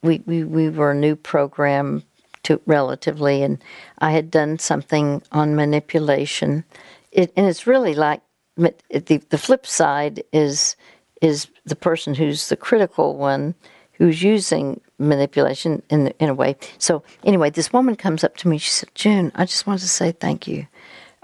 we, 0.03 0.23
we, 0.27 0.45
we 0.45 0.71
were 0.71 0.93
a 0.93 0.95
new 0.95 1.17
program 1.17 2.03
to 2.45 2.61
relatively, 2.67 3.43
and 3.43 3.63
I 3.99 4.13
had 4.13 4.31
done 4.31 4.59
something 4.59 5.23
on 5.33 5.57
manipulation. 5.57 6.65
It, 7.11 7.33
and 7.37 7.47
it's 7.47 7.67
really 7.67 7.95
like 7.95 8.23
the, 8.57 9.23
the 9.29 9.39
flip 9.39 9.67
side 9.67 10.23
is 10.33 10.77
is 11.21 11.47
the 11.65 11.77
person 11.77 12.15
who's 12.15 12.49
the 12.49 12.57
critical 12.57 13.17
one 13.17 13.55
who's 13.93 14.23
using 14.23 14.81
manipulation 14.99 15.83
in 15.89 16.09
in 16.19 16.29
a 16.29 16.35
way. 16.35 16.57
So 16.79 17.03
anyway, 17.25 17.51
this 17.51 17.73
woman 17.73 17.97
comes 17.97 18.25
up 18.25 18.37
to 18.39 18.49
me. 18.49 18.59
She 18.59 18.71
said, 18.71 18.91
"June, 18.95 19.33
I 19.35 19.45
just 19.45 19.67
wanted 19.67 19.83
to 19.83 19.89
say 19.89 20.13
thank 20.13 20.47
you. 20.47 20.67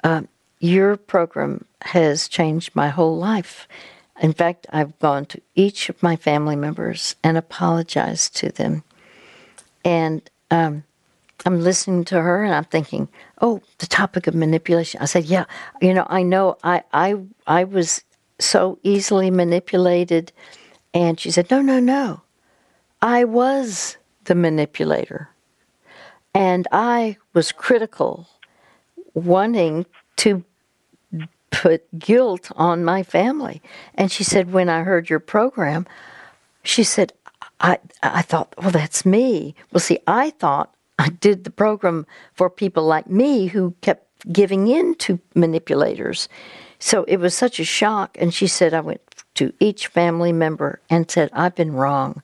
Uh, 0.04 0.22
your 0.60 0.96
program 0.96 1.64
has 1.82 2.28
changed 2.28 2.74
my 2.74 2.88
whole 2.88 3.16
life. 3.16 3.68
In 4.20 4.32
fact, 4.32 4.66
I've 4.72 4.98
gone 4.98 5.26
to 5.26 5.40
each 5.54 5.88
of 5.88 6.02
my 6.02 6.16
family 6.16 6.56
members 6.56 7.14
and 7.22 7.36
apologized 7.36 8.36
to 8.36 8.50
them, 8.50 8.84
and." 9.84 10.22
Um, 10.50 10.84
I'm 11.46 11.60
listening 11.60 12.04
to 12.06 12.20
her 12.20 12.44
and 12.44 12.54
I'm 12.54 12.64
thinking, 12.64 13.08
oh, 13.40 13.60
the 13.78 13.86
topic 13.86 14.26
of 14.26 14.34
manipulation. 14.34 15.00
I 15.00 15.06
said, 15.06 15.24
yeah, 15.24 15.44
you 15.80 15.94
know, 15.94 16.06
I 16.08 16.22
know 16.22 16.58
I 16.64 16.82
I 16.92 17.16
I 17.46 17.64
was 17.64 18.02
so 18.40 18.78
easily 18.82 19.30
manipulated, 19.30 20.32
and 20.94 21.18
she 21.18 21.30
said, 21.30 21.50
no, 21.50 21.60
no, 21.60 21.80
no. 21.80 22.22
I 23.02 23.24
was 23.24 23.96
the 24.24 24.34
manipulator. 24.34 25.28
And 26.34 26.68
I 26.70 27.16
was 27.32 27.52
critical, 27.52 28.28
wanting 29.14 29.86
to 30.16 30.44
put 31.50 31.98
guilt 31.98 32.50
on 32.56 32.84
my 32.84 33.02
family. 33.02 33.62
And 33.94 34.12
she 34.12 34.22
said, 34.24 34.52
when 34.52 34.68
I 34.68 34.82
heard 34.82 35.08
your 35.08 35.20
program, 35.20 35.86
she 36.62 36.84
said, 36.84 37.12
I, 37.60 37.78
I 38.02 38.22
thought, 38.22 38.54
well, 38.58 38.70
that's 38.70 39.06
me. 39.06 39.54
Well, 39.72 39.80
see, 39.80 39.98
I 40.06 40.30
thought 40.30 40.74
I 40.98 41.10
did 41.10 41.44
the 41.44 41.50
program 41.50 42.06
for 42.34 42.50
people 42.50 42.84
like 42.84 43.08
me 43.08 43.46
who 43.46 43.74
kept 43.80 44.32
giving 44.32 44.66
in 44.68 44.94
to 44.96 45.20
manipulators. 45.34 46.28
So 46.78 47.04
it 47.04 47.18
was 47.18 47.34
such 47.34 47.60
a 47.60 47.64
shock. 47.64 48.16
And 48.20 48.34
she 48.34 48.46
said, 48.46 48.74
I 48.74 48.80
went 48.80 49.00
to 49.34 49.52
each 49.60 49.86
family 49.86 50.32
member 50.32 50.80
and 50.90 51.10
said, 51.10 51.30
I've 51.32 51.54
been 51.54 51.72
wrong. 51.72 52.22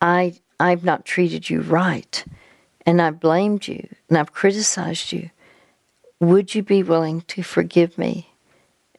I 0.00 0.36
I've 0.58 0.84
not 0.84 1.04
treated 1.04 1.48
you 1.48 1.62
right 1.62 2.24
and 2.84 3.00
I've 3.00 3.18
blamed 3.18 3.66
you 3.66 3.88
and 4.08 4.18
I've 4.18 4.32
criticized 4.32 5.12
you. 5.12 5.30
Would 6.20 6.54
you 6.54 6.62
be 6.62 6.82
willing 6.82 7.22
to 7.22 7.42
forgive 7.42 7.96
me? 7.96 8.30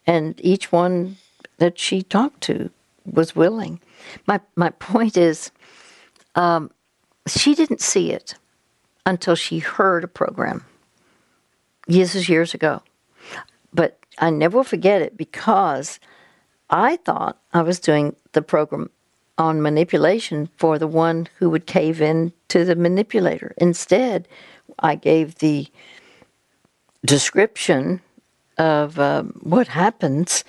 And 0.07 0.39
each 0.43 0.71
one 0.71 1.17
that 1.57 1.77
she 1.77 2.01
talked 2.01 2.41
to 2.41 2.71
was 3.05 3.35
willing. 3.35 3.79
My 4.27 4.41
my 4.55 4.69
point 4.79 5.17
is, 5.17 5.51
um, 6.35 6.71
she 7.27 7.53
didn't 7.55 7.81
see 7.81 8.11
it 8.11 8.35
until 9.05 9.35
she 9.35 9.59
heard 9.59 10.03
a 10.03 10.07
program. 10.07 10.65
This 11.87 12.15
is 12.15 12.29
years 12.29 12.53
ago, 12.53 12.81
but 13.73 13.99
I 14.19 14.29
never 14.29 14.57
will 14.57 14.63
forget 14.63 15.01
it 15.01 15.17
because 15.17 15.99
I 16.69 16.97
thought 16.97 17.39
I 17.53 17.61
was 17.63 17.79
doing 17.79 18.15
the 18.33 18.41
program 18.41 18.89
on 19.37 19.61
manipulation 19.61 20.49
for 20.57 20.77
the 20.77 20.87
one 20.87 21.27
who 21.37 21.49
would 21.49 21.65
cave 21.65 22.01
in 22.01 22.31
to 22.49 22.63
the 22.63 22.75
manipulator. 22.75 23.53
Instead, 23.57 24.27
I 24.79 24.95
gave 24.95 25.35
the 25.35 25.67
description 27.05 28.01
of 28.57 28.99
um, 28.99 29.39
what 29.41 29.67
happens, 29.67 30.43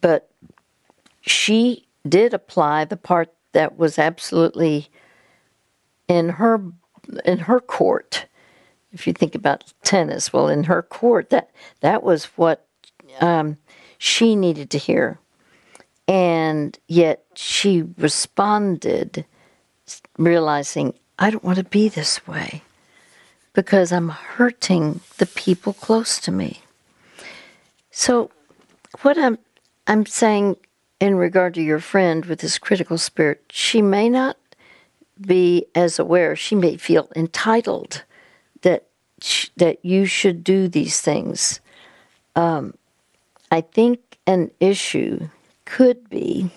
but 0.00 0.28
she 1.20 1.86
did 2.08 2.34
apply 2.34 2.84
the 2.84 2.96
part 2.96 3.32
that 3.52 3.78
was 3.78 3.98
absolutely 3.98 4.88
in 6.08 6.28
her 6.30 6.60
in 7.24 7.38
her 7.38 7.60
court. 7.60 8.26
If 8.92 9.06
you 9.06 9.12
think 9.12 9.34
about 9.34 9.72
tennis, 9.82 10.32
well, 10.32 10.48
in 10.48 10.64
her 10.64 10.82
court, 10.82 11.30
that 11.30 11.50
that 11.80 12.02
was 12.02 12.26
what 12.36 12.66
um, 13.20 13.56
she 13.98 14.36
needed 14.36 14.70
to 14.70 14.78
hear 14.78 15.18
and 16.06 16.78
yet 16.86 17.24
she 17.34 17.84
responded, 17.96 19.24
realizing, 20.18 20.94
I 21.18 21.30
don't 21.30 21.44
want 21.44 21.58
to 21.58 21.64
be 21.64 21.88
this 21.88 22.26
way 22.26 22.62
because 23.52 23.92
I'm 23.92 24.08
hurting 24.08 25.00
the 25.18 25.26
people 25.26 25.72
close 25.72 26.18
to 26.20 26.32
me. 26.32 26.60
So, 27.90 28.30
what 29.02 29.16
I'm, 29.16 29.38
I'm 29.86 30.04
saying 30.06 30.56
in 31.00 31.16
regard 31.16 31.54
to 31.54 31.62
your 31.62 31.78
friend 31.78 32.24
with 32.26 32.40
this 32.40 32.58
critical 32.58 32.98
spirit, 32.98 33.44
she 33.50 33.80
may 33.80 34.08
not 34.08 34.36
be 35.20 35.66
as 35.74 35.98
aware, 35.98 36.36
she 36.36 36.54
may 36.54 36.76
feel 36.76 37.08
entitled 37.14 38.04
that, 38.62 38.86
that 39.56 39.78
you 39.84 40.06
should 40.06 40.44
do 40.44 40.68
these 40.68 41.00
things. 41.00 41.60
Um, 42.36 42.74
I 43.50 43.60
think 43.60 44.18
an 44.26 44.50
issue 44.60 45.28
could 45.64 46.08
be 46.08 46.50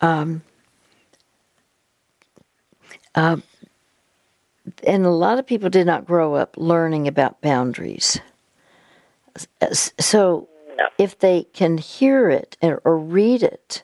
um, 0.00 0.42
uh, 3.14 3.38
and 4.86 5.06
a 5.06 5.10
lot 5.10 5.38
of 5.38 5.46
people 5.46 5.70
did 5.70 5.86
not 5.86 6.06
grow 6.06 6.34
up 6.34 6.56
learning 6.56 7.08
about 7.08 7.40
boundaries. 7.40 8.20
So 9.72 10.48
if 10.98 11.18
they 11.18 11.44
can 11.52 11.78
hear 11.78 12.28
it 12.28 12.56
or 12.62 12.98
read 12.98 13.42
it, 13.42 13.82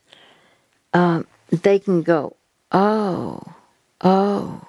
um, 0.93 1.26
they 1.51 1.78
can 1.78 2.03
go, 2.03 2.36
oh, 2.73 3.41
oh. 4.01 4.61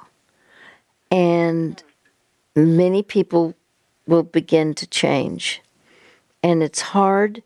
And 1.11 1.81
many 2.55 3.03
people 3.03 3.55
will 4.07 4.23
begin 4.23 4.73
to 4.75 4.87
change. 4.87 5.61
And 6.41 6.61
it's 6.61 6.81
hard 6.81 7.41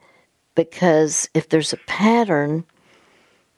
because 0.55 1.30
if 1.34 1.49
there's 1.49 1.74
a 1.74 1.78
pattern, 1.78 2.66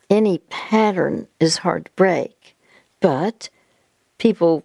any 0.09 0.39
pattern 0.49 1.27
is 1.39 1.57
hard 1.57 1.85
to 1.85 1.91
break. 1.95 2.55
But 2.99 3.49
people 4.17 4.63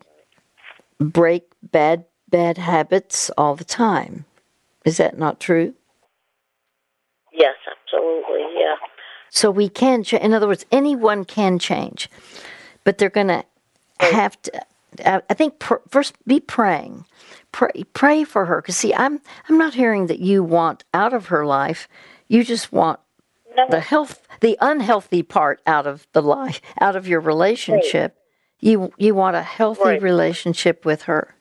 break 0.99 1.45
bad 1.63 2.05
bad 2.29 2.59
habits 2.59 3.31
all 3.39 3.55
the 3.55 3.65
time. 3.65 4.25
Is 4.85 4.97
that 4.97 5.17
not 5.17 5.39
true? 5.39 5.75
Yes, 7.33 7.55
absolutely. 7.71 8.44
So 9.35 9.51
we 9.51 9.69
can, 9.69 10.05
ch- 10.05 10.13
in 10.15 10.33
other 10.33 10.47
words, 10.47 10.65
anyone 10.71 11.25
can 11.25 11.59
change, 11.59 12.09
but 12.85 12.99
they're 12.99 13.11
going 13.11 13.27
to 13.27 13.45
have 13.99 14.41
to. 14.43 14.63
I 15.05 15.23
I 15.29 15.35
think 15.35 15.59
pr- 15.59 15.83
first 15.89 16.15
be 16.25 16.39
praying, 16.39 17.05
pray 17.51 17.83
pray 17.95 18.23
for 18.23 18.47
her. 18.47 18.63
Because 18.63 18.77
see, 18.77 18.95
I'm 18.95 19.21
I'm 19.49 19.59
not 19.59 19.75
hearing 19.75 20.07
that 20.07 20.21
you 20.21 20.45
want 20.45 20.85
out 20.95 21.13
of 21.13 21.27
her 21.27 21.45
life. 21.45 21.89
You 22.29 22.45
just 22.45 22.73
want 22.73 23.01
No. 23.57 23.67
the 23.69 23.81
health, 23.81 24.23
the 24.41 24.57
unhealthy 24.61 25.25
part 25.25 25.61
out 25.67 25.89
of 25.89 26.07
the 26.13 26.23
life, 26.23 26.61
out 26.81 26.95
of 26.95 27.09
your 27.09 27.19
relationship. 27.21 28.17
You 28.61 28.93
you 28.99 29.17
want 29.17 29.35
a 29.35 29.43
healthy 29.43 29.83
Right. 29.99 30.03
relationship 30.03 30.85
with 30.85 31.03
her. 31.11 31.35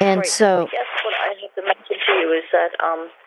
And 0.00 0.20
Right. 0.20 0.26
so, 0.26 0.62
I 0.62 0.70
guess 0.70 1.04
what 1.04 1.14
I 1.14 1.28
have 1.42 1.54
to 1.56 1.62
mention 1.62 1.96
to 2.06 2.12
you 2.20 2.32
is 2.32 2.44
that 2.52 2.72
um, 2.82 3.00
uh, 3.10 3.21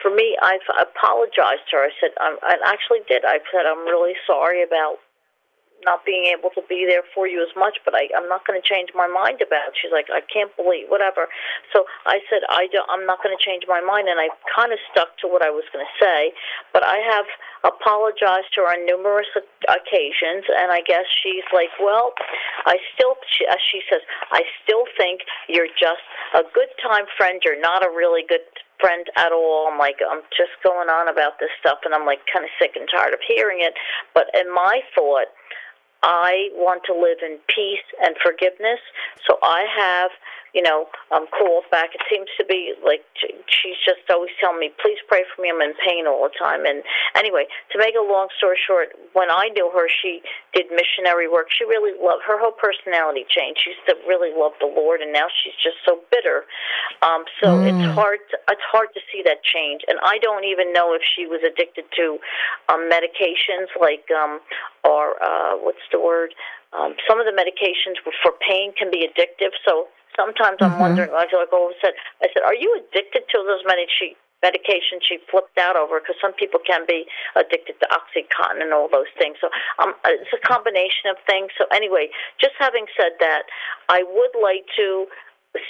for 0.00 0.14
me, 0.14 0.36
I've 0.40 0.64
apologized 0.78 1.66
to 1.70 1.76
her. 1.76 1.84
I 1.88 1.92
said, 1.98 2.12
um, 2.20 2.38
I 2.42 2.56
actually 2.64 3.00
did. 3.08 3.24
I 3.24 3.38
said, 3.50 3.66
I'm 3.66 3.84
really 3.84 4.14
sorry 4.26 4.62
about 4.62 4.98
not 5.84 6.04
being 6.04 6.32
able 6.32 6.48
to 6.56 6.62
be 6.68 6.88
there 6.88 7.04
for 7.14 7.28
you 7.28 7.44
as 7.44 7.52
much, 7.56 7.76
but 7.84 7.92
I, 7.92 8.08
I'm 8.16 8.28
not 8.28 8.46
going 8.46 8.56
to 8.56 8.64
change 8.64 8.90
my 8.96 9.06
mind 9.06 9.44
about 9.44 9.68
it. 9.68 9.76
She's 9.76 9.92
like, 9.92 10.08
I 10.08 10.24
can't 10.32 10.48
believe, 10.56 10.88
whatever. 10.88 11.28
So 11.72 11.84
I 12.06 12.24
said, 12.32 12.40
I 12.48 12.66
don't, 12.72 12.88
I'm 12.88 13.04
not 13.04 13.20
going 13.20 13.36
to 13.36 13.42
change 13.42 13.68
my 13.68 13.84
mind, 13.84 14.08
and 14.08 14.16
I 14.16 14.32
kind 14.48 14.72
of 14.72 14.80
stuck 14.88 15.16
to 15.20 15.28
what 15.28 15.44
I 15.44 15.52
was 15.52 15.64
going 15.72 15.84
to 15.84 15.94
say. 16.00 16.32
But 16.72 16.84
I 16.84 17.04
have 17.04 17.28
apologized 17.68 18.56
to 18.56 18.64
her 18.64 18.72
on 18.72 18.88
numerous 18.88 19.28
occasions, 19.68 20.48
and 20.48 20.72
I 20.72 20.80
guess 20.80 21.04
she's 21.20 21.44
like, 21.52 21.72
well, 21.76 22.16
I 22.64 22.80
still, 22.96 23.20
she, 23.28 23.44
she 23.68 23.84
says, 23.92 24.00
I 24.32 24.42
still 24.64 24.88
think 24.96 25.20
you're 25.48 25.72
just 25.76 26.04
a 26.32 26.42
good 26.56 26.72
time 26.80 27.04
friend. 27.16 27.44
You're 27.44 27.60
not 27.60 27.84
a 27.84 27.92
really 27.92 28.24
good 28.24 28.44
friend 28.84 29.08
at 29.16 29.32
all. 29.32 29.72
I'm 29.72 29.78
like, 29.80 29.96
I'm 30.04 30.20
just 30.36 30.52
going 30.60 30.92
on 30.92 31.08
about 31.08 31.40
this 31.40 31.48
stuff, 31.56 31.80
and 31.88 31.96
I'm 31.96 32.04
like 32.04 32.20
kind 32.28 32.44
of 32.44 32.52
sick 32.60 32.76
and 32.76 32.84
tired 32.84 33.16
of 33.16 33.20
hearing 33.24 33.64
it. 33.64 33.72
But 34.12 34.28
in 34.36 34.52
my 34.52 34.84
thought, 34.92 35.32
I 36.04 36.52
want 36.52 36.84
to 36.84 36.92
live 36.92 37.24
in 37.24 37.40
peace 37.48 37.88
and 38.04 38.14
forgiveness. 38.20 38.78
So 39.26 39.40
I 39.42 39.64
have, 39.72 40.12
you 40.52 40.60
know, 40.60 40.84
um, 41.10 41.24
called 41.32 41.64
back. 41.72 41.96
It 41.96 42.04
seems 42.12 42.28
to 42.36 42.44
be 42.44 42.76
like 42.84 43.00
she's 43.48 43.80
just 43.80 44.04
always 44.12 44.30
telling 44.36 44.60
me, 44.60 44.68
please 44.84 45.00
pray 45.08 45.24
for 45.24 45.40
me. 45.40 45.48
I'm 45.48 45.64
in 45.64 45.72
pain 45.80 46.04
all 46.06 46.28
the 46.28 46.36
time. 46.36 46.68
And 46.68 46.84
anyway, 47.16 47.48
to 47.72 47.78
make 47.80 47.96
a 47.96 48.04
long 48.04 48.28
story 48.36 48.60
short, 48.60 48.92
when 49.16 49.32
I 49.32 49.48
knew 49.56 49.72
her, 49.72 49.88
she 49.88 50.20
did 50.52 50.68
missionary 50.68 51.24
work. 51.24 51.48
She 51.48 51.64
really 51.64 51.96
loved 51.96 52.22
her 52.28 52.36
whole 52.36 52.52
personality 52.52 53.24
changed. 53.24 53.64
She 53.64 53.72
used 53.72 53.88
to 53.88 53.96
really 54.04 54.30
love 54.36 54.52
the 54.60 54.68
Lord, 54.68 55.00
and 55.00 55.08
now 55.08 55.32
she's 55.32 55.56
just 55.56 55.80
so 55.88 56.04
bitter. 56.12 56.44
Um, 57.00 57.24
so 57.40 57.64
it's 57.64 57.80
hard. 57.96 58.20
To, 58.30 58.36
it's 58.52 58.68
hard 58.68 58.92
to 58.92 59.00
see 59.08 59.24
that 59.24 59.40
change. 59.40 59.80
And 59.88 59.96
I 60.04 60.20
don't 60.20 60.44
even 60.44 60.76
know 60.76 60.92
if 60.92 61.00
she 61.00 61.24
was 61.24 61.40
addicted 61.40 61.88
to 61.96 62.20
um, 62.68 62.92
medications 62.92 63.72
like 63.80 64.04
um, 64.12 64.44
or 64.84 65.16
uh, 65.22 65.56
what's 65.58 65.84
the 65.92 66.00
word? 66.00 66.34
Um, 66.72 66.94
some 67.08 67.20
of 67.20 67.26
the 67.26 67.32
medications 67.32 67.96
for 68.02 68.32
pain 68.46 68.72
can 68.76 68.90
be 68.90 69.06
addictive. 69.06 69.54
So 69.66 69.88
sometimes 70.16 70.58
I'm 70.60 70.78
wondering. 70.78 71.10
I 71.14 71.26
feel 71.30 71.40
Like, 71.40 71.52
like 71.52 71.76
I 71.76 71.80
said, 71.80 71.94
I 72.22 72.26
said, 72.34 72.42
"Are 72.44 72.54
you 72.54 72.70
addicted 72.78 73.24
to 73.30 73.36
those 73.46 73.62
many 73.66 73.86
she, 73.86 74.16
medications?" 74.42 75.06
She 75.06 75.18
flipped 75.30 75.58
out 75.58 75.76
over 75.76 76.00
because 76.00 76.16
some 76.20 76.34
people 76.34 76.60
can 76.60 76.86
be 76.86 77.06
addicted 77.36 77.78
to 77.80 77.86
OxyContin 77.94 78.62
and 78.62 78.72
all 78.72 78.88
those 78.90 79.10
things. 79.18 79.36
So 79.40 79.48
um, 79.78 79.94
it's 80.04 80.34
a 80.34 80.42
combination 80.46 81.10
of 81.10 81.16
things. 81.26 81.50
So 81.58 81.66
anyway, 81.72 82.10
just 82.40 82.54
having 82.58 82.86
said 82.98 83.14
that, 83.20 83.46
I 83.88 84.02
would 84.02 84.34
like 84.42 84.66
to 84.76 85.06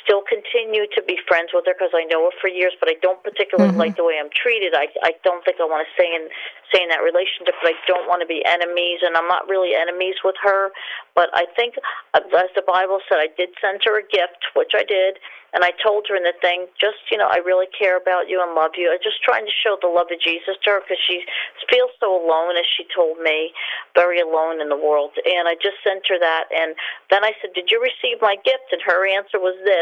still 0.00 0.24
continue 0.24 0.88
to 0.96 1.00
be 1.04 1.20
friends 1.28 1.52
with 1.52 1.68
her 1.68 1.76
because 1.76 1.92
I 1.92 2.08
know 2.08 2.24
her 2.24 2.34
for 2.40 2.48
years, 2.48 2.72
but 2.80 2.88
I 2.88 2.96
don't 3.04 3.20
particularly 3.20 3.76
like 3.76 3.96
the 3.96 4.04
way 4.04 4.16
I'm 4.16 4.32
treated. 4.32 4.72
I 4.72 4.88
I 5.04 5.12
don't 5.24 5.44
think 5.44 5.60
I 5.60 5.68
want 5.68 5.84
to 5.84 5.90
stay 5.92 6.08
in 6.08 6.28
stay 6.72 6.82
in 6.82 6.88
that 6.88 7.04
relationship, 7.04 7.52
but 7.60 7.70
I 7.70 7.76
don't 7.86 8.08
want 8.08 8.24
to 8.24 8.28
be 8.28 8.40
enemies, 8.44 9.04
and 9.04 9.16
I'm 9.16 9.28
not 9.28 9.48
really 9.48 9.76
enemies 9.76 10.16
with 10.24 10.36
her. 10.42 10.72
But 11.14 11.28
I 11.36 11.46
think, 11.54 11.76
uh, 12.16 12.24
as 12.34 12.50
the 12.56 12.64
Bible 12.66 12.98
said, 13.08 13.20
I 13.20 13.28
did 13.36 13.52
send 13.60 13.84
her 13.84 14.00
a 14.00 14.06
gift, 14.08 14.50
which 14.56 14.72
I 14.74 14.82
did, 14.82 15.20
and 15.52 15.62
I 15.62 15.70
told 15.78 16.08
her 16.08 16.16
in 16.16 16.24
the 16.24 16.34
thing, 16.40 16.66
just 16.80 17.04
you 17.12 17.18
know, 17.20 17.28
I 17.28 17.44
really 17.44 17.68
care 17.70 18.00
about 18.00 18.32
you 18.32 18.40
and 18.40 18.56
love 18.56 18.74
you. 18.80 18.88
I'm 18.88 19.04
just 19.04 19.20
trying 19.20 19.44
to 19.44 19.54
show 19.54 19.76
the 19.78 19.92
love 19.92 20.08
of 20.08 20.18
Jesus 20.18 20.56
to 20.64 20.68
her 20.74 20.80
because 20.80 20.98
she 21.04 21.22
feels 21.68 21.92
so 22.00 22.08
alone, 22.08 22.56
as 22.56 22.66
she 22.66 22.88
told 22.88 23.20
me, 23.20 23.52
very 23.94 24.18
alone 24.18 24.64
in 24.64 24.72
the 24.72 24.80
world. 24.80 25.12
And 25.28 25.46
I 25.46 25.54
just 25.60 25.78
sent 25.84 26.08
her 26.08 26.18
that, 26.18 26.48
and 26.50 26.72
then 27.12 27.20
I 27.22 27.36
said, 27.44 27.52
"Did 27.52 27.68
you 27.68 27.78
receive 27.78 28.24
my 28.24 28.40
gift?" 28.40 28.72
And 28.72 28.80
her 28.82 29.04
answer 29.04 29.38
was 29.38 29.54
this. 29.62 29.73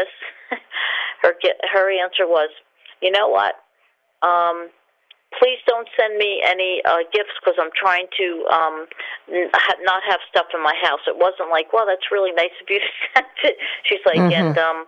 her 1.22 1.34
her 1.72 1.86
answer 1.90 2.26
was, 2.26 2.50
"You 3.00 3.10
know 3.10 3.28
what? 3.28 3.56
Um, 4.22 4.70
please 5.38 5.58
don't 5.66 5.88
send 5.98 6.18
me 6.18 6.42
any 6.44 6.82
uh, 6.84 7.04
gifts 7.12 7.34
because 7.40 7.58
I'm 7.58 7.72
trying 7.74 8.06
to 8.18 8.26
um, 8.52 8.86
n- 9.32 9.50
ha- 9.54 9.80
not 9.82 10.02
have 10.08 10.20
stuff 10.28 10.46
in 10.54 10.62
my 10.62 10.74
house." 10.82 11.00
It 11.06 11.16
wasn't 11.16 11.50
like, 11.50 11.72
"Well, 11.72 11.86
that's 11.86 12.10
really 12.10 12.32
nice 12.32 12.54
of 12.60 12.68
you 12.68 12.80
to 12.80 12.90
send 13.14 13.26
it." 13.44 13.56
She's 13.84 14.04
like, 14.06 14.20
and 14.20 14.56
um, 14.58 14.86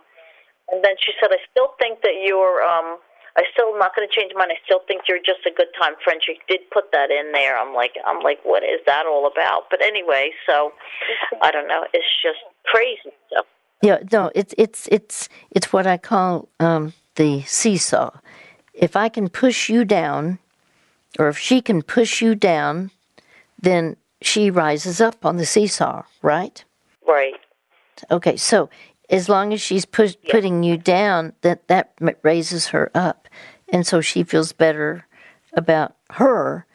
and 0.71 0.83
then 0.83 0.95
she 0.99 1.13
said, 1.19 1.31
"I 1.31 1.39
still 1.51 1.73
think 1.79 2.01
that 2.01 2.21
you're." 2.23 2.63
Um, 2.63 2.97
I 3.35 3.43
still 3.51 3.75
am 3.75 3.79
not 3.79 3.91
going 3.95 4.07
to 4.07 4.13
change 4.13 4.31
mine. 4.33 4.47
I 4.47 4.55
still 4.63 4.79
think 4.87 5.11
you're 5.11 5.19
just 5.19 5.43
a 5.43 5.51
good 5.51 5.67
time 5.75 5.99
friend. 6.03 6.21
She 6.23 6.39
did 6.47 6.63
put 6.71 6.91
that 6.95 7.11
in 7.11 7.33
there. 7.33 7.59
I'm 7.59 7.75
like, 7.75 7.99
I'm 8.07 8.23
like, 8.23 8.39
what 8.43 8.63
is 8.63 8.79
that 8.87 9.03
all 9.05 9.27
about? 9.27 9.67
But 9.69 9.83
anyway, 9.83 10.31
so 10.47 10.71
I 11.41 11.51
don't 11.51 11.67
know. 11.67 11.83
It's 11.91 12.07
just 12.23 12.39
crazy 12.63 13.11
stuff. 13.27 13.45
Yeah, 13.85 13.99
no, 14.11 14.31
it's 14.33 14.53
it's 14.57 14.87
it's 14.91 15.29
it's 15.51 15.71
what 15.71 15.85
I 15.85 15.97
call 15.97 16.49
um, 16.59 16.93
the 17.15 17.43
seesaw. 17.43 18.11
If 18.73 18.95
I 18.95 19.09
can 19.09 19.29
push 19.29 19.69
you 19.69 19.85
down, 19.85 20.39
or 21.19 21.27
if 21.27 21.37
she 21.37 21.61
can 21.61 21.83
push 21.83 22.21
you 22.21 22.33
down, 22.33 22.89
then 23.61 23.95
she 24.21 24.49
rises 24.49 24.99
up 24.99 25.25
on 25.25 25.37
the 25.37 25.45
seesaw, 25.45 26.03
right? 26.23 26.63
Right. 27.07 27.35
Okay, 28.09 28.35
so 28.35 28.69
as 29.09 29.29
long 29.29 29.53
as 29.53 29.61
she's 29.61 29.85
push, 29.85 30.15
putting 30.29 30.63
you 30.63 30.77
down, 30.77 31.33
that 31.41 31.67
that 31.67 31.93
raises 32.23 32.67
her 32.67 32.89
up, 32.95 33.27
and 33.69 33.85
so 33.85 34.01
she 34.01 34.23
feels 34.23 34.51
better 34.51 35.05
about 35.53 35.95
her 36.11 36.65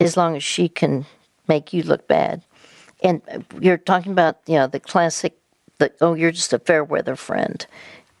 as 0.00 0.16
long 0.16 0.36
as 0.36 0.44
she 0.44 0.68
can 0.68 1.06
make 1.48 1.72
you 1.72 1.82
look 1.82 2.06
bad. 2.06 2.42
And 3.02 3.22
uh, 3.32 3.40
you're 3.58 3.78
talking 3.78 4.12
about 4.12 4.40
you 4.46 4.56
know 4.56 4.66
the 4.66 4.80
classic, 4.80 5.38
the 5.78 5.92
oh 6.00 6.14
you're 6.14 6.32
just 6.32 6.52
a 6.52 6.58
fair 6.58 6.84
weather 6.84 7.16
friend, 7.16 7.66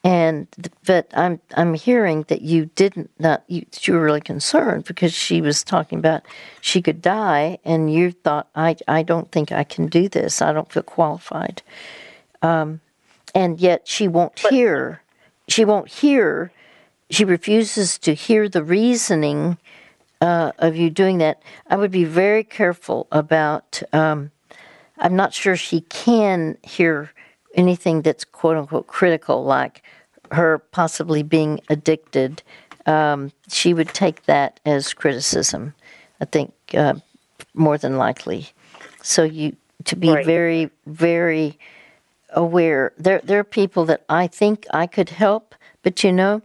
and 0.04 0.46
but 0.86 1.10
I'm 1.14 1.40
I'm 1.56 1.74
hearing 1.74 2.24
that 2.28 2.42
you 2.42 2.66
didn't 2.74 3.10
not 3.18 3.44
you, 3.48 3.66
that 3.70 3.86
you 3.86 3.94
were 3.94 4.04
really 4.04 4.20
concerned 4.20 4.84
because 4.84 5.12
she 5.12 5.40
was 5.40 5.62
talking 5.64 5.98
about 5.98 6.22
she 6.60 6.80
could 6.82 7.02
die, 7.02 7.58
and 7.64 7.92
you 7.92 8.12
thought 8.12 8.48
I 8.54 8.76
I 8.86 9.02
don't 9.02 9.30
think 9.30 9.52
I 9.52 9.64
can 9.64 9.86
do 9.86 10.08
this. 10.08 10.40
I 10.40 10.52
don't 10.52 10.70
feel 10.72 10.82
qualified. 10.82 11.62
Um, 12.42 12.80
and 13.34 13.60
yet 13.60 13.86
she 13.88 14.08
won't 14.08 14.38
hear 14.38 15.02
she 15.48 15.64
won't 15.64 15.88
hear 15.88 16.52
she 17.10 17.24
refuses 17.24 17.98
to 17.98 18.14
hear 18.14 18.48
the 18.48 18.62
reasoning 18.62 19.58
uh, 20.20 20.52
of 20.58 20.76
you 20.76 20.90
doing 20.90 21.18
that. 21.18 21.42
I 21.68 21.76
would 21.76 21.90
be 21.90 22.04
very 22.04 22.44
careful 22.44 23.06
about 23.10 23.82
um, 23.92 24.30
i'm 24.98 25.16
not 25.16 25.32
sure 25.32 25.56
she 25.56 25.80
can 25.82 26.56
hear 26.62 27.10
anything 27.58 28.02
that's 28.02 28.24
quote 28.24 28.56
unquote 28.56 28.86
critical 28.86 29.44
like 29.44 29.82
her 30.32 30.58
possibly 30.58 31.22
being 31.22 31.60
addicted 31.68 32.42
um, 32.86 33.30
she 33.48 33.74
would 33.74 33.88
take 33.88 34.24
that 34.24 34.60
as 34.64 34.94
criticism 34.94 35.74
i 36.20 36.24
think 36.24 36.52
uh, 36.74 36.94
more 37.54 37.78
than 37.78 37.96
likely 37.96 38.48
so 39.02 39.22
you 39.22 39.56
to 39.84 39.96
be 39.96 40.10
Right. 40.10 40.26
very 40.26 40.70
very 40.86 41.58
aware. 42.30 42.92
There, 42.98 43.20
there 43.24 43.38
are 43.40 43.44
people 43.44 43.84
that 43.86 44.04
I 44.08 44.26
think 44.26 44.66
I 44.72 44.86
could 44.86 45.08
help, 45.10 45.54
but 45.82 46.04
you 46.04 46.12
know, 46.12 46.42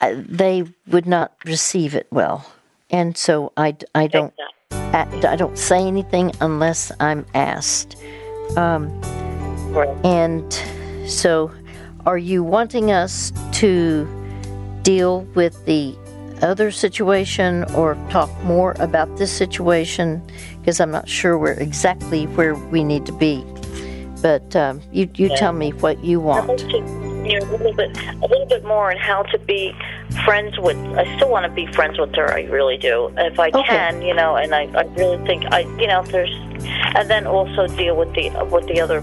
they 0.00 0.64
would 0.86 1.06
not 1.06 1.32
receive 1.44 1.94
it 1.94 2.06
well, 2.10 2.50
and 2.90 3.16
so 3.16 3.52
I, 3.56 3.76
I 3.94 4.06
don't, 4.06 4.32
I, 4.70 5.06
I 5.28 5.36
don't 5.36 5.58
say 5.58 5.86
anything 5.86 6.32
unless 6.40 6.90
I'm 7.00 7.26
asked. 7.34 7.96
Right. 9.70 10.04
And 10.04 10.52
so, 11.08 11.52
are 12.06 12.18
you 12.18 12.42
wanting 12.42 12.90
us 12.90 13.32
to 13.52 14.08
deal 14.82 15.22
with 15.34 15.64
the 15.66 15.96
other 16.42 16.70
situation 16.70 17.64
or 17.74 17.94
talk 18.10 18.30
more 18.42 18.74
about 18.78 19.16
this 19.18 19.30
situation? 19.32 20.22
Because 20.58 20.80
I'm 20.80 20.90
not 20.90 21.08
sure 21.08 21.38
we're 21.38 21.52
exactly 21.52 22.26
where 22.26 22.54
we 22.54 22.82
need 22.84 23.06
to 23.06 23.12
be. 23.12 23.44
But 24.22 24.54
um, 24.56 24.82
you, 24.92 25.08
you 25.14 25.34
tell 25.36 25.52
me 25.52 25.70
what 25.70 26.04
you 26.04 26.20
want. 26.20 26.62
you 26.62 26.80
know, 27.38 27.46
a 27.46 27.50
little 27.50 27.72
bit, 27.72 27.96
a 27.96 28.26
little 28.26 28.46
bit 28.46 28.64
more 28.64 28.90
on 28.90 28.96
how 28.96 29.22
to 29.24 29.38
be 29.38 29.74
friends 30.24 30.58
with. 30.58 30.76
I 30.98 31.16
still 31.16 31.30
want 31.30 31.46
to 31.46 31.52
be 31.52 31.66
friends 31.72 31.98
with 31.98 32.14
her. 32.16 32.30
I 32.32 32.42
really 32.44 32.76
do, 32.76 33.12
if 33.16 33.38
I 33.38 33.48
Okay. 33.48 33.62
can, 33.62 34.02
you 34.02 34.14
know. 34.14 34.36
And 34.36 34.54
I, 34.54 34.64
I 34.74 34.82
really 34.94 35.24
think 35.26 35.44
I, 35.52 35.60
you 35.80 35.86
know, 35.86 36.02
there's, 36.04 36.30
and 36.96 37.08
then 37.08 37.26
also 37.26 37.66
deal 37.68 37.96
with 37.96 38.12
the 38.14 38.30
with 38.50 38.66
the 38.66 38.80
other 38.80 39.00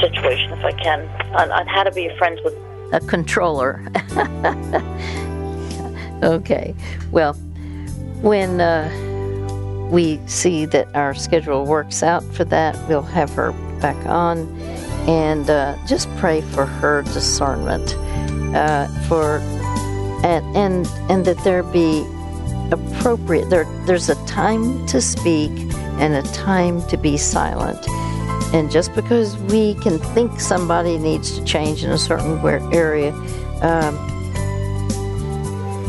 situation 0.00 0.52
if 0.52 0.64
I 0.64 0.72
can, 0.72 1.06
on, 1.34 1.52
on 1.52 1.66
how 1.66 1.82
to 1.82 1.92
be 1.92 2.10
friends 2.18 2.40
with. 2.44 2.54
A 2.92 3.00
controller. 3.00 3.82
okay. 6.22 6.74
Well, 7.10 7.34
when 8.22 8.60
uh, 8.60 8.88
we 9.90 10.20
see 10.26 10.64
that 10.66 10.88
our 10.94 11.14
schedule 11.14 11.64
works 11.64 12.02
out 12.02 12.22
for 12.34 12.44
that, 12.44 12.76
we'll 12.88 13.02
have 13.02 13.30
her 13.30 13.52
back 13.80 13.96
on 14.06 14.48
and 15.06 15.48
uh, 15.50 15.76
just 15.86 16.08
pray 16.16 16.40
for 16.40 16.64
her 16.66 17.02
discernment 17.02 17.94
uh, 18.56 18.88
for 19.06 19.38
and 20.24 20.56
and 20.56 20.86
and 21.10 21.24
that 21.24 21.38
there 21.44 21.62
be 21.62 22.06
appropriate 22.72 23.48
there 23.48 23.64
there's 23.86 24.08
a 24.08 24.26
time 24.26 24.86
to 24.86 25.00
speak 25.00 25.50
and 26.00 26.14
a 26.14 26.22
time 26.32 26.82
to 26.88 26.96
be 26.96 27.16
silent 27.16 27.86
and 28.54 28.70
just 28.70 28.94
because 28.94 29.36
we 29.44 29.74
can 29.74 29.98
think 29.98 30.40
somebody 30.40 30.98
needs 30.98 31.38
to 31.38 31.44
change 31.44 31.84
in 31.84 31.90
a 31.90 31.98
certain 31.98 32.38
area 32.74 33.12
um, 33.62 33.94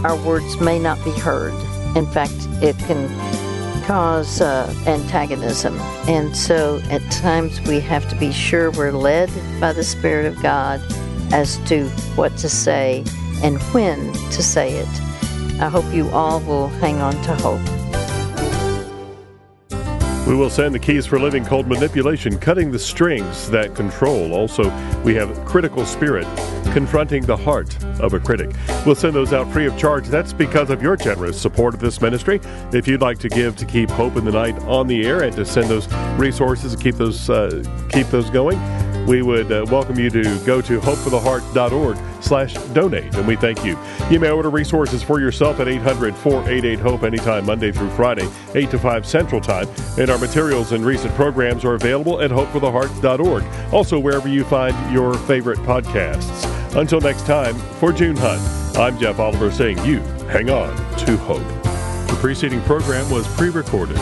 our 0.05 0.15
words 0.23 0.59
may 0.59 0.78
not 0.78 1.03
be 1.03 1.11
heard 1.11 1.53
in 1.95 2.05
fact 2.07 2.34
it 2.61 2.78
can 2.80 3.07
cause 3.88 4.41
uh, 4.41 4.73
antagonism. 4.86 5.80
And 6.09 6.36
so 6.36 6.82
at 6.91 7.01
times 7.09 7.61
we 7.61 7.80
have 7.80 8.07
to 8.09 8.17
be 8.17 8.34
sure 8.34 8.69
we're 8.71 8.91
led 8.91 9.32
by 9.61 9.71
the 9.71 9.84
Spirit 9.84 10.25
of 10.25 10.41
God 10.43 10.82
as 11.32 11.57
to 11.69 11.88
what 12.17 12.36
to 12.38 12.49
say 12.49 13.05
and 13.43 13.61
when 13.73 14.13
to 14.13 14.43
say 14.43 14.73
it. 14.73 15.01
I 15.59 15.69
hope 15.69 15.91
you 15.93 16.09
all 16.09 16.39
will 16.41 16.67
hang 16.67 17.01
on 17.01 17.13
to 17.23 17.35
hope. 17.35 17.77
We 20.27 20.35
will 20.35 20.49
send 20.49 20.75
the 20.75 20.79
keys 20.79 21.05
for 21.05 21.17
living 21.19 21.45
called 21.45 21.67
manipulation, 21.67 22.38
cutting 22.38 22.69
the 22.69 22.77
strings 22.77 23.49
that 23.49 23.75
control. 23.75 24.33
Also, 24.33 24.63
we 25.03 25.15
have 25.15 25.33
critical 25.45 25.85
spirit, 25.85 26.27
confronting 26.73 27.25
the 27.25 27.38
heart 27.38 27.81
of 28.01 28.13
a 28.13 28.19
critic. 28.19 28.53
We'll 28.85 28.95
send 28.95 29.15
those 29.15 29.31
out 29.31 29.49
free 29.53 29.67
of 29.67 29.77
charge. 29.77 30.09
That's 30.09 30.33
because 30.33 30.69
of 30.69 30.81
your 30.81 30.97
generous 30.97 31.39
support 31.39 31.75
of 31.75 31.79
this 31.79 32.01
ministry. 32.01 32.41
If 32.73 32.89
you'd 32.89 32.99
like 32.99 33.19
to 33.19 33.29
give 33.29 33.55
to 33.55 33.65
keep 33.65 33.89
Hope 33.89 34.17
in 34.17 34.25
the 34.25 34.33
Night 34.33 34.59
on 34.63 34.88
the 34.88 35.07
air 35.07 35.23
and 35.23 35.33
to 35.38 35.45
send 35.45 35.69
those 35.69 35.88
resources 36.17 36.73
and 36.73 36.83
keep 36.83 36.95
those 36.95 37.29
uh, 37.29 37.63
keep 37.89 38.07
those 38.07 38.29
going, 38.29 38.59
we 39.08 39.22
would 39.22 39.51
uh, 39.51 39.66
welcome 39.70 39.97
you 39.97 40.10
to 40.10 40.24
go 40.45 40.62
to 40.62 40.80
hopefortheheart.org 40.80 41.97
slash 42.22 42.53
donate, 42.74 43.16
and 43.16 43.26
we 43.26 43.38
thank 43.38 43.64
you. 43.64 43.80
You 44.12 44.20
may 44.20 44.30
order 44.30 44.49
resources 44.49 45.01
for 45.01 45.20
yourself 45.20 45.60
at 45.62 45.68
800-488-HOPE 45.68 47.03
anytime 47.03 47.45
Monday 47.45 47.72
through 47.72 47.89
Friday, 47.91 48.28
8 48.53 48.70
to 48.72 48.78
5 48.80 49.05
Central 49.05 49.39
Time, 49.39 49.68
and 49.97 50.10
our 50.10 50.18
materials 50.18 50.74
and 50.74 50.86
recent 50.86 51.14
programs 51.16 51.64
are 51.64 51.76
available 51.76 52.22
at 52.22 52.30
hopefortheheart.org, 52.32 53.74
also 53.74 53.97
wherever 53.97 54.28
you 54.28 54.43
find 54.43 54.93
your 54.93 55.14
favorite 55.14 55.60
podcasts. 55.60 56.45
Until 56.76 56.99
next 56.99 57.26
time, 57.26 57.55
for 57.80 57.93
June 57.93 58.18
Hunt, 58.18 58.41
I'm 58.78 58.99
Jeff 58.99 59.20
Oliver 59.20 59.51
saying 59.51 59.84
you 59.86 60.01
hang 60.28 60.49
on 60.49 60.76
to 60.97 61.18
hope. 61.18 61.47
The 62.10 62.18
preceding 62.20 62.62
program 62.62 63.10
was 63.10 63.26
pre-recorded. 63.36 63.97